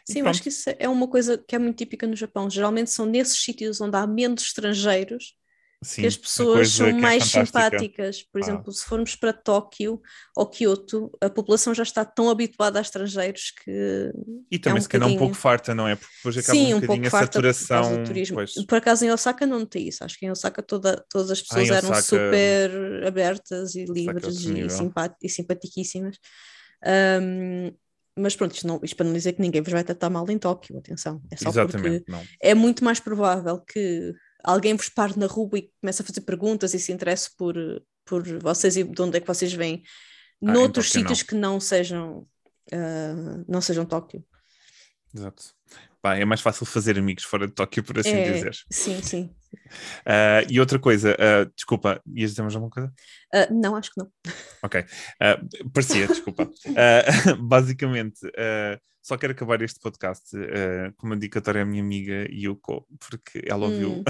Sim, 0.04 0.20
eu 0.20 0.28
acho 0.28 0.42
que 0.42 0.48
isso 0.48 0.70
é 0.78 0.88
uma 0.88 1.08
coisa 1.08 1.36
que 1.36 1.54
é 1.54 1.58
muito 1.58 1.76
típica 1.76 2.06
no 2.06 2.16
Japão. 2.16 2.48
Geralmente 2.48 2.90
são 2.90 3.06
nesses 3.06 3.38
sítios 3.42 3.80
onde 3.80 3.96
há 3.96 4.06
menos 4.06 4.42
estrangeiros 4.42 5.34
Sim, 5.80 6.02
que 6.02 6.08
as 6.08 6.16
pessoas 6.16 6.70
são 6.70 6.88
é 6.88 6.92
mais 6.92 7.34
é 7.34 7.44
simpáticas. 7.44 8.22
Por 8.22 8.40
ah. 8.40 8.44
exemplo, 8.44 8.72
se 8.72 8.84
formos 8.84 9.14
para 9.14 9.32
Tóquio 9.32 10.00
ou 10.36 10.46
Kyoto, 10.46 11.10
a 11.20 11.30
população 11.30 11.72
já 11.72 11.84
está 11.84 12.04
tão 12.04 12.28
habituada 12.28 12.80
a 12.80 12.82
estrangeiros 12.82 13.52
que. 13.52 14.10
E 14.50 14.58
também 14.58 14.78
é 14.78 14.80
um 14.80 14.82
se 14.82 14.88
calhar 14.88 15.08
um 15.08 15.16
pouco 15.16 15.34
farta, 15.34 15.74
não 15.74 15.86
é? 15.86 15.94
Porque 15.94 16.14
depois 16.16 16.38
acaba 16.38 16.58
Sim, 16.58 16.74
um, 16.74 16.76
um 16.76 16.80
bocadinho 16.80 17.06
a 17.06 17.10
saturação. 17.10 17.96
Por, 17.96 18.04
turismo. 18.04 18.34
Pois. 18.36 18.54
por 18.66 18.78
acaso 18.78 19.04
em 19.04 19.12
Osaka 19.12 19.46
não 19.46 19.64
tem 19.64 19.86
isso. 19.86 20.02
Acho 20.02 20.18
que 20.18 20.26
em 20.26 20.30
Osaka 20.30 20.62
toda, 20.62 21.04
todas 21.08 21.30
as 21.30 21.40
pessoas 21.42 21.70
ah, 21.70 21.76
eram 21.76 21.90
Osaka... 21.90 22.02
super 22.02 23.06
abertas 23.06 23.74
e 23.76 23.84
livres 23.84 24.44
e, 24.44 24.66
e 25.22 25.28
simpaticíssimas. 25.28 26.16
Um, 26.84 27.72
mas 28.18 28.36
pronto, 28.36 28.54
isto, 28.54 28.66
não, 28.66 28.80
isto 28.82 28.96
para 28.96 29.06
não 29.06 29.12
dizer 29.12 29.32
que 29.32 29.40
ninguém 29.40 29.62
vos 29.62 29.72
vai 29.72 29.84
tratar 29.84 30.10
mal 30.10 30.28
em 30.30 30.38
Tóquio, 30.38 30.78
atenção. 30.78 31.22
É 31.30 31.36
só 31.36 31.48
Exatamente, 31.50 32.04
porque 32.04 32.12
não. 32.12 32.24
é 32.40 32.54
muito 32.54 32.84
mais 32.84 33.00
provável 33.00 33.60
que 33.60 34.14
alguém 34.44 34.74
vos 34.74 34.88
pare 34.88 35.18
na 35.18 35.26
rua 35.26 35.58
e 35.58 35.70
comece 35.80 36.02
a 36.02 36.04
fazer 36.04 36.20
perguntas 36.22 36.74
e 36.74 36.78
se 36.78 36.92
interesse 36.92 37.30
por, 37.36 37.54
por 38.04 38.22
vocês 38.40 38.76
e 38.76 38.84
de 38.84 39.02
onde 39.02 39.16
é 39.16 39.20
que 39.20 39.26
vocês 39.26 39.52
vêm 39.52 39.82
ah, 40.44 40.52
noutros 40.52 40.90
sítios 40.90 41.20
não. 41.20 41.26
que 41.26 41.34
não 41.34 41.60
sejam, 41.60 42.26
uh, 42.72 43.44
não 43.48 43.60
sejam 43.60 43.84
Tóquio. 43.84 44.24
Exato. 45.14 45.54
Pá, 46.00 46.16
é 46.16 46.24
mais 46.24 46.40
fácil 46.40 46.64
fazer 46.64 46.98
amigos 46.98 47.24
fora 47.24 47.46
de 47.46 47.52
Tóquio, 47.52 47.82
por 47.82 47.98
assim 47.98 48.10
é, 48.10 48.32
dizer. 48.32 48.54
Sim, 48.70 49.02
sim. 49.02 49.34
Uh, 49.54 50.44
e 50.48 50.60
outra 50.60 50.78
coisa, 50.78 51.12
uh, 51.12 51.50
desculpa, 51.54 52.00
ias 52.14 52.30
dizer 52.30 52.42
mais 52.42 52.54
alguma 52.54 52.70
coisa? 52.70 52.92
Uh, 53.34 53.54
não, 53.54 53.76
acho 53.76 53.92
que 53.92 54.00
não. 54.00 54.10
Ok, 54.62 54.84
parecia, 55.72 56.06
desculpa. 56.06 56.50
basicamente, 57.40 58.20
só 59.02 59.16
quero 59.16 59.32
acabar 59.32 59.60
este 59.62 59.80
podcast 59.80 60.30
com 60.96 61.06
uma 61.06 61.16
dedicatória 61.16 61.62
à 61.62 61.64
minha 61.64 61.82
amiga 61.82 62.26
Yuko, 62.30 62.86
porque 62.98 63.42
ela 63.46 63.66
ouviu. 63.66 63.92
Hum. 63.92 64.04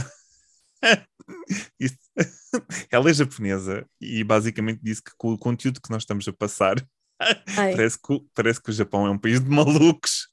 ela 2.90 3.10
é 3.10 3.14
japonesa 3.14 3.86
e 4.00 4.24
basicamente 4.24 4.80
disse 4.82 5.02
que 5.02 5.12
com 5.16 5.32
o 5.32 5.38
conteúdo 5.38 5.80
que 5.80 5.90
nós 5.90 6.02
estamos 6.02 6.26
a 6.28 6.32
passar, 6.32 6.76
parece 7.54 7.98
que, 8.00 8.20
parece 8.34 8.62
que 8.62 8.70
o 8.70 8.72
Japão 8.72 9.06
é 9.06 9.10
um 9.10 9.18
país 9.18 9.40
de 9.40 9.50
malucos. 9.50 10.28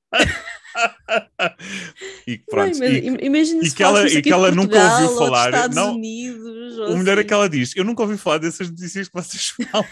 e 2.27 2.37
pronto, 2.37 2.83
e, 2.83 3.25
imagina 3.25 3.63
e 3.63 3.71
que 3.71 3.83
ela, 3.83 4.07
e 4.07 4.21
que 4.21 4.31
ela 4.31 4.51
nunca 4.51 4.77
ouviu 4.77 5.17
falar. 5.17 5.49
Estados 5.49 5.75
não, 5.75 5.95
Unidos, 5.95 6.77
o 6.77 6.97
melhor 6.97 7.09
é 7.09 7.13
assim. 7.13 7.21
é 7.21 7.23
que 7.23 7.33
ela 7.33 7.49
diz: 7.49 7.75
Eu 7.75 7.83
nunca 7.83 8.03
ouvi 8.03 8.17
falar 8.17 8.39
dessas 8.39 8.69
notícias 8.69 9.07
que 9.07 9.13
vocês 9.13 9.53
falam. 9.71 9.87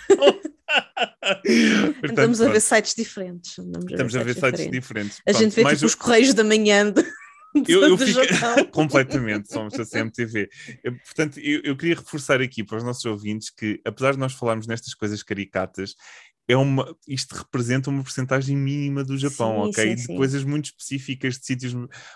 Portanto, 1.94 2.10
Estamos 2.10 2.42
a 2.42 2.50
ver 2.50 2.62
sites 2.62 2.96
diferentes. 2.96 3.58
Estamos 3.58 4.16
a 4.16 4.24
ver, 4.24 4.34
sites, 4.34 4.60
sites 4.60 4.72
diferentes. 4.72 5.22
A 5.28 5.32
gente 5.32 5.56
vê 5.56 5.64
tipo 5.64 5.86
os 5.86 5.96
Correios 5.96 6.34
da 6.34 6.44
Manhã. 6.44 6.92
De... 6.92 7.04
Eu, 7.68 7.84
eu 7.88 7.98
fico 8.00 8.20
completamente, 8.72 9.54
somos 9.54 9.76
a 9.76 9.86
CMTV. 9.86 10.50
Eu, 10.84 10.98
portanto, 10.98 11.40
eu, 11.40 11.62
eu, 11.64 11.78
queria 11.78 11.94
reforçar 11.94 12.42
aqui 12.42 12.64
para 12.64 12.78
os 12.78 12.84
nossos 12.84 13.06
ouvintes 13.06 13.52
que, 13.52 13.80
apesar 13.86 14.14
de 14.14 14.18
nós 14.18 14.34
falarmos 14.34 14.66
nestas 14.66 14.96
coisas 14.96 15.22
caricatas, 15.22 15.94
é 16.48 16.58
uma, 16.58 16.96
isto 17.08 17.34
representa 17.36 17.90
uma 17.90 18.04
porcentagem 18.04 18.56
mínima 18.58 19.04
do 19.04 19.18
Japão, 19.18 19.64
sim, 19.64 19.70
ok? 19.70 19.98
Sim, 19.98 20.08
de 20.08 20.18
coisas 20.18 20.44
muito 20.44 20.66
específicas, 20.66 21.38
de 21.38 21.46
sítios. 21.46 21.74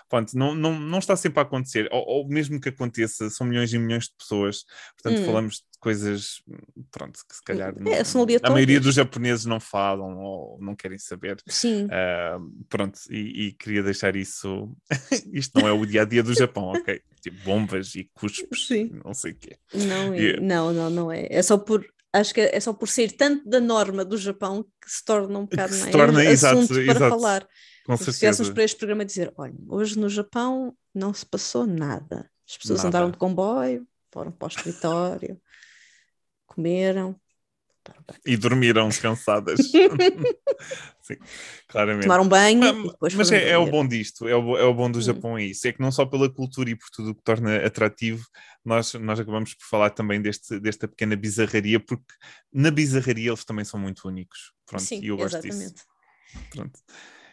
Pronto, 0.08 0.36
não, 0.36 0.54
não, 0.54 0.78
não 0.78 0.98
está 0.98 1.16
sempre 1.16 1.40
a 1.40 1.42
acontecer, 1.42 1.88
ou, 1.90 2.04
ou, 2.06 2.28
mesmo 2.28 2.60
que 2.60 2.68
aconteça, 2.68 3.30
são 3.30 3.46
milhões 3.46 3.72
e 3.72 3.78
milhões 3.78 4.04
de 4.04 4.14
pessoas, 4.18 4.64
portanto, 5.00 5.22
hum. 5.22 5.24
falamos 5.24 5.56
de 5.56 5.62
coisas, 5.80 6.42
pronto, 6.90 7.20
que 7.26 7.36
se 7.36 7.42
calhar 7.42 7.70
é, 7.70 7.80
não, 7.80 8.26
a 8.42 8.50
maioria 8.50 8.80
dos 8.80 8.94
japoneses 8.94 9.46
não 9.46 9.60
falam 9.60 10.18
ou 10.18 10.58
não 10.60 10.76
querem 10.76 10.98
saber. 10.98 11.40
Sim. 11.46 11.86
Uh, 11.86 12.64
pronto, 12.68 12.98
e, 13.08 13.46
e, 13.46 13.52
queria 13.52 13.82
deixar 13.82 14.14
isso. 14.14 14.70
Isto 15.32 15.58
não 15.60 15.68
é 15.68 15.72
o 15.72 15.86
dia 15.86 16.02
a 16.02 16.04
dia 16.04 16.22
do 16.22 16.34
Japão, 16.34 16.72
ok? 16.76 17.00
Tipo 17.22 17.44
bombas 17.44 17.94
e 17.94 18.10
cuspes, 18.12 18.66
sim. 18.66 18.90
não 19.04 19.14
sei 19.14 19.32
o 19.32 19.36
quê. 19.36 19.56
Não, 19.72 20.14
é, 20.14 20.40
não, 20.40 20.72
não, 20.72 20.90
não 20.90 21.12
é. 21.12 21.26
É 21.30 21.42
só 21.42 21.56
por 21.56 21.84
acho 22.12 22.34
que 22.34 22.40
é 22.40 22.60
só 22.60 22.72
por 22.72 22.88
ser 22.88 23.12
tanto 23.12 23.48
da 23.48 23.60
norma 23.60 24.04
do 24.04 24.16
Japão 24.16 24.64
que 24.82 24.90
se 24.90 25.04
torna 25.04 25.38
um 25.38 25.46
bocado 25.46 25.76
mais 25.76 25.92
torna, 25.92 26.20
assunto 26.20 26.30
exato, 26.32 26.66
para 26.66 26.82
exato, 26.82 27.10
falar. 27.10 27.48
Com 27.84 27.96
se 27.96 28.10
estivéssemos 28.10 28.50
para 28.50 28.64
este 28.64 28.76
programa 28.76 29.04
dizer, 29.04 29.32
olha, 29.36 29.54
hoje 29.68 29.98
no 29.98 30.08
Japão 30.08 30.76
não 30.94 31.14
se 31.14 31.24
passou 31.24 31.66
nada. 31.66 32.30
As 32.48 32.56
pessoas 32.56 32.78
nada. 32.78 32.88
andaram 32.88 33.10
de 33.10 33.18
comboio, 33.18 33.86
foram 34.12 34.32
para 34.32 34.46
o 34.46 34.48
escritório, 34.48 35.40
comeram, 36.46 37.18
e 38.24 38.36
dormiram 38.36 38.88
cansadas. 38.90 39.60
Sim, 41.02 41.16
claramente. 41.68 42.02
Tomaram 42.02 42.28
banho. 42.28 42.92
Mas, 43.00 43.14
mas 43.14 43.32
é, 43.32 43.50
é, 43.50 43.58
o 43.58 43.66
bom 43.66 43.86
disto, 43.86 44.28
é 44.28 44.36
o, 44.36 44.56
é 44.56 44.64
o 44.64 44.74
bom 44.74 44.90
do 44.90 44.98
hum. 44.98 45.02
Japão, 45.02 45.38
é 45.38 45.44
isso. 45.44 45.66
É 45.66 45.72
que 45.72 45.80
não 45.80 45.90
só 45.90 46.04
pela 46.04 46.28
cultura 46.28 46.70
e 46.70 46.76
por 46.76 46.88
tudo 46.90 47.10
o 47.10 47.14
que 47.14 47.22
torna 47.22 47.56
atrativo, 47.64 48.26
nós, 48.64 48.94
nós 48.94 49.18
acabamos 49.20 49.54
por 49.54 49.64
falar 49.64 49.90
também 49.90 50.20
deste, 50.20 50.58
desta 50.60 50.86
pequena 50.86 51.16
bizarraria, 51.16 51.80
porque 51.80 52.12
na 52.52 52.70
bizarraria 52.70 53.30
eles 53.30 53.44
também 53.44 53.64
são 53.64 53.80
muito 53.80 54.06
únicos. 54.06 54.52
Pronto, 54.66 54.84
Sim, 54.84 55.00
e 55.02 55.08
eu 55.08 55.16
gosto 55.16 55.36
exatamente. 55.36 55.74
disso. 55.74 55.86
Pronto. 56.50 56.78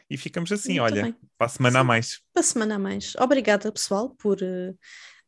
E 0.10 0.18
ficamos 0.18 0.51
assim, 0.51 0.80
muito 0.80 0.93
olha, 0.93 1.03
bem. 1.03 1.16
para 1.38 1.47
a 1.47 1.49
semana 1.49 1.80
Sim, 1.80 1.82
a 1.82 1.84
mais. 1.84 2.20
Para 2.34 2.41
a 2.41 2.43
semana 2.43 2.76
a 2.76 2.80
mais. 2.80 3.14
Obrigada, 3.18 3.72
pessoal, 3.72 4.16
por. 4.16 4.38
Uh 4.41 4.76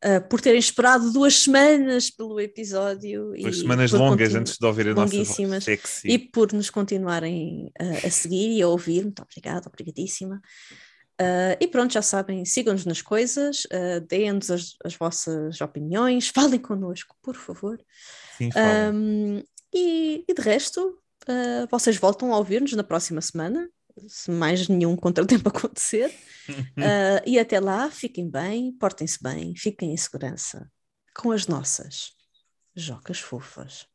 uh, 0.04 0.28
por 0.28 0.40
terem 0.40 0.58
esperado 0.58 1.12
duas 1.12 1.34
semanas 1.34 2.10
pelo 2.10 2.40
episódio. 2.40 3.32
Duas 3.38 3.56
e 3.56 3.60
semanas 3.60 3.92
longas 3.92 4.34
antes 4.34 4.56
de 4.58 4.66
ouvir 4.66 4.88
a 4.88 4.94
nossa 4.94 5.16
voz 5.16 5.64
sexy. 5.64 6.08
E 6.08 6.18
por 6.18 6.52
nos 6.52 6.70
continuarem 6.70 7.72
uh, 7.80 8.06
a 8.06 8.10
seguir 8.10 8.56
e 8.56 8.62
a 8.62 8.68
ouvir. 8.68 9.02
Muito 9.02 9.22
obrigada, 9.22 9.68
obrigadíssima. 9.68 10.40
Uh, 11.20 11.58
e 11.60 11.66
pronto, 11.66 11.92
já 11.92 12.02
sabem, 12.02 12.44
sigam-nos 12.44 12.86
nas 12.86 13.02
coisas, 13.02 13.64
uh, 13.64 14.00
deem-nos 14.08 14.52
as, 14.52 14.76
as, 14.84 14.94
vossas 14.94 15.60
opiniões, 15.60 16.28
falem 16.28 16.60
connosco, 16.60 17.16
por 17.20 17.34
favor. 17.34 17.76
Sim, 18.36 18.50
um, 18.94 19.42
e, 19.74 20.24
e, 20.28 20.32
de 20.32 20.40
resto, 20.40 20.96
uh, 21.28 21.66
vocês 21.68 21.96
voltam 21.96 22.32
a 22.32 22.38
ouvir-nos 22.38 22.72
na 22.74 22.84
próxima 22.84 23.20
semana 23.20 23.68
se 24.06 24.30
mais 24.30 24.68
nenhum 24.68 24.96
contratempo 24.96 25.48
acontecer. 25.50 26.12
uh, 26.48 27.22
e 27.26 27.38
até 27.38 27.58
lá, 27.60 27.90
fiquem 27.90 28.28
bem, 28.28 28.72
portem-se 28.72 29.22
bem, 29.22 29.54
fiquem 29.56 29.92
em 29.92 29.96
segurança 29.96 30.70
com 31.14 31.32
as 31.32 31.46
nossas 31.46 32.12
jocas 32.74 33.18
fofas. 33.18 33.86